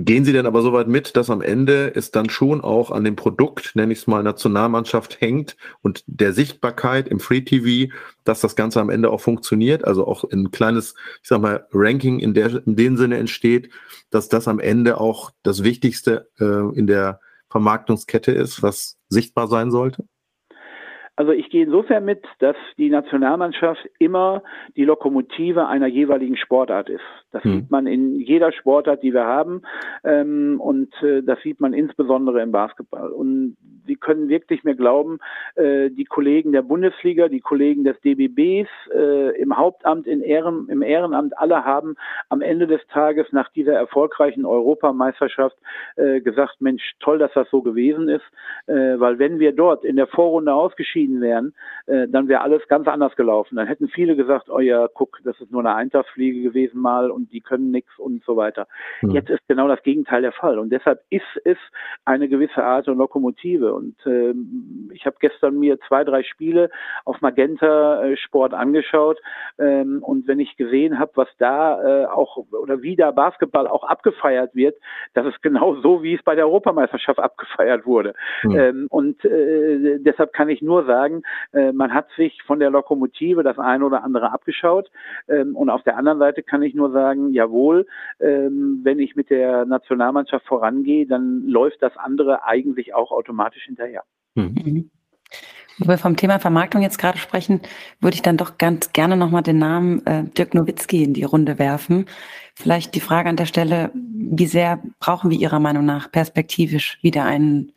Gehen 0.00 0.24
Sie 0.24 0.32
denn 0.32 0.46
aber 0.46 0.62
so 0.62 0.72
weit 0.72 0.86
mit, 0.86 1.16
dass 1.16 1.28
am 1.28 1.42
Ende 1.42 1.92
es 1.92 2.12
dann 2.12 2.30
schon 2.30 2.60
auch 2.60 2.92
an 2.92 3.02
dem 3.02 3.16
Produkt, 3.16 3.74
nenne 3.74 3.92
ich 3.92 3.98
es 3.98 4.06
mal, 4.06 4.22
Nationalmannschaft 4.22 5.20
hängt 5.20 5.56
und 5.82 6.04
der 6.06 6.32
Sichtbarkeit 6.32 7.08
im 7.08 7.18
Free 7.18 7.40
TV, 7.40 7.92
dass 8.22 8.40
das 8.40 8.54
Ganze 8.54 8.80
am 8.80 8.90
Ende 8.90 9.10
auch 9.10 9.20
funktioniert, 9.20 9.84
also 9.84 10.06
auch 10.06 10.22
ein 10.30 10.52
kleines, 10.52 10.94
ich 11.20 11.28
sag 11.28 11.40
mal, 11.40 11.66
Ranking 11.72 12.20
in, 12.20 12.32
der, 12.32 12.64
in 12.64 12.76
dem 12.76 12.96
Sinne 12.96 13.16
entsteht, 13.16 13.70
dass 14.10 14.28
das 14.28 14.46
am 14.46 14.60
Ende 14.60 15.00
auch 15.00 15.32
das 15.42 15.64
Wichtigste 15.64 16.28
äh, 16.38 16.78
in 16.78 16.86
der 16.86 17.18
Vermarktungskette 17.48 18.30
ist, 18.30 18.62
was 18.62 18.98
sichtbar 19.08 19.48
sein 19.48 19.72
sollte? 19.72 20.04
Also 21.18 21.32
ich 21.32 21.50
gehe 21.50 21.64
insofern 21.64 22.04
mit, 22.04 22.24
dass 22.38 22.54
die 22.76 22.90
Nationalmannschaft 22.90 23.84
immer 23.98 24.44
die 24.76 24.84
Lokomotive 24.84 25.66
einer 25.66 25.88
jeweiligen 25.88 26.36
Sportart 26.36 26.88
ist. 26.88 27.02
Das 27.32 27.42
hm. 27.42 27.54
sieht 27.54 27.70
man 27.72 27.88
in 27.88 28.20
jeder 28.20 28.52
Sportart, 28.52 29.02
die 29.02 29.12
wir 29.12 29.24
haben. 29.24 29.62
Ähm, 30.04 30.60
und 30.60 30.94
äh, 31.02 31.24
das 31.24 31.40
sieht 31.42 31.60
man 31.60 31.72
insbesondere 31.72 32.40
im 32.40 32.52
Basketball. 32.52 33.08
Und 33.08 33.56
Sie 33.88 33.96
können 33.96 34.28
wirklich 34.28 34.62
mir 34.62 34.76
glauben, 34.76 35.18
äh, 35.56 35.90
die 35.90 36.04
Kollegen 36.04 36.52
der 36.52 36.62
Bundesliga, 36.62 37.28
die 37.28 37.40
Kollegen 37.40 37.84
des 37.84 38.00
DBBs 38.02 38.68
äh, 38.94 39.40
im 39.40 39.56
Hauptamt, 39.56 40.06
in 40.06 40.20
Ehren, 40.20 40.68
im 40.68 40.82
Ehrenamt, 40.82 41.36
alle 41.36 41.64
haben 41.64 41.96
am 42.28 42.42
Ende 42.42 42.66
des 42.66 42.86
Tages 42.88 43.26
nach 43.32 43.48
dieser 43.50 43.72
erfolgreichen 43.72 44.44
Europameisterschaft 44.44 45.56
äh, 45.96 46.20
gesagt, 46.20 46.60
Mensch, 46.60 46.92
toll, 47.00 47.18
dass 47.18 47.32
das 47.32 47.48
so 47.50 47.62
gewesen 47.62 48.08
ist. 48.08 48.24
Äh, 48.66 49.00
weil 49.00 49.18
wenn 49.18 49.38
wir 49.38 49.52
dort 49.52 49.84
in 49.84 49.96
der 49.96 50.06
Vorrunde 50.06 50.52
ausgeschieden 50.52 51.20
wären, 51.20 51.54
äh, 51.86 52.06
dann 52.08 52.28
wäre 52.28 52.42
alles 52.42 52.66
ganz 52.68 52.86
anders 52.86 53.16
gelaufen. 53.16 53.56
Dann 53.56 53.66
hätten 53.66 53.88
viele 53.88 54.16
gesagt, 54.16 54.50
oh 54.50 54.60
ja, 54.60 54.86
guck, 54.92 55.18
das 55.24 55.40
ist 55.40 55.50
nur 55.50 55.60
eine 55.60 55.74
Eintagsfliege 55.74 56.42
gewesen 56.42 56.80
mal 56.80 57.10
und 57.10 57.32
die 57.32 57.40
können 57.40 57.70
nichts 57.70 57.98
und 57.98 58.22
so 58.24 58.36
weiter. 58.36 58.66
Mhm. 59.02 59.10
Jetzt 59.10 59.30
ist 59.30 59.40
genau 59.48 59.68
das 59.68 59.82
Gegenteil 59.82 60.22
der 60.22 60.32
Fall. 60.32 60.58
Und 60.58 60.70
deshalb 60.70 61.02
ist 61.10 61.22
es 61.44 61.58
eine 62.04 62.28
gewisse 62.28 62.62
Art 62.62 62.88
und 62.88 62.98
Lokomotive. 62.98 63.72
Und 63.78 63.94
ähm, 64.06 64.90
ich 64.92 65.06
habe 65.06 65.16
gestern 65.20 65.58
mir 65.58 65.78
zwei, 65.86 66.04
drei 66.04 66.22
Spiele 66.22 66.70
auf 67.04 67.20
Magenta 67.20 68.04
äh, 68.04 68.16
Sport 68.16 68.52
angeschaut. 68.52 69.18
Ähm, 69.58 70.02
und 70.02 70.26
wenn 70.26 70.40
ich 70.40 70.56
gesehen 70.56 70.98
habe, 70.98 71.12
was 71.14 71.28
da 71.38 72.02
äh, 72.02 72.06
auch 72.06 72.36
oder 72.50 72.82
wie 72.82 72.96
da 72.96 73.12
Basketball 73.12 73.66
auch 73.66 73.84
abgefeiert 73.84 74.54
wird, 74.54 74.76
das 75.14 75.26
ist 75.26 75.42
genau 75.42 75.76
so, 75.76 76.02
wie 76.02 76.14
es 76.14 76.22
bei 76.22 76.34
der 76.34 76.46
Europameisterschaft 76.46 77.20
abgefeiert 77.20 77.86
wurde. 77.86 78.14
Mhm. 78.42 78.58
Ähm, 78.58 78.86
und 78.90 79.24
äh, 79.24 79.98
deshalb 80.00 80.32
kann 80.32 80.48
ich 80.48 80.60
nur 80.60 80.84
sagen, 80.84 81.22
äh, 81.52 81.72
man 81.72 81.94
hat 81.94 82.08
sich 82.16 82.42
von 82.42 82.58
der 82.58 82.70
Lokomotive 82.70 83.42
das 83.42 83.58
eine 83.58 83.84
oder 83.84 84.02
andere 84.02 84.32
abgeschaut. 84.32 84.90
Ähm, 85.28 85.56
und 85.56 85.70
auf 85.70 85.82
der 85.84 85.96
anderen 85.96 86.18
Seite 86.18 86.42
kann 86.42 86.62
ich 86.62 86.74
nur 86.74 86.90
sagen, 86.90 87.32
jawohl, 87.32 87.86
ähm, 88.20 88.80
wenn 88.82 88.98
ich 88.98 89.14
mit 89.14 89.30
der 89.30 89.64
Nationalmannschaft 89.64 90.46
vorangehe, 90.46 91.06
dann 91.06 91.46
läuft 91.46 91.82
das 91.82 91.96
andere 91.96 92.44
eigentlich 92.44 92.94
auch 92.94 93.12
automatisch 93.12 93.67
hinterher. 93.68 94.02
Mhm. 94.34 94.54
mhm. 94.64 94.90
Wo 95.80 95.86
wir 95.86 95.98
vom 95.98 96.16
Thema 96.16 96.40
Vermarktung 96.40 96.82
jetzt 96.82 96.98
gerade 96.98 97.18
sprechen, 97.18 97.60
würde 98.00 98.16
ich 98.16 98.22
dann 98.22 98.36
doch 98.36 98.58
ganz 98.58 98.92
gerne 98.92 99.16
nochmal 99.16 99.44
den 99.44 99.58
Namen 99.58 100.04
äh, 100.06 100.24
Dirk 100.24 100.52
Nowitzki 100.52 101.04
in 101.04 101.14
die 101.14 101.22
Runde 101.22 101.60
werfen. 101.60 102.06
Vielleicht 102.56 102.96
die 102.96 103.00
Frage 103.00 103.28
an 103.28 103.36
der 103.36 103.46
Stelle, 103.46 103.92
wie 103.94 104.46
sehr 104.46 104.82
brauchen 104.98 105.30
wir 105.30 105.38
Ihrer 105.38 105.60
Meinung 105.60 105.84
nach 105.84 106.10
perspektivisch 106.10 106.98
wieder 107.00 107.24
einen 107.24 107.70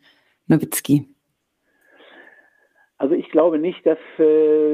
Nowitzki? 0.48 1.11
Also 3.02 3.16
ich 3.16 3.32
glaube 3.32 3.58
nicht, 3.58 3.84
dass 3.84 3.98
äh, 4.20 4.22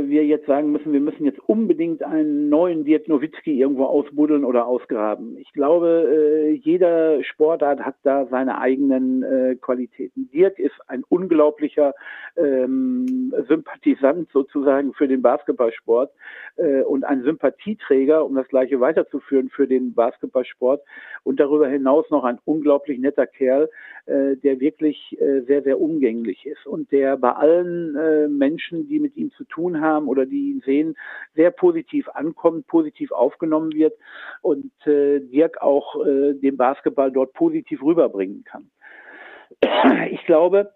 wir 0.06 0.26
jetzt 0.26 0.44
sagen 0.44 0.70
müssen, 0.70 0.92
wir 0.92 1.00
müssen 1.00 1.24
jetzt 1.24 1.40
unbedingt 1.48 2.02
einen 2.02 2.50
neuen 2.50 2.84
Dirk 2.84 3.08
Nowitzki 3.08 3.58
irgendwo 3.58 3.86
ausbuddeln 3.86 4.44
oder 4.44 4.66
ausgraben. 4.66 5.38
Ich 5.38 5.50
glaube, 5.54 6.06
äh, 6.12 6.50
jeder 6.50 7.24
Sportart 7.24 7.80
hat 7.80 7.94
da 8.02 8.26
seine 8.26 8.60
eigenen 8.60 9.22
äh, 9.22 9.56
Qualitäten. 9.56 10.28
Dirk 10.30 10.58
ist 10.58 10.74
ein 10.88 11.04
unglaublicher 11.08 11.94
ähm, 12.36 13.32
Sympathisant 13.48 14.28
sozusagen 14.30 14.92
für 14.92 15.08
den 15.08 15.22
Basketballsport 15.22 16.12
äh, 16.56 16.82
und 16.82 17.04
ein 17.04 17.22
Sympathieträger, 17.22 18.26
um 18.26 18.34
das 18.34 18.48
gleiche 18.48 18.78
weiterzuführen 18.78 19.48
für 19.48 19.66
den 19.66 19.94
Basketballsport 19.94 20.82
und 21.24 21.40
darüber 21.40 21.66
hinaus 21.66 22.04
noch 22.10 22.24
ein 22.24 22.38
unglaublich 22.44 22.98
netter 22.98 23.26
Kerl, 23.26 23.70
äh, 24.04 24.36
der 24.36 24.60
wirklich 24.60 25.18
äh, 25.18 25.40
sehr, 25.46 25.62
sehr 25.62 25.80
umgänglich 25.80 26.44
ist 26.44 26.66
und 26.66 26.92
der 26.92 27.16
bei 27.16 27.32
allen 27.32 27.96
Menschen, 28.26 28.88
die 28.88 28.98
mit 28.98 29.16
ihm 29.16 29.30
zu 29.32 29.44
tun 29.44 29.80
haben 29.80 30.08
oder 30.08 30.26
die 30.26 30.50
ihn 30.50 30.62
sehen, 30.64 30.96
sehr 31.34 31.52
positiv 31.52 32.08
ankommt, 32.08 32.66
positiv 32.66 33.12
aufgenommen 33.12 33.72
wird 33.72 33.94
und 34.42 34.72
äh, 34.86 35.20
Dirk 35.20 35.62
auch 35.62 36.04
äh, 36.04 36.34
den 36.34 36.56
Basketball 36.56 37.12
dort 37.12 37.32
positiv 37.34 37.82
rüberbringen 37.82 38.44
kann. 38.44 38.70
Ich 40.10 40.24
glaube, 40.26 40.72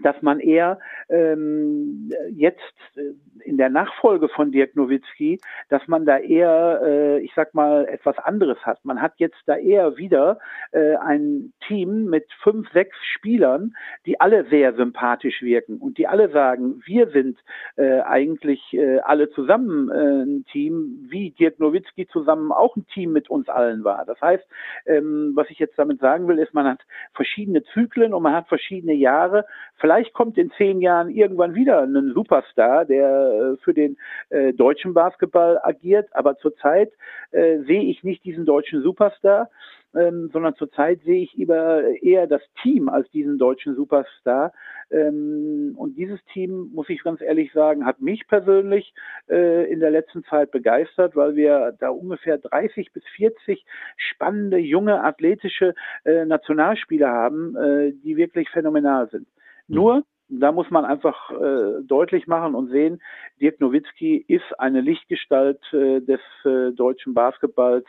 dass 0.00 0.20
man 0.22 0.40
eher 0.40 0.78
ähm, 1.08 2.10
jetzt 2.30 2.60
äh, 2.96 3.12
in 3.44 3.56
der 3.56 3.68
Nachfolge 3.68 4.28
von 4.28 4.52
Dirk 4.52 4.76
Nowitzki, 4.76 5.40
dass 5.68 5.86
man 5.88 6.06
da 6.06 6.18
eher, 6.18 6.80
äh, 6.82 7.18
ich 7.20 7.32
sag 7.34 7.54
mal, 7.54 7.86
etwas 7.86 8.18
anderes 8.18 8.58
hat. 8.64 8.84
Man 8.84 9.02
hat 9.02 9.14
jetzt 9.18 9.40
da 9.46 9.56
eher 9.56 9.96
wieder 9.96 10.38
äh, 10.70 10.96
ein 10.96 11.52
Team 11.66 12.06
mit 12.06 12.26
fünf, 12.42 12.70
sechs 12.72 12.96
Spielern, 13.14 13.74
die 14.06 14.20
alle 14.20 14.44
sehr 14.48 14.74
sympathisch 14.74 15.42
wirken 15.42 15.78
und 15.78 15.98
die 15.98 16.06
alle 16.06 16.30
sagen, 16.30 16.82
wir 16.86 17.08
sind 17.10 17.38
äh, 17.76 18.00
eigentlich 18.00 18.60
äh, 18.72 18.98
alle 19.00 19.30
zusammen 19.30 19.90
äh, 19.90 20.22
ein 20.22 20.44
Team, 20.50 21.06
wie 21.10 21.30
Dirk 21.30 21.58
Nowitzki 21.58 22.06
zusammen 22.08 22.52
auch 22.52 22.76
ein 22.76 22.86
Team 22.86 23.12
mit 23.12 23.28
uns 23.28 23.48
allen 23.48 23.84
war. 23.84 24.04
Das 24.06 24.20
heißt, 24.20 24.44
ähm, 24.86 25.32
was 25.34 25.50
ich 25.50 25.58
jetzt 25.58 25.78
damit 25.78 26.00
sagen 26.00 26.28
will, 26.28 26.38
ist, 26.38 26.54
man 26.54 26.66
hat 26.66 26.80
verschiedene 27.14 27.62
Zyklen 27.64 28.14
und 28.14 28.22
man 28.22 28.34
hat 28.34 28.48
verschiedene 28.48 28.94
Jahre. 28.94 29.44
Vielleicht 29.82 30.12
kommt 30.12 30.38
in 30.38 30.52
zehn 30.52 30.80
Jahren 30.80 31.10
irgendwann 31.10 31.56
wieder 31.56 31.82
ein 31.82 32.12
Superstar, 32.14 32.84
der 32.84 33.08
äh, 33.08 33.56
für 33.64 33.74
den 33.74 33.96
äh, 34.30 34.52
deutschen 34.52 34.94
Basketball 34.94 35.58
agiert. 35.60 36.08
Aber 36.12 36.38
zurzeit 36.38 36.92
äh, 37.32 37.58
sehe 37.66 37.82
ich 37.82 38.04
nicht 38.04 38.24
diesen 38.24 38.46
deutschen 38.46 38.80
Superstar, 38.84 39.50
ähm, 39.96 40.30
sondern 40.32 40.54
zurzeit 40.54 41.00
sehe 41.02 41.24
ich 41.24 41.36
eher, 41.36 42.00
eher 42.00 42.28
das 42.28 42.42
Team 42.62 42.88
als 42.88 43.10
diesen 43.10 43.38
deutschen 43.38 43.74
Superstar. 43.74 44.52
Ähm, 44.92 45.74
und 45.76 45.96
dieses 45.96 46.24
Team, 46.26 46.70
muss 46.72 46.88
ich 46.88 47.02
ganz 47.02 47.20
ehrlich 47.20 47.52
sagen, 47.52 47.84
hat 47.84 48.00
mich 48.00 48.28
persönlich 48.28 48.94
äh, 49.28 49.68
in 49.68 49.80
der 49.80 49.90
letzten 49.90 50.22
Zeit 50.26 50.52
begeistert, 50.52 51.16
weil 51.16 51.34
wir 51.34 51.76
da 51.80 51.88
ungefähr 51.88 52.38
30 52.38 52.92
bis 52.92 53.02
40 53.16 53.64
spannende, 53.96 54.58
junge, 54.58 55.02
athletische 55.02 55.74
äh, 56.04 56.24
Nationalspieler 56.24 57.10
haben, 57.10 57.56
äh, 57.56 57.92
die 58.04 58.16
wirklich 58.16 58.48
phänomenal 58.48 59.10
sind. 59.10 59.26
Mhm. 59.72 59.76
Nur 59.76 60.04
da 60.34 60.50
muss 60.50 60.70
man 60.70 60.84
einfach 60.84 61.30
äh, 61.30 61.82
deutlich 61.82 62.26
machen 62.26 62.54
und 62.54 62.70
sehen, 62.70 63.02
Dirk 63.40 63.60
Nowitzki 63.60 64.24
ist 64.28 64.58
eine 64.58 64.80
Lichtgestalt 64.80 65.60
äh, 65.72 66.00
des 66.00 66.20
äh, 66.44 66.72
deutschen 66.72 67.12
Basketballs 67.12 67.86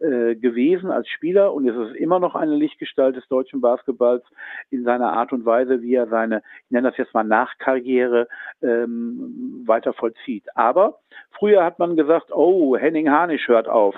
äh, 0.00 0.34
gewesen 0.36 0.90
als 0.90 1.08
Spieler 1.08 1.54
und 1.54 1.66
es 1.66 1.76
ist 1.88 1.96
immer 1.96 2.18
noch 2.18 2.34
eine 2.34 2.54
Lichtgestalt 2.54 3.16
des 3.16 3.26
deutschen 3.28 3.62
Basketballs 3.62 4.24
in 4.70 4.84
seiner 4.84 5.12
Art 5.12 5.32
und 5.32 5.46
Weise, 5.46 5.80
wie 5.80 5.94
er 5.94 6.08
seine, 6.08 6.42
ich 6.66 6.70
nenne 6.70 6.90
das 6.90 6.98
jetzt 6.98 7.14
mal 7.14 7.24
Nachkarriere, 7.24 8.28
ähm, 8.62 9.62
weiter 9.66 9.94
vollzieht. 9.94 10.44
Aber 10.54 10.98
früher 11.38 11.64
hat 11.64 11.78
man 11.78 11.96
gesagt, 11.96 12.30
oh, 12.30 12.76
Henning 12.76 13.10
Harnisch 13.10 13.48
hört 13.48 13.68
auf. 13.68 13.94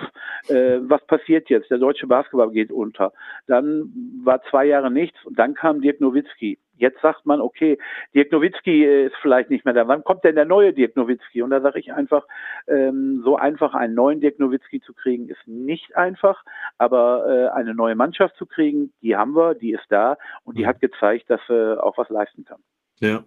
Äh, 0.48 0.78
was 0.82 1.04
passiert 1.06 1.50
jetzt? 1.50 1.70
Der 1.70 1.78
deutsche 1.78 2.06
Basketball 2.06 2.50
geht 2.52 2.70
unter. 2.70 3.12
Dann 3.48 3.92
war 4.22 4.40
zwei 4.50 4.66
Jahre 4.66 4.90
nichts 4.90 5.18
und 5.24 5.36
dann 5.36 5.54
kam 5.54 5.80
Dirk 5.80 6.00
Nowitzki 6.00 6.58
Jetzt 6.78 7.00
sagt 7.00 7.26
man, 7.26 7.40
okay, 7.40 7.78
Dirk 8.14 8.32
Nowitzki 8.32 8.84
ist 8.84 9.14
vielleicht 9.20 9.50
nicht 9.50 9.64
mehr 9.64 9.74
da. 9.74 9.86
Wann 9.88 10.04
kommt 10.04 10.24
denn 10.24 10.36
der 10.36 10.44
neue 10.44 10.72
Dirk 10.72 10.96
Nowitzki? 10.96 11.42
Und 11.42 11.50
da 11.50 11.60
sage 11.60 11.80
ich 11.80 11.92
einfach, 11.92 12.26
ähm, 12.66 13.20
so 13.24 13.36
einfach 13.36 13.74
einen 13.74 13.94
neuen 13.94 14.20
Dirk 14.20 14.38
Nowitzki 14.38 14.80
zu 14.80 14.94
kriegen, 14.94 15.28
ist 15.28 15.46
nicht 15.46 15.96
einfach. 15.96 16.44
Aber 16.78 17.26
äh, 17.28 17.48
eine 17.56 17.74
neue 17.74 17.94
Mannschaft 17.94 18.36
zu 18.36 18.46
kriegen, 18.46 18.92
die 19.02 19.16
haben 19.16 19.34
wir, 19.34 19.54
die 19.54 19.72
ist 19.72 19.86
da 19.88 20.16
und 20.44 20.56
die 20.56 20.62
mhm. 20.62 20.68
hat 20.68 20.80
gezeigt, 20.80 21.28
dass 21.28 21.40
sie 21.48 21.82
auch 21.82 21.98
was 21.98 22.08
leisten 22.08 22.44
kann. 22.44 22.60
Ja, 23.00 23.24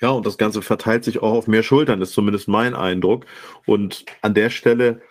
ja, 0.00 0.10
und 0.10 0.26
das 0.26 0.38
Ganze 0.38 0.62
verteilt 0.62 1.04
sich 1.04 1.22
auch 1.22 1.32
auf 1.32 1.48
mehr 1.48 1.62
Schultern, 1.62 2.00
ist 2.00 2.12
zumindest 2.12 2.48
mein 2.48 2.74
Eindruck. 2.74 3.26
Und 3.66 4.04
an 4.22 4.34
der 4.34 4.50
Stelle 4.50 5.02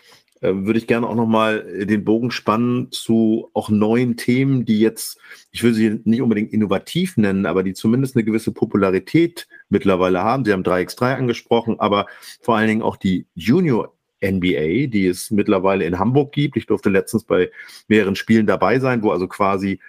äh, 0.42 0.54
würde 0.54 0.80
ich 0.80 0.88
gerne 0.88 1.08
auch 1.08 1.16
nochmal 1.16 1.66
äh, 1.68 1.86
den 1.86 2.04
Bogen 2.04 2.32
spannen 2.32 2.92
zu 2.92 3.50
auch 3.54 3.70
neuen 3.70 4.18
Themen, 4.18 4.66
die 4.66 4.80
jetzt, 4.80 5.18
ich 5.52 5.64
will 5.64 5.74
sie 5.74 6.02
nicht 6.04 6.22
unbedingt 6.22 6.52
innovativ 6.52 7.18
nennen, 7.18 7.46
aber 7.46 7.64
die 7.64 7.74
zumindest 7.74 8.16
eine 8.16 8.26
gewisse 8.26 8.52
Popularität 8.52 9.48
mittlerweile 9.70 10.22
haben. 10.22 10.46
Sie 10.46 10.52
haben 10.52 10.64
3x3 10.64 11.16
angesprochen, 11.16 11.80
aber 11.80 12.08
vor 12.42 12.58
allen 12.58 12.68
Dingen 12.68 12.82
auch 12.82 12.98
die 12.98 13.28
Junior 13.34 13.94
NBA, 14.24 14.88
die 14.88 15.08
es 15.08 15.32
mittlerweile 15.32 15.86
in 15.86 16.00
Hamburg 16.00 16.32
gibt. 16.32 16.58
Ich 16.58 16.66
durfte 16.66 16.90
letztens 16.90 17.24
bei 17.24 17.50
mehreren 17.88 18.16
Spielen 18.16 18.48
dabei 18.48 18.80
sein, 18.80 19.04
wo 19.04 19.12
also 19.12 19.28
quasi 19.28 19.80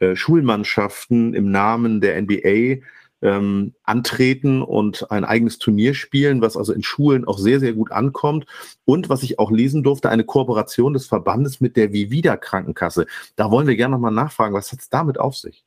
äh, 0.00 0.16
Schulmannschaften 0.16 1.34
im 1.34 1.50
Namen 1.50 2.00
der 2.00 2.20
NBA 2.20 2.82
ähm, 3.24 3.74
antreten 3.82 4.62
und 4.62 5.10
ein 5.10 5.24
eigenes 5.24 5.58
Turnier 5.58 5.94
spielen, 5.94 6.42
was 6.42 6.56
also 6.56 6.72
in 6.72 6.82
Schulen 6.82 7.26
auch 7.26 7.38
sehr, 7.38 7.58
sehr 7.58 7.72
gut 7.72 7.90
ankommt. 7.90 8.46
Und 8.84 9.08
was 9.08 9.22
ich 9.22 9.38
auch 9.38 9.50
lesen 9.50 9.82
durfte, 9.82 10.10
eine 10.10 10.24
Kooperation 10.24 10.92
des 10.92 11.06
Verbandes 11.06 11.60
mit 11.60 11.76
der 11.76 11.92
Vivida 11.92 12.36
Krankenkasse. 12.36 13.06
Da 13.34 13.50
wollen 13.50 13.66
wir 13.66 13.76
gerne 13.76 13.92
nochmal 13.94 14.12
nachfragen, 14.12 14.54
was 14.54 14.70
hat 14.70 14.80
es 14.80 14.90
damit 14.90 15.18
auf 15.18 15.36
sich? 15.36 15.64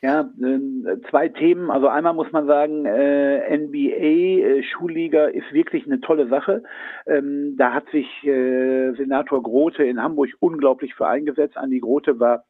Ja, 0.00 0.30
äh, 0.42 1.00
zwei 1.10 1.28
Themen. 1.28 1.70
Also 1.70 1.88
einmal 1.88 2.14
muss 2.14 2.30
man 2.32 2.46
sagen, 2.46 2.84
äh, 2.84 3.56
NBA, 3.56 4.58
äh, 4.58 4.62
Schulliga 4.62 5.26
ist 5.26 5.52
wirklich 5.52 5.86
eine 5.86 6.00
tolle 6.00 6.28
Sache. 6.28 6.62
Ähm, 7.06 7.56
da 7.56 7.72
hat 7.72 7.88
sich 7.90 8.06
äh, 8.24 8.92
Senator 8.94 9.42
Grote 9.42 9.84
in 9.84 10.02
Hamburg 10.02 10.30
unglaublich 10.40 10.94
für 10.94 11.06
eingesetzt. 11.06 11.56
Andi 11.56 11.80
Grote 11.80 12.20
war 12.20 12.44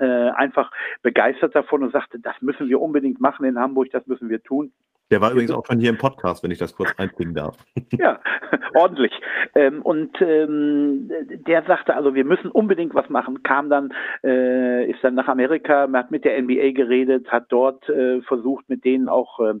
äh, 0.00 0.30
einfach 0.30 0.70
begeistert 1.02 1.54
davon 1.54 1.82
und 1.82 1.92
sagte, 1.92 2.18
das 2.18 2.34
müssen 2.40 2.68
wir 2.68 2.80
unbedingt 2.80 3.20
machen 3.20 3.44
in 3.44 3.58
Hamburg, 3.58 3.90
das 3.92 4.06
müssen 4.06 4.28
wir 4.28 4.42
tun. 4.42 4.72
Der 5.10 5.20
war 5.20 5.32
übrigens 5.32 5.50
auch 5.50 5.66
von 5.66 5.78
hier 5.78 5.90
im 5.90 5.98
Podcast, 5.98 6.42
wenn 6.42 6.50
ich 6.50 6.58
das 6.58 6.74
kurz 6.74 6.90
einbringen 6.96 7.34
darf. 7.34 7.56
Ja, 7.98 8.18
ordentlich. 8.74 9.12
Ähm, 9.54 9.82
und 9.82 10.20
ähm, 10.20 11.10
der 11.46 11.62
sagte 11.64 11.94
also, 11.94 12.14
wir 12.14 12.24
müssen 12.24 12.50
unbedingt 12.50 12.94
was 12.94 13.08
machen. 13.08 13.42
Kam 13.42 13.70
dann, 13.70 13.92
äh, 14.24 14.90
ist 14.90 15.04
dann 15.04 15.14
nach 15.14 15.28
Amerika, 15.28 15.88
hat 15.92 16.10
mit 16.10 16.24
der 16.24 16.40
NBA 16.42 16.72
geredet, 16.72 17.30
hat 17.30 17.46
dort 17.50 17.88
äh, 17.88 18.22
versucht, 18.22 18.68
mit 18.68 18.84
denen 18.84 19.08
auch 19.08 19.38
äh, 19.40 19.54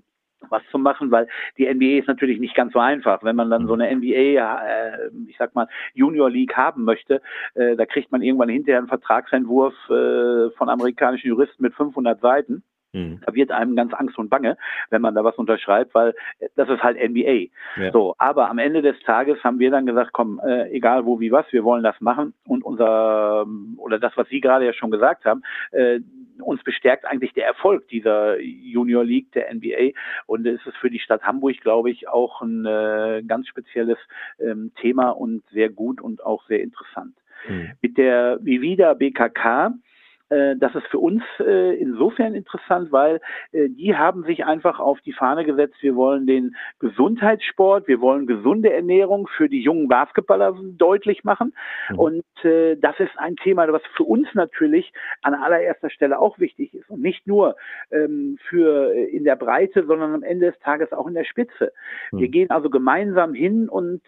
was 0.50 0.62
zu 0.70 0.78
machen, 0.78 1.10
weil 1.10 1.28
die 1.58 1.72
NBA 1.72 2.00
ist 2.00 2.08
natürlich 2.08 2.40
nicht 2.40 2.54
ganz 2.54 2.72
so 2.72 2.78
einfach. 2.78 3.22
Wenn 3.22 3.36
man 3.36 3.50
dann 3.50 3.66
so 3.66 3.74
eine 3.74 3.94
NBA, 3.94 4.66
äh, 4.66 5.10
ich 5.28 5.36
sag 5.38 5.54
mal, 5.54 5.68
Junior 5.94 6.30
League 6.30 6.56
haben 6.56 6.84
möchte, 6.84 7.20
äh, 7.54 7.76
da 7.76 7.86
kriegt 7.86 8.12
man 8.12 8.22
irgendwann 8.22 8.48
hinterher 8.48 8.78
einen 8.78 8.88
Vertragsentwurf 8.88 9.74
äh, 9.88 10.50
von 10.56 10.68
amerikanischen 10.68 11.28
Juristen 11.28 11.62
mit 11.62 11.74
500 11.74 12.20
Seiten. 12.20 12.62
Mhm. 12.94 13.20
Da 13.26 13.34
wird 13.34 13.50
einem 13.50 13.76
ganz 13.76 13.92
Angst 13.92 14.16
und 14.18 14.30
bange, 14.30 14.56
wenn 14.90 15.02
man 15.02 15.14
da 15.14 15.24
was 15.24 15.36
unterschreibt, 15.36 15.94
weil 15.94 16.14
äh, 16.38 16.48
das 16.56 16.68
ist 16.68 16.82
halt 16.82 16.96
NBA. 16.96 17.50
Ja. 17.76 17.92
So, 17.92 18.14
aber 18.18 18.48
am 18.48 18.58
Ende 18.58 18.82
des 18.82 18.98
Tages 19.00 19.42
haben 19.42 19.58
wir 19.58 19.70
dann 19.70 19.84
gesagt, 19.84 20.12
komm, 20.12 20.40
äh, 20.46 20.70
egal 20.70 21.04
wo 21.04 21.20
wie 21.20 21.32
was, 21.32 21.44
wir 21.52 21.64
wollen 21.64 21.82
das 21.82 22.00
machen 22.00 22.32
und 22.46 22.64
unser 22.64 23.46
oder 23.78 23.98
das, 23.98 24.16
was 24.16 24.28
Sie 24.28 24.40
gerade 24.40 24.64
ja 24.64 24.72
schon 24.72 24.90
gesagt 24.90 25.24
haben, 25.24 25.42
äh, 25.72 26.00
uns 26.40 26.62
bestärkt 26.62 27.04
eigentlich 27.04 27.32
der 27.32 27.46
Erfolg 27.46 27.88
dieser 27.88 28.40
Junior 28.40 29.04
League 29.04 29.32
der 29.32 29.52
NBA 29.52 29.90
und 30.26 30.46
es 30.46 30.64
ist 30.66 30.76
für 30.76 30.90
die 30.90 30.98
Stadt 31.00 31.22
Hamburg, 31.22 31.60
glaube 31.60 31.90
ich, 31.90 32.08
auch 32.08 32.42
ein 32.42 32.64
äh, 32.64 33.22
ganz 33.26 33.48
spezielles 33.48 33.98
ähm, 34.38 34.72
Thema 34.80 35.10
und 35.10 35.42
sehr 35.50 35.68
gut 35.68 36.00
und 36.00 36.24
auch 36.24 36.46
sehr 36.46 36.62
interessant. 36.62 37.14
Mhm. 37.48 37.72
Mit 37.82 37.98
der 37.98 38.38
Vivida 38.40 38.94
BKK 38.94 39.74
das 40.56 40.74
ist 40.74 40.86
für 40.88 40.98
uns 40.98 41.22
äh, 41.40 41.76
insofern 41.76 42.34
interessant, 42.34 42.92
weil 42.92 43.20
äh, 43.52 43.68
die 43.68 43.96
haben 43.96 44.24
sich 44.24 44.44
einfach 44.44 44.80
auf 44.80 45.00
die 45.02 45.12
Fahne 45.12 45.44
gesetzt, 45.44 45.76
wir 45.80 45.96
wollen 45.96 46.26
den 46.26 46.56
Gesundheitssport, 46.80 47.88
wir 47.88 48.00
wollen 48.00 48.26
gesunde 48.26 48.72
Ernährung 48.72 49.28
für 49.36 49.48
die 49.48 49.62
jungen 49.62 49.88
Basketballer 49.88 50.56
deutlich 50.76 51.24
machen. 51.24 51.54
Mhm. 51.90 51.98
Und 51.98 52.24
das 52.42 53.00
ist 53.00 53.16
ein 53.16 53.36
Thema, 53.36 53.72
was 53.72 53.80
für 53.96 54.02
uns 54.02 54.28
natürlich 54.34 54.92
an 55.22 55.32
allererster 55.32 55.88
Stelle 55.88 56.18
auch 56.18 56.38
wichtig 56.38 56.74
ist. 56.74 56.90
Und 56.90 57.00
nicht 57.00 57.26
nur 57.26 57.56
ähm, 57.90 58.38
für 58.50 58.92
in 58.92 59.24
der 59.24 59.36
Breite, 59.36 59.86
sondern 59.86 60.12
am 60.12 60.22
Ende 60.22 60.50
des 60.50 60.58
Tages 60.60 60.92
auch 60.92 61.06
in 61.06 61.14
der 61.14 61.24
Spitze. 61.24 61.72
Mhm. 62.12 62.18
Wir 62.18 62.28
gehen 62.28 62.50
also 62.50 62.68
gemeinsam 62.68 63.32
hin 63.32 63.68
und 63.70 64.02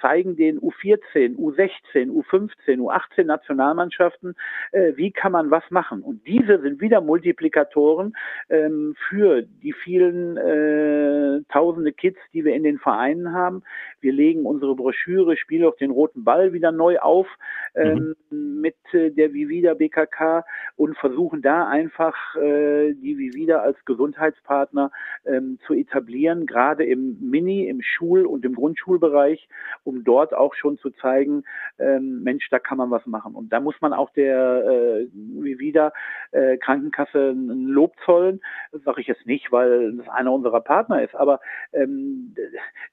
zeigen 0.00 0.36
den 0.36 0.60
U14, 0.60 1.36
U16, 1.36 2.10
U15, 2.10 2.78
U18 2.78 3.24
Nationalmannschaften, 3.24 4.34
äh, 4.72 4.92
wie 4.96 5.10
kann 5.10 5.32
man 5.32 5.50
was 5.50 5.64
machen. 5.70 6.02
Und 6.02 6.26
diese 6.26 6.60
sind 6.60 6.80
wieder 6.80 7.00
Multiplikatoren 7.00 8.14
ähm, 8.48 8.94
für 9.08 9.42
die 9.42 9.72
vielen 9.72 10.36
äh, 10.36 11.42
tausende 11.52 11.92
Kids, 11.92 12.18
die 12.32 12.44
wir 12.44 12.54
in 12.54 12.62
den 12.62 12.78
Vereinen 12.78 13.32
haben. 13.32 13.62
Wir 14.04 14.12
legen 14.12 14.44
unsere 14.44 14.76
Broschüre 14.76 15.34
Spiel 15.38 15.64
auf 15.64 15.76
den 15.76 15.90
roten 15.90 16.24
Ball 16.24 16.52
wieder 16.52 16.72
neu 16.72 16.98
auf 16.98 17.26
ähm, 17.74 18.14
mhm. 18.28 18.60
mit 18.60 18.76
äh, 18.92 19.10
der 19.10 19.32
Vivida 19.32 19.72
BKK 19.72 20.44
und 20.76 20.94
versuchen 20.98 21.40
da 21.40 21.66
einfach 21.66 22.14
äh, 22.36 22.92
die 22.92 23.16
Vivida 23.16 23.60
als 23.60 23.82
Gesundheitspartner 23.86 24.90
ähm, 25.24 25.58
zu 25.66 25.72
etablieren, 25.72 26.44
gerade 26.44 26.84
im 26.84 27.16
Mini, 27.18 27.66
im 27.66 27.80
Schul- 27.80 28.26
und 28.26 28.44
im 28.44 28.54
Grundschulbereich, 28.54 29.48
um 29.84 30.04
dort 30.04 30.34
auch 30.34 30.54
schon 30.54 30.76
zu 30.76 30.90
zeigen, 30.90 31.44
ähm, 31.78 32.22
Mensch, 32.22 32.46
da 32.50 32.58
kann 32.58 32.76
man 32.76 32.90
was 32.90 33.06
machen. 33.06 33.34
Und 33.34 33.54
da 33.54 33.60
muss 33.60 33.80
man 33.80 33.94
auch 33.94 34.10
der 34.10 34.64
äh, 34.66 35.06
wieder 35.14 35.94
äh, 36.32 36.58
Krankenkasse 36.58 37.30
ein 37.30 37.68
Lob 37.68 37.94
zollen. 38.04 38.42
Das 38.70 38.82
sage 38.82 39.00
ich 39.00 39.06
jetzt 39.06 39.24
nicht, 39.24 39.50
weil 39.50 39.96
das 39.96 40.08
einer 40.10 40.32
unserer 40.32 40.60
Partner 40.60 41.02
ist, 41.02 41.14
aber 41.14 41.40
ähm, 41.72 42.34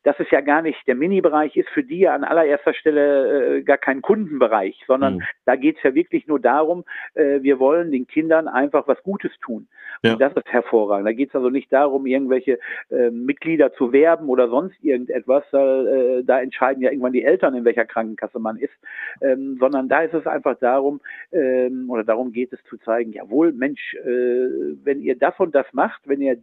das 0.03 0.17
ist 0.21 0.31
ja 0.31 0.39
gar 0.39 0.61
nicht, 0.61 0.79
der 0.87 1.00
Mini-Bereich 1.01 1.57
ist 1.57 1.69
für 1.69 1.83
die 1.83 1.99
ja 1.99 2.13
an 2.13 2.23
allererster 2.23 2.75
Stelle 2.75 3.57
äh, 3.57 3.63
gar 3.63 3.77
kein 3.77 4.03
Kundenbereich, 4.03 4.83
sondern 4.85 5.15
mhm. 5.15 5.23
da 5.45 5.55
geht 5.55 5.77
es 5.77 5.83
ja 5.83 5.95
wirklich 5.95 6.27
nur 6.27 6.39
darum, 6.39 6.85
äh, 7.15 7.41
wir 7.41 7.59
wollen 7.59 7.91
den 7.91 8.05
Kindern 8.05 8.47
einfach 8.47 8.87
was 8.87 9.01
Gutes 9.01 9.31
tun. 9.41 9.67
Ja. 10.03 10.13
Und 10.13 10.21
das 10.21 10.33
ist 10.33 10.47
hervorragend. 10.47 11.07
Da 11.07 11.13
geht 11.13 11.29
es 11.29 11.35
also 11.35 11.49
nicht 11.49 11.73
darum, 11.73 12.05
irgendwelche 12.05 12.59
äh, 12.89 13.09
Mitglieder 13.09 13.73
zu 13.73 13.91
werben 13.91 14.29
oder 14.29 14.47
sonst 14.47 14.75
irgendetwas. 14.83 15.43
Äh, 15.53 16.23
da 16.23 16.39
entscheiden 16.39 16.83
ja 16.83 16.91
irgendwann 16.91 17.13
die 17.13 17.23
Eltern, 17.23 17.55
in 17.55 17.65
welcher 17.65 17.85
Krankenkasse 17.85 18.39
man 18.39 18.57
ist, 18.57 18.73
ähm, 19.21 19.57
sondern 19.59 19.89
da 19.89 20.01
ist 20.01 20.13
es 20.13 20.27
einfach 20.27 20.57
darum, 20.59 21.01
ähm, 21.31 21.89
oder 21.89 22.03
darum 22.03 22.31
geht 22.31 22.53
es 22.53 22.63
zu 22.69 22.77
zeigen, 22.77 23.11
jawohl, 23.11 23.53
Mensch, 23.53 23.95
äh, 23.95 24.75
wenn 24.83 25.01
ihr 25.01 25.17
das 25.17 25.33
und 25.39 25.55
das 25.55 25.65
macht, 25.73 26.01
wenn 26.05 26.21
ihr 26.21 26.37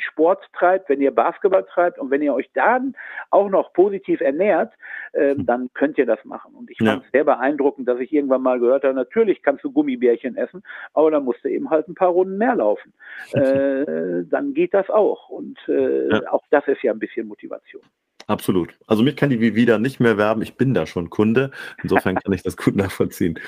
Sport 0.00 0.44
treibt, 0.52 0.88
wenn 0.88 1.00
ihr 1.00 1.14
Basketball 1.14 1.64
treibt 1.64 1.98
und 1.98 2.10
wenn 2.10 2.22
ihr 2.22 2.34
euch 2.34 2.50
dann 2.54 2.94
auch 3.30 3.48
noch 3.48 3.72
positiv 3.72 4.20
ernährt, 4.20 4.72
äh, 5.12 5.34
dann 5.36 5.70
könnt 5.74 5.98
ihr 5.98 6.06
das 6.06 6.24
machen. 6.24 6.54
Und 6.54 6.70
ich 6.70 6.78
ja. 6.80 6.92
fand 6.92 7.04
es 7.04 7.12
sehr 7.12 7.24
beeindruckend, 7.24 7.88
dass 7.88 8.00
ich 8.00 8.12
irgendwann 8.12 8.42
mal 8.42 8.58
gehört 8.58 8.84
habe, 8.84 8.94
natürlich 8.94 9.42
kannst 9.42 9.64
du 9.64 9.72
Gummibärchen 9.72 10.36
essen, 10.36 10.62
aber 10.92 11.10
dann 11.10 11.24
musst 11.24 11.44
du 11.44 11.48
eben 11.48 11.70
halt 11.70 11.88
ein 11.88 11.94
paar 11.94 12.10
Runden 12.10 12.38
mehr 12.38 12.54
laufen. 12.56 12.92
Äh, 13.34 14.24
dann 14.30 14.54
geht 14.54 14.74
das 14.74 14.88
auch. 14.90 15.28
Und 15.28 15.58
äh, 15.68 16.08
ja. 16.08 16.32
auch 16.32 16.42
das 16.50 16.66
ist 16.68 16.82
ja 16.82 16.92
ein 16.92 16.98
bisschen 16.98 17.26
Motivation. 17.26 17.82
Absolut. 18.26 18.74
Also 18.86 19.02
mich 19.02 19.16
kann 19.16 19.30
die 19.30 19.54
wieder 19.54 19.78
nicht 19.78 20.00
mehr 20.00 20.16
werben. 20.16 20.42
Ich 20.42 20.56
bin 20.56 20.74
da 20.74 20.86
schon 20.86 21.10
Kunde. 21.10 21.50
Insofern 21.82 22.16
kann 22.16 22.32
ich 22.32 22.42
das 22.42 22.56
gut 22.56 22.76
nachvollziehen. 22.76 23.38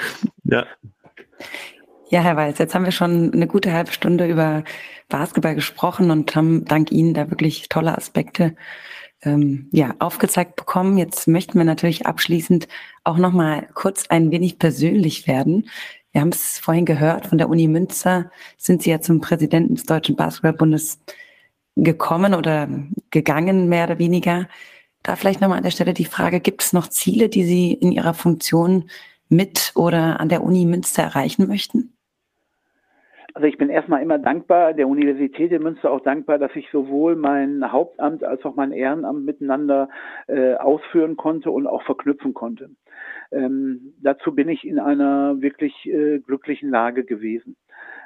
Ja. 0.44 0.66
Ja, 2.09 2.20
Herr 2.20 2.36
Weiß, 2.36 2.59
jetzt 2.59 2.72
haben 2.72 2.84
wir 2.84 2.92
schon 2.92 3.32
eine 3.32 3.48
gute 3.48 3.72
halbe 3.72 3.90
Stunde 3.90 4.28
über 4.28 4.62
Basketball 5.09 5.57
gesprochen 5.57 6.12
und 6.12 6.36
haben 6.36 6.64
dank 6.64 6.92
Ihnen 6.92 7.14
da 7.14 7.30
wirklich 7.30 7.68
tolle 7.68 7.98
Aspekte 7.98 8.54
ähm, 9.22 9.68
ja, 9.72 9.92
aufgezeigt 9.98 10.54
bekommen. 10.54 10.98
Jetzt 10.98 11.26
möchten 11.26 11.59
wir 11.59 11.64
natürlich 11.64 12.07
abschließend 12.07 12.68
auch 13.02 13.16
noch 13.18 13.32
mal 13.32 13.66
kurz 13.74 14.07
ein 14.09 14.30
wenig 14.30 14.61
persönlich 14.61 15.26
werden. 15.26 15.68
Wir 16.12 16.20
haben 16.20 16.28
es 16.28 16.61
vorhin 16.61 16.84
gehört, 16.84 17.26
von 17.26 17.38
der 17.38 17.48
Uni 17.48 17.66
Münster 17.66 18.30
sind 18.57 18.82
Sie 18.84 18.90
ja 18.90 19.00
zum 19.00 19.20
Präsidenten 19.20 19.74
des 19.74 19.84
Deutschen 19.84 20.14
Basketballbundes 20.14 21.00
gekommen 21.74 22.34
oder 22.34 22.68
gegangen, 23.11 23.68
mehr 23.68 23.84
oder 23.86 23.98
weniger. 23.98 24.48
Da 25.02 25.16
vielleicht 25.16 25.40
nochmal 25.40 25.59
an 25.59 25.64
der 25.64 25.72
Stelle 25.72 25.92
die 25.92 26.04
Frage, 26.04 26.38
gibt 26.38 26.62
es 26.62 26.72
noch 26.72 26.86
Ziele, 26.88 27.28
die 27.28 27.44
Sie 27.44 27.72
in 27.72 27.90
Ihrer 27.90 28.14
Funktion 28.14 28.90
mit 29.28 29.72
oder 29.74 30.20
an 30.20 30.28
der 30.28 30.44
Uni 30.44 30.66
Münster 30.66 31.02
erreichen 31.02 31.48
möchten? 31.48 31.95
Also 33.37 33.49
ich 33.49 33.59
bin 33.59 33.68
erstmal 33.68 34.01
immer 34.01 34.18
dankbar, 34.18 34.72
der 34.72 34.89
Universität 34.89 35.53
in 35.53 35.62
Münster 35.62 35.91
auch 35.91 36.01
dankbar, 36.01 36.39
dass 36.39 36.57
ich 36.57 36.70
sowohl 36.70 37.16
mein 37.16 37.70
Hauptamt 37.70 38.24
als 38.24 38.43
auch 38.47 38.57
mein 38.57 38.72
Ehrenamt 38.72 39.26
miteinander 39.26 39.91
äh, 40.26 40.55
ausführen 40.55 41.18
konnte 41.18 41.51
und 41.51 41.66
auch 41.66 41.82
verknüpfen 41.82 42.32
konnte. 42.32 42.70
Ähm, 43.30 43.93
dazu 44.01 44.34
bin 44.34 44.49
ich 44.49 44.66
in 44.66 44.78
einer 44.78 45.43
wirklich 45.43 45.74
äh, 45.84 46.18
glücklichen 46.20 46.70
Lage 46.70 47.05
gewesen. 47.05 47.57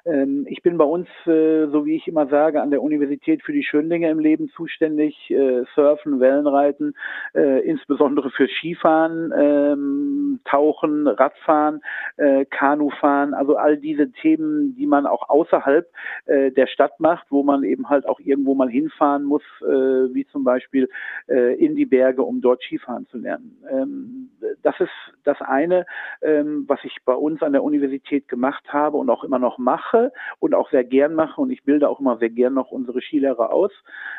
Ähm, 0.05 0.47
ich 0.49 0.63
bin 0.63 0.79
bei 0.79 0.85
uns, 0.85 1.09
äh, 1.27 1.67
so 1.67 1.85
wie 1.85 1.97
ich 1.97 2.09
immer 2.09 2.27
sage, 2.29 2.61
an 2.61 2.71
der 2.71 2.83
Universität 2.83 3.43
für 3.43 3.53
die 3.53 3.63
schönen 3.63 3.91
Dinge 3.91 4.11
im 4.11 4.19
Leben 4.19 4.49
zuständig. 4.51 5.31
Äh, 5.31 5.65
Surfen, 5.75 6.21
Wellenreiten, 6.21 6.95
äh, 7.35 7.61
insbesondere 7.61 8.31
für 8.31 8.49
Skifahren, 8.49 9.33
ähm, 9.37 10.41
Tauchen, 10.45 11.07
Radfahren, 11.07 11.81
äh, 12.17 12.45
Kanufahren, 12.47 13.35
also 13.35 13.57
all 13.57 13.77
diese 13.77 14.11
Themen, 14.11 14.75
die 14.77 14.87
man 14.87 15.07
auch 15.07 15.29
außerhalb 15.29 15.87
äh, 16.27 16.51
der 16.51 16.67
Stadt 16.67 16.99
macht, 16.99 17.27
wo 17.31 17.43
man 17.43 17.65
eben 17.65 17.89
halt 17.89 18.07
auch 18.07 18.21
irgendwo 18.21 18.55
mal 18.55 18.69
hinfahren 18.69 19.25
muss, 19.25 19.43
äh, 19.63 20.15
wie 20.15 20.27
zum 20.27 20.45
Beispiel 20.45 20.89
in 21.27 21.77
die 21.77 21.87
Berge, 21.87 22.23
um 22.23 22.41
dort 22.41 22.63
Skifahren 22.63 23.07
zu 23.07 23.19
lernen. 23.19 23.57
Ähm, 23.71 24.31
das 24.63 24.79
ist 24.81 24.91
das 25.25 25.41
eine, 25.41 25.87
ähm, 26.23 26.65
was 26.67 26.81
ich 26.85 26.97
bei 27.05 27.15
uns 27.15 27.43
an 27.43 27.53
der 27.53 27.63
Universität 27.63 28.29
gemacht 28.29 28.73
habe 28.73 28.97
und 28.97 29.11
auch 29.11 29.25
immer 29.25 29.39
noch 29.39 29.59
mache 29.59 29.90
mache 29.91 30.13
und 30.39 30.55
auch 30.55 30.71
sehr 30.71 30.85
gern 30.85 31.15
mache 31.15 31.41
und 31.41 31.51
ich 31.51 31.65
bilde 31.65 31.89
auch 31.89 32.01
immer 32.01 32.19
sehr 32.19 32.31
gern 32.31 32.55
noch 32.55 32.71
unsere 32.71 33.01
Skilehrer 33.01 33.53
aus. 33.53 33.73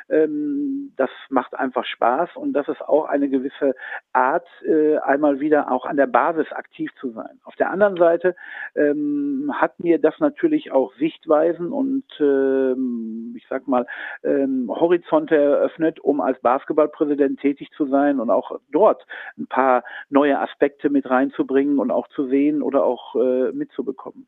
Ähm, 0.10 0.94
das 0.98 1.10
macht 1.30 1.56
einfach 1.56 1.86
Spaß 1.86 2.36
und 2.36 2.54
das 2.54 2.68
ist 2.68 2.82
auch 2.82 3.06
eine 3.06 3.30
gewisse 3.30 3.76
Art, 4.14 4.48
äh, 4.66 4.98
einmal 4.98 5.40
wieder 5.40 5.72
auch 5.72 5.86
an 5.86 5.98
der 5.98 6.08
Basis 6.08 6.52
aktiv 6.52 6.92
zu 7.00 7.12
sein. 7.12 7.40
Auf 7.44 7.56
der 7.56 7.72
anderen 7.72 7.98
Seite 7.98 8.36
ähm, 8.76 9.52
hat 9.54 9.80
mir 9.80 10.00
das 10.00 10.20
natürlich 10.20 10.72
auch 10.72 10.94
Sichtweisen 10.96 11.72
und 11.72 12.06
ähm, 12.20 13.34
ich 13.38 13.46
sag 13.50 13.68
mal 13.68 13.86
ähm, 14.24 14.70
Horizonte 14.70 15.36
eröffnet, 15.36 16.00
um 16.00 16.22
als 16.22 16.40
Basketballpräsident 16.42 17.40
tätig 17.40 17.70
zu 17.76 17.86
sein 17.88 18.20
und 18.20 18.30
auch 18.30 18.60
dort 18.72 19.06
ein 19.38 19.48
paar 19.48 19.84
neue 20.10 20.40
Aspekte 20.40 20.90
mit 20.90 21.10
reinzubringen 21.10 21.80
und 21.80 21.92
auch 21.92 22.08
zu 22.10 22.28
sehen 22.28 22.62
oder 22.62 22.84
auch 22.84 23.16
äh, 23.16 23.52
mitzubekommen. 23.52 24.28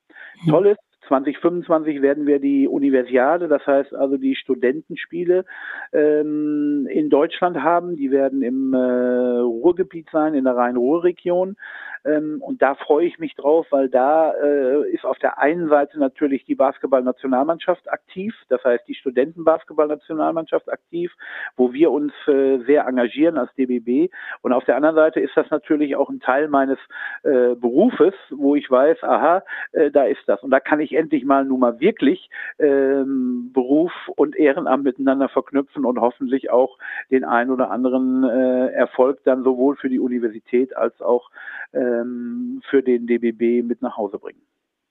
Toll 0.50 0.68
ist, 0.68 0.93
2025 1.08 2.02
werden 2.02 2.26
wir 2.26 2.40
die 2.40 2.68
Universiade, 2.68 3.48
das 3.48 3.66
heißt 3.66 3.94
also 3.94 4.18
die 4.18 4.36
Studentenspiele 4.36 5.46
ähm, 5.92 6.88
in 6.90 7.10
Deutschland 7.10 7.62
haben. 7.62 7.96
Die 7.96 8.12
werden 8.12 8.42
im 8.42 8.74
äh, 8.74 8.78
Ruhrgebiet 8.78 10.08
sein, 10.12 10.34
in 10.34 10.44
der 10.46 10.56
Rhein-Ruhr-Region. 10.56 11.56
Ähm, 12.06 12.42
und 12.42 12.62
da 12.62 12.76
freue 12.76 13.06
ich 13.06 13.20
mich 13.20 13.36
drauf, 13.36 13.68
weil 13.70 13.90
da 13.90 14.34
äh, 14.34 14.90
ist 14.92 15.06
auf 15.06 15.18
der 15.20 15.40
einen 15.40 15.70
Seite 15.70 16.00
natürlich 16.00 16.46
die 16.46 16.56
Basketballnationalmannschaft 16.56 17.92
aktiv, 17.92 18.36
das 18.50 18.64
heißt 18.64 18.88
die 18.88 18.96
Studentenbasketballnationalmannschaft 18.96 20.72
aktiv, 20.72 21.12
wo 21.56 21.74
wir 21.74 21.92
uns 21.92 22.14
äh, 22.28 22.60
sehr 22.66 22.86
engagieren 22.86 23.38
als 23.38 23.54
DBB. 23.56 24.12
Und 24.42 24.54
auf 24.54 24.66
der 24.66 24.76
anderen 24.76 24.96
Seite 24.96 25.20
ist 25.20 25.36
das 25.36 25.50
natürlich 25.50 25.96
auch 25.96 26.10
ein 26.10 26.20
Teil 26.20 26.48
meines 26.48 26.78
äh, 27.24 27.56
Berufes, 27.56 28.14
wo 28.30 28.56
ich 28.56 28.70
weiß, 28.70 29.04
aha, 29.04 29.44
äh, 29.72 29.92
da 29.92 30.04
ist 30.04 30.22
das. 30.28 30.42
Und 30.44 30.52
da 30.52 30.60
kann 30.60 30.80
ich 30.80 30.94
endlich 30.94 31.26
mal 31.26 31.46
nun 31.46 31.60
mal 31.60 31.80
wirklich 31.80 32.30
ähm, 32.60 33.52
Beruf 33.54 33.92
und 34.16 34.36
Ehrenamt 34.36 34.84
miteinander 34.84 35.30
verknüpfen 35.30 35.86
und 35.86 36.00
hoffentlich 36.00 36.52
auch 36.52 36.78
den 37.12 37.24
einen 37.24 37.52
oder 37.52 37.72
anderen 37.72 38.24
äh, 38.24 38.68
Erfolg 38.74 39.24
dann 39.24 39.44
sowohl 39.44 39.76
für 39.76 39.90
die 39.90 40.00
Universität 40.00 40.76
als 40.76 41.02
auch 41.02 41.30
ähm, 42.02 42.62
für 42.70 42.82
den 42.82 43.08
DBB 43.08 43.66
mit 43.66 43.82
nach 43.82 43.98
Hause 43.98 44.20
bringen. 44.20 44.42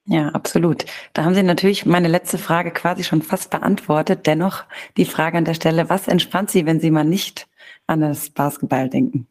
Ja, 0.05 0.29
absolut. 0.31 0.85
Da 1.13 1.25
haben 1.25 1.35
Sie 1.35 1.43
natürlich 1.45 1.87
meine 1.87 2.09
letzte 2.09 2.37
Frage 2.37 2.73
quasi 2.73 3.05
schon 3.05 3.23
fast 3.23 3.51
beantwortet. 3.51 4.27
Dennoch 4.27 4.65
die 4.97 5.05
Frage 5.05 5.39
an 5.39 5.45
der 5.45 5.55
Stelle, 5.55 5.89
was 5.89 6.09
entspannt 6.09 6.51
Sie, 6.51 6.67
wenn 6.67 6.81
Sie 6.81 6.91
mal 6.91 7.05
nicht 7.05 7.49
an 7.87 8.01
das 8.01 8.31
Basketball 8.31 8.89
denken? 8.89 9.29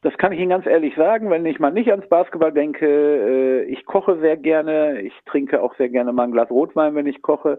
Das 0.00 0.16
kann 0.16 0.30
ich 0.30 0.38
Ihnen 0.38 0.50
ganz 0.50 0.64
ehrlich 0.64 0.94
sagen, 0.94 1.28
wenn 1.28 1.44
ich 1.44 1.58
mal 1.58 1.72
nicht 1.72 1.90
ans 1.90 2.08
Basketball 2.08 2.52
denke. 2.52 2.86
Äh, 2.86 3.62
ich 3.64 3.84
koche 3.84 4.16
sehr 4.20 4.36
gerne. 4.36 5.00
Ich 5.00 5.12
trinke 5.26 5.60
auch 5.60 5.74
sehr 5.74 5.88
gerne 5.88 6.12
mal 6.12 6.22
ein 6.22 6.30
Glas 6.30 6.50
Rotwein, 6.50 6.94
wenn 6.94 7.06
ich 7.06 7.20
koche. 7.20 7.58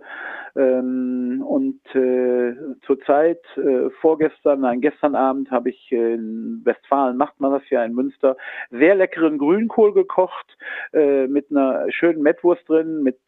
Ähm, 0.55 1.43
und 1.45 1.81
äh, 1.93 2.55
zurzeit, 2.85 3.41
äh, 3.57 3.89
vorgestern, 3.99 4.61
nein, 4.61 4.79
gestern 4.79 5.15
Abend 5.15 5.51
habe 5.51 5.69
ich 5.69 5.91
in 5.91 6.61
Westfalen, 6.63 7.17
macht 7.17 7.41
man 7.41 7.51
das 7.51 7.69
ja 7.69 7.83
in 7.83 7.93
Münster, 7.93 8.37
sehr 8.71 8.95
leckeren 8.95 9.37
Grünkohl 9.37 9.93
gekocht 9.93 10.57
mit 10.91 11.51
einer 11.51 11.85
schönen 11.91 12.21
Mettwurst 12.21 12.67
drin, 12.67 13.03
mit 13.03 13.19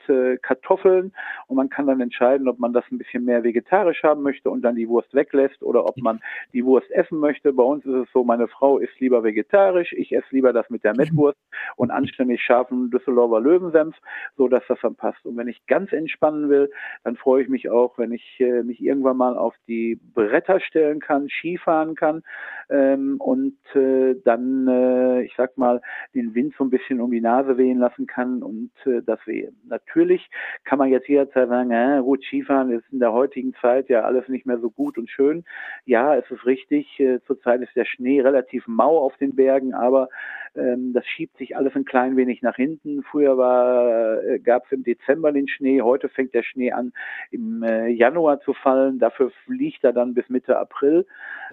Kartoffeln. 0.42 1.14
Und 1.48 1.58
man 1.58 1.70
kann 1.70 1.88
dann 1.88 2.02
entscheiden, 2.02 2.48
ob 2.48 2.60
man 2.60 2.74
das 2.74 2.84
ein 2.92 2.98
bisschen 2.98 3.26
mehr 3.26 3.44
vegetarisch 3.44 4.04
haben 4.04 4.22
möchte 4.22 4.50
und 4.50 4.62
dann 4.62 4.76
die 4.76 4.88
Wurst 4.88 5.14
weglässt 5.14 5.62
oder 5.64 5.86
ob 5.86 5.98
man 5.98 6.22
die 6.54 6.66
Wurst 6.66 6.90
essen 6.92 7.20
möchte. 7.20 7.54
Bei 7.54 7.64
uns 7.64 7.86
ist 7.86 7.94
es 7.94 8.12
so, 8.14 8.24
meine 8.24 8.48
Frau 8.48 8.78
isst 8.78 9.01
lieber 9.02 9.24
vegetarisch, 9.24 9.94
ich 9.94 10.14
esse 10.14 10.28
lieber 10.32 10.54
das 10.54 10.70
mit 10.70 10.84
der 10.84 10.96
Mettwurst 10.96 11.40
und 11.76 11.92
anständig 11.92 12.42
scharfen 12.42 12.90
Düsseldorfer 12.90 13.42
Löwensenf, 13.42 13.96
so 14.38 14.48
dass 14.48 14.64
das 14.68 14.80
dann 14.82 14.96
passt. 14.96 15.26
Und 15.26 15.38
wenn 15.38 15.48
ich 15.48 15.66
ganz 15.68 15.92
entspannen 15.92 16.50
will, 16.50 16.72
dann 17.04 17.18
freue 17.18 17.44
ich 17.44 17.50
mich 17.50 17.70
auch, 17.70 17.98
wenn 17.98 18.12
ich 18.12 18.40
äh, 18.40 18.64
mich 18.64 18.82
irgendwann 18.82 19.18
mal 19.18 19.38
auf 19.38 19.56
die 19.68 20.00
Bretter 20.14 20.60
stellen 20.60 21.00
kann, 21.00 21.28
Skifahren 21.30 21.96
kann 21.96 22.24
ähm, 22.72 23.18
und 23.20 23.58
äh, 23.76 24.16
dann, 24.24 24.68
äh, 24.68 25.24
ich 25.24 25.34
sag 25.36 25.58
mal, 25.58 25.82
den 26.16 26.34
Wind 26.34 26.56
so 26.58 26.64
ein 26.64 26.70
bisschen 26.70 27.02
um 27.02 27.12
die 27.12 27.22
Nase 27.22 27.58
wehen 27.58 27.80
lassen 27.80 28.08
kann 28.08 28.42
und 28.42 28.72
äh, 28.86 29.02
das 29.06 29.20
sehe. 29.26 29.52
Natürlich 29.68 30.30
kann 30.64 30.80
man 30.80 30.90
jetzt 30.90 31.08
jederzeit 31.08 31.50
sagen, 31.50 31.72
äh, 31.72 32.02
gut, 32.02 32.24
Skifahren 32.24 32.72
ist 32.72 32.86
in 32.92 33.00
der 33.00 33.12
heutigen 33.12 33.54
Zeit 33.62 33.90
ja 33.90 34.02
alles 34.02 34.28
nicht 34.30 34.46
mehr 34.46 34.60
so 34.60 34.70
gut 34.70 34.98
und 34.98 35.10
schön. 35.10 35.44
Ja, 35.86 36.16
es 36.16 36.30
ist 36.32 36.46
richtig, 36.46 37.00
äh, 37.00 37.20
zurzeit 37.28 37.62
ist 37.62 37.76
der 37.76 37.86
Schnee 37.86 38.22
relativ 38.22 38.68
mau 38.68 38.98
auf 39.00 39.18
den 39.18 39.36
Bergen, 39.36 39.74
aber 39.74 40.08
ähm, 40.56 40.94
das 40.94 41.06
schiebt 41.06 41.38
sich 41.38 41.56
alles 41.56 41.76
ein 41.76 41.86
klein 41.86 42.18
wenig 42.18 42.42
nach 42.42 42.56
hinten. 42.56 43.04
Früher 43.04 43.38
war, 43.38 44.24
äh, 44.24 44.40
gab 44.40 44.66
es 44.66 44.72
im 44.72 44.84
Dezember 44.84 45.32
den 45.32 45.48
Schnee, 45.48 45.82
heute 45.82 46.10
fängt 46.10 46.34
der 46.34 46.44
Schnee 46.44 46.72
an 46.72 46.94
im 47.32 47.64
äh, 47.64 47.88
Januar 47.88 48.42
zu 48.42 48.54
fallen. 48.54 49.00
Dafür 49.00 49.32
fliegt 49.46 49.84
er 49.84 49.94
dann 49.94 50.14
bis 50.14 50.28
Mitte 50.30 50.58
April. 50.58 51.06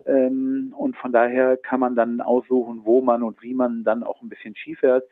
Ähm, 0.07 0.75
und 0.77 0.97
von 0.97 1.08
daher 1.13 1.57
kann 1.57 1.81
man 1.81 1.95
dann 1.95 2.21
aussuchen, 2.21 2.83
wo 2.85 3.01
man 3.01 3.23
und 3.23 3.43
wie 3.43 3.55
man 3.55 3.85
dann 3.85 4.03
auch 4.03 4.23
ein 4.23 4.29
bisschen 4.29 4.57
Ski 4.57 4.75
fährt. 4.75 5.05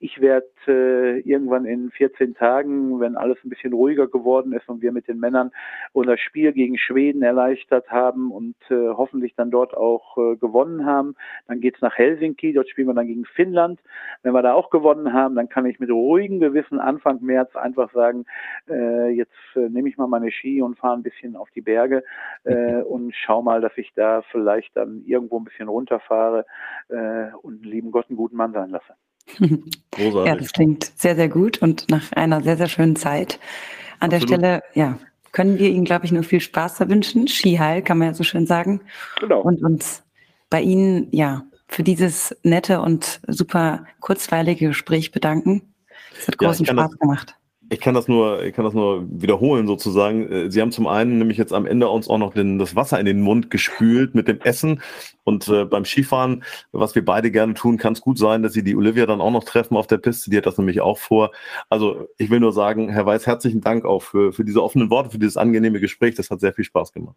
Ich 0.00 0.20
werde 0.20 0.46
äh, 0.66 1.20
irgendwann 1.20 1.64
in 1.64 1.90
14 1.90 2.34
Tagen, 2.34 3.00
wenn 3.00 3.16
alles 3.16 3.38
ein 3.44 3.50
bisschen 3.50 3.72
ruhiger 3.72 4.06
geworden 4.06 4.52
ist 4.52 4.68
und 4.68 4.82
wir 4.82 4.92
mit 4.92 5.08
den 5.08 5.18
Männern 5.18 5.50
unser 5.92 6.16
Spiel 6.18 6.52
gegen 6.52 6.78
Schweden 6.78 7.22
erleichtert 7.22 7.90
haben 7.90 8.30
und 8.30 8.56
äh, 8.70 8.88
hoffentlich 8.90 9.34
dann 9.36 9.50
dort 9.50 9.76
auch 9.76 10.16
äh, 10.18 10.36
gewonnen 10.36 10.86
haben, 10.86 11.14
dann 11.48 11.60
geht's 11.60 11.80
nach 11.80 11.96
Helsinki. 11.96 12.52
Dort 12.52 12.68
spielen 12.68 12.88
wir 12.88 12.94
dann 12.94 13.06
gegen 13.06 13.24
Finnland. 13.24 13.80
Wenn 14.22 14.32
wir 14.32 14.42
da 14.42 14.54
auch 14.54 14.70
gewonnen 14.70 15.12
haben, 15.12 15.34
dann 15.34 15.48
kann 15.48 15.66
ich 15.66 15.78
mit 15.80 15.90
ruhigem 15.90 16.40
Gewissen 16.40 16.80
Anfang 16.80 17.22
März 17.22 17.54
einfach 17.56 17.92
sagen, 17.92 18.24
äh, 18.68 19.10
jetzt 19.10 19.32
äh, 19.54 19.68
nehme 19.68 19.88
ich 19.88 19.96
mal 19.96 20.06
meine 20.06 20.30
Ski 20.30 20.62
und 20.62 20.78
fahre 20.78 20.96
ein 20.96 21.02
bisschen 21.02 21.36
auf 21.36 21.50
die 21.50 21.60
Berge 21.60 22.02
äh, 22.44 22.76
und 22.82 23.14
schau 23.14 23.42
mal, 23.42 23.60
dass 23.60 23.76
ich 23.76 23.92
da 23.94 24.22
vielleicht 24.30 24.76
dann 24.76 25.02
irgendwo 25.06 25.43
ein 25.44 25.46
bisschen 25.46 25.68
runterfahre 25.68 26.46
äh, 26.88 27.34
und 27.42 27.62
einen 27.62 27.70
lieben 27.70 27.90
Gott 27.90 28.06
einen 28.08 28.16
guten 28.16 28.36
Mann 28.36 28.52
sein 28.52 28.70
lasse. 28.70 28.94
Großartig. 29.92 30.26
Ja, 30.26 30.36
das 30.36 30.52
klingt 30.52 30.84
sehr, 30.96 31.14
sehr 31.14 31.28
gut 31.28 31.58
und 31.62 31.90
nach 31.90 32.12
einer 32.12 32.42
sehr, 32.42 32.56
sehr 32.56 32.68
schönen 32.68 32.96
Zeit. 32.96 33.38
An 34.00 34.10
Absolut. 34.12 34.12
der 34.12 34.36
Stelle, 34.36 34.62
ja, 34.74 34.98
können 35.32 35.58
wir 35.58 35.68
Ihnen, 35.68 35.84
glaube 35.84 36.04
ich, 36.04 36.12
nur 36.12 36.22
viel 36.22 36.40
Spaß 36.40 36.76
da 36.78 36.88
wünschen. 36.88 37.26
Skiheil, 37.26 37.82
kann 37.82 37.98
man 37.98 38.08
ja 38.08 38.14
so 38.14 38.24
schön 38.24 38.46
sagen. 38.46 38.80
Genau. 39.20 39.40
Und 39.40 39.62
uns 39.62 40.04
bei 40.50 40.60
Ihnen, 40.60 41.08
ja, 41.10 41.44
für 41.66 41.82
dieses 41.82 42.36
nette 42.42 42.80
und 42.80 43.20
super 43.26 43.86
kurzweilige 44.00 44.68
Gespräch 44.68 45.10
bedanken. 45.10 45.74
Es 46.16 46.28
hat 46.28 46.38
großen 46.38 46.64
ja, 46.66 46.72
Spaß 46.72 46.90
das, 46.90 46.98
gemacht. 46.98 47.36
Ich 47.70 47.80
kann 47.80 47.94
das 47.94 48.08
nur, 48.08 48.42
ich 48.42 48.54
kann 48.54 48.64
das 48.64 48.74
nur 48.74 49.06
wiederholen 49.10 49.66
sozusagen. 49.66 50.30
Äh, 50.30 50.50
Sie 50.50 50.60
haben 50.60 50.72
zum 50.72 50.86
einen 50.86 51.18
nämlich 51.18 51.38
jetzt 51.38 51.52
am 51.52 51.66
Ende 51.66 51.88
uns 51.88 52.08
auch 52.08 52.18
noch 52.18 52.34
den, 52.34 52.58
das 52.58 52.76
Wasser 52.76 53.00
in 53.00 53.06
den 53.06 53.20
Mund 53.20 53.50
gespült 53.50 54.14
mit 54.14 54.28
dem 54.28 54.40
Essen 54.40 54.82
und 55.24 55.48
äh, 55.48 55.64
beim 55.64 55.84
Skifahren, 55.84 56.44
was 56.72 56.94
wir 56.94 57.04
beide 57.04 57.30
gerne 57.30 57.54
tun, 57.54 57.78
kann 57.78 57.94
es 57.94 58.00
gut 58.00 58.18
sein, 58.18 58.42
dass 58.42 58.52
Sie 58.52 58.62
die 58.62 58.76
Olivia 58.76 59.06
dann 59.06 59.20
auch 59.20 59.30
noch 59.30 59.44
treffen 59.44 59.76
auf 59.76 59.86
der 59.86 59.98
Piste. 59.98 60.30
Die 60.30 60.36
hat 60.36 60.46
das 60.46 60.58
nämlich 60.58 60.80
auch 60.80 60.98
vor. 60.98 61.30
Also 61.70 62.08
ich 62.18 62.30
will 62.30 62.40
nur 62.40 62.52
sagen, 62.52 62.90
Herr 62.90 63.06
Weiß, 63.06 63.26
herzlichen 63.26 63.60
Dank 63.60 63.84
auch 63.84 64.02
für, 64.02 64.32
für 64.32 64.44
diese 64.44 64.62
offenen 64.62 64.90
Worte, 64.90 65.10
für 65.10 65.18
dieses 65.18 65.36
angenehme 65.36 65.80
Gespräch. 65.80 66.14
Das 66.14 66.30
hat 66.30 66.40
sehr 66.40 66.52
viel 66.52 66.64
Spaß 66.64 66.92
gemacht. 66.92 67.16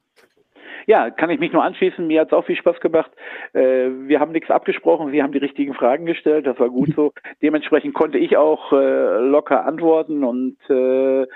Ja, 0.90 1.10
kann 1.10 1.30
ich 1.30 1.40
mich 1.42 1.52
nur 1.52 1.66
anschließen. 1.66 2.08
Mir 2.08 2.22
hat 2.22 2.28
es 2.28 2.34
auch 2.34 2.46
viel 2.46 2.56
Spaß 2.56 2.80
gemacht. 2.80 3.12
Äh, 3.52 3.90
wir 4.08 4.22
haben 4.22 4.32
nichts 4.32 4.50
abgesprochen. 4.50 5.12
Sie 5.12 5.22
haben 5.22 5.34
die 5.34 5.38
richtigen 5.38 5.74
Fragen 5.74 6.06
gestellt. 6.06 6.48
Das 6.48 6.58
war 6.60 6.70
gut 6.70 6.94
so. 6.96 7.12
Dementsprechend 7.42 7.94
konnte 7.94 8.18
ich 8.18 8.38
auch 8.38 8.72
äh, 8.72 9.20
locker 9.20 9.66
antworten 9.66 10.24
und 10.24 10.58
äh, 10.70 11.28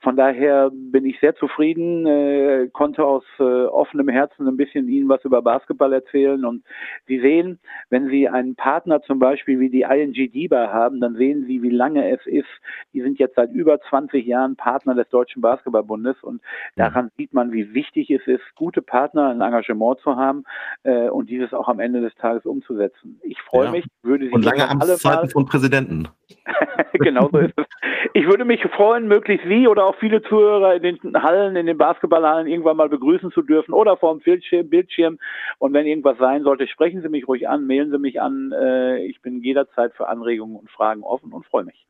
von 0.00 0.14
daher 0.14 0.70
bin 0.70 1.06
ich 1.06 1.18
sehr 1.20 1.34
zufrieden, 1.34 2.06
äh, 2.06 2.68
konnte 2.72 3.02
aus 3.02 3.24
äh, 3.40 3.42
offenem 3.42 4.08
Herzen 4.08 4.46
ein 4.46 4.58
bisschen 4.58 4.88
Ihnen 4.88 5.08
was 5.08 5.24
über 5.24 5.40
Basketball 5.40 5.92
erzählen. 5.94 6.44
Und 6.44 6.62
Sie 7.06 7.18
sehen, 7.18 7.58
wenn 7.88 8.08
Sie 8.08 8.28
einen 8.28 8.54
Partner 8.56 9.00
zum 9.00 9.18
Beispiel 9.18 9.58
wie 9.58 9.70
die 9.70 9.82
ING 9.82 10.12
DIBA 10.12 10.70
haben, 10.70 11.00
dann 11.00 11.14
sehen 11.16 11.46
Sie, 11.46 11.62
wie 11.62 11.70
lange 11.70 12.10
es 12.10 12.24
ist. 12.26 12.46
Die 12.92 13.00
sind 13.00 13.18
jetzt 13.18 13.36
seit 13.36 13.50
über 13.52 13.80
20 13.80 14.26
Jahren 14.26 14.54
Partner 14.54 14.94
des 14.94 15.08
Deutschen 15.08 15.40
Basketballbundes 15.40 16.22
und 16.22 16.42
daran 16.76 17.10
sieht 17.16 17.32
man, 17.32 17.52
wie 17.52 17.72
wichtig 17.72 18.10
es 18.10 18.24
ist, 18.26 18.44
gute 18.54 18.82
Partner, 18.82 18.97
ein 19.14 19.40
Engagement 19.40 20.00
zu 20.00 20.16
haben 20.16 20.44
äh, 20.82 21.08
und 21.08 21.30
dieses 21.30 21.52
auch 21.52 21.68
am 21.68 21.80
Ende 21.80 22.00
des 22.00 22.14
Tages 22.16 22.44
umzusetzen. 22.44 23.20
Ich 23.22 23.40
freue 23.42 23.66
ja. 23.66 23.70
mich, 23.72 23.84
würde 24.02 24.26
Sie 24.26 24.32
und 24.32 24.44
lange 24.44 24.68
Amtszeiten 24.68 25.30
von 25.30 25.46
Präsidenten. 25.46 26.08
genau 26.92 27.28
so 27.32 27.38
ist 27.38 27.54
es. 27.56 27.66
Ich 28.14 28.26
würde 28.26 28.44
mich 28.44 28.62
freuen, 28.74 29.08
möglichst 29.08 29.46
Sie 29.46 29.66
oder 29.68 29.84
auch 29.84 29.96
viele 29.96 30.22
Zuhörer 30.22 30.74
in 30.74 30.82
den 30.82 31.22
Hallen, 31.22 31.56
in 31.56 31.66
den 31.66 31.78
Basketballhallen 31.78 32.46
irgendwann 32.46 32.76
mal 32.76 32.88
begrüßen 32.88 33.32
zu 33.32 33.42
dürfen 33.42 33.72
oder 33.72 33.96
vor 33.96 34.14
dem 34.14 34.20
Bildschirm. 34.20 34.68
Bildschirm. 34.68 35.18
Und 35.58 35.72
wenn 35.72 35.86
irgendwas 35.86 36.18
sein 36.18 36.42
sollte, 36.42 36.66
sprechen 36.68 37.02
Sie 37.02 37.08
mich 37.08 37.26
ruhig 37.28 37.48
an, 37.48 37.66
mailen 37.66 37.90
Sie 37.90 37.98
mich 37.98 38.20
an. 38.20 38.52
Äh, 38.52 39.04
ich 39.06 39.20
bin 39.22 39.42
jederzeit 39.42 39.94
für 39.94 40.08
Anregungen 40.08 40.56
und 40.56 40.70
Fragen 40.70 41.02
offen 41.02 41.32
und 41.32 41.46
freue 41.46 41.64
mich. 41.64 41.86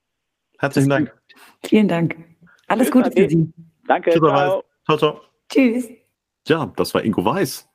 Herzlichen 0.59 0.91
Dank. 0.91 1.13
Vielen 1.65 1.89
Dank. 1.89 2.17
Alles 2.67 2.91
Gute 2.91 3.11
für 3.11 3.29
Sie. 3.29 3.53
Danke. 3.87 4.11
Ciao. 4.11 4.65
ciao, 4.85 4.97
ciao. 4.97 5.21
Tschüss. 5.49 5.89
Ja, 6.49 6.73
das 6.77 6.95
war 6.95 7.05
Ingo 7.05 7.25
Weiß. 7.25 7.69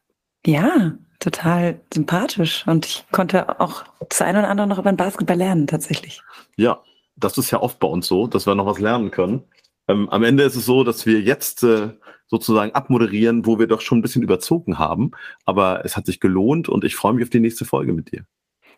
Ja, 0.46 0.94
total 1.20 1.80
sympathisch. 1.94 2.66
Und 2.68 2.86
ich 2.86 3.06
konnte 3.12 3.60
auch 3.60 3.86
das 4.10 4.22
eine 4.22 4.40
oder 4.40 4.50
andere 4.50 4.68
noch 4.68 4.80
über 4.80 4.92
den 4.92 4.98
Basketball 4.98 5.38
lernen, 5.38 5.68
tatsächlich. 5.68 6.22
Ja, 6.58 6.82
das 7.16 7.38
ist 7.38 7.52
ja 7.52 7.62
oft 7.62 7.80
bei 7.80 7.88
uns 7.88 8.08
so, 8.08 8.28
dass 8.28 8.46
wir 8.46 8.56
noch 8.56 8.66
was 8.66 8.80
lernen 8.80 9.12
können. 9.12 9.44
Ähm, 9.88 10.10
am 10.10 10.24
Ende 10.24 10.44
ist 10.44 10.56
es 10.56 10.66
so, 10.66 10.84
dass 10.84 11.06
wir 11.06 11.22
jetzt 11.22 11.64
äh, 11.64 11.90
sozusagen 12.28 12.72
abmoderieren, 12.74 13.46
wo 13.46 13.60
wir 13.60 13.68
doch 13.68 13.82
schon 13.82 14.00
ein 14.00 14.02
bisschen 14.02 14.24
überzogen 14.24 14.80
haben. 14.80 15.12
Aber 15.46 15.86
es 15.86 15.96
hat 15.96 16.06
sich 16.06 16.20
gelohnt 16.20 16.70
und 16.70 16.84
ich 16.84 16.96
freue 16.96 17.14
mich 17.14 17.24
auf 17.24 17.30
die 17.30 17.40
nächste 17.40 17.66
Folge 17.66 17.94
mit 17.94 18.12
dir. 18.12 18.26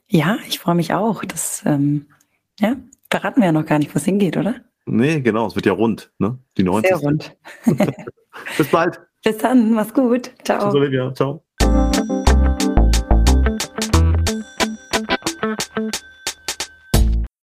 Ja, 0.08 0.38
ich 0.48 0.60
freue 0.60 0.76
mich 0.76 0.94
auch. 0.94 1.24
Das, 1.24 1.64
ähm, 1.66 2.08
ja, 2.60 2.76
verraten 3.10 3.42
wir 3.42 3.48
ja 3.48 3.52
noch 3.52 3.66
gar 3.66 3.80
nicht, 3.80 3.94
wo 3.94 3.98
es 3.98 4.06
hingeht, 4.06 4.38
oder? 4.38 4.56
Nee, 4.86 5.22
genau, 5.22 5.48
es 5.48 5.56
wird 5.56 5.66
ja 5.66 5.74
rund, 5.74 6.12
ne? 6.20 6.38
Die 6.58 6.64
90. 6.64 6.90
Sehr 6.90 7.00
rund. 7.00 7.36
Bis 8.58 8.68
bald. 8.68 9.00
Bis 9.26 9.38
dann, 9.40 9.72
mach's 9.72 9.94
gut. 9.94 10.32
Ciao. 10.44 10.60
Tschüss, 10.60 10.76
Olivia. 10.76 11.12
Ciao. 11.16 11.45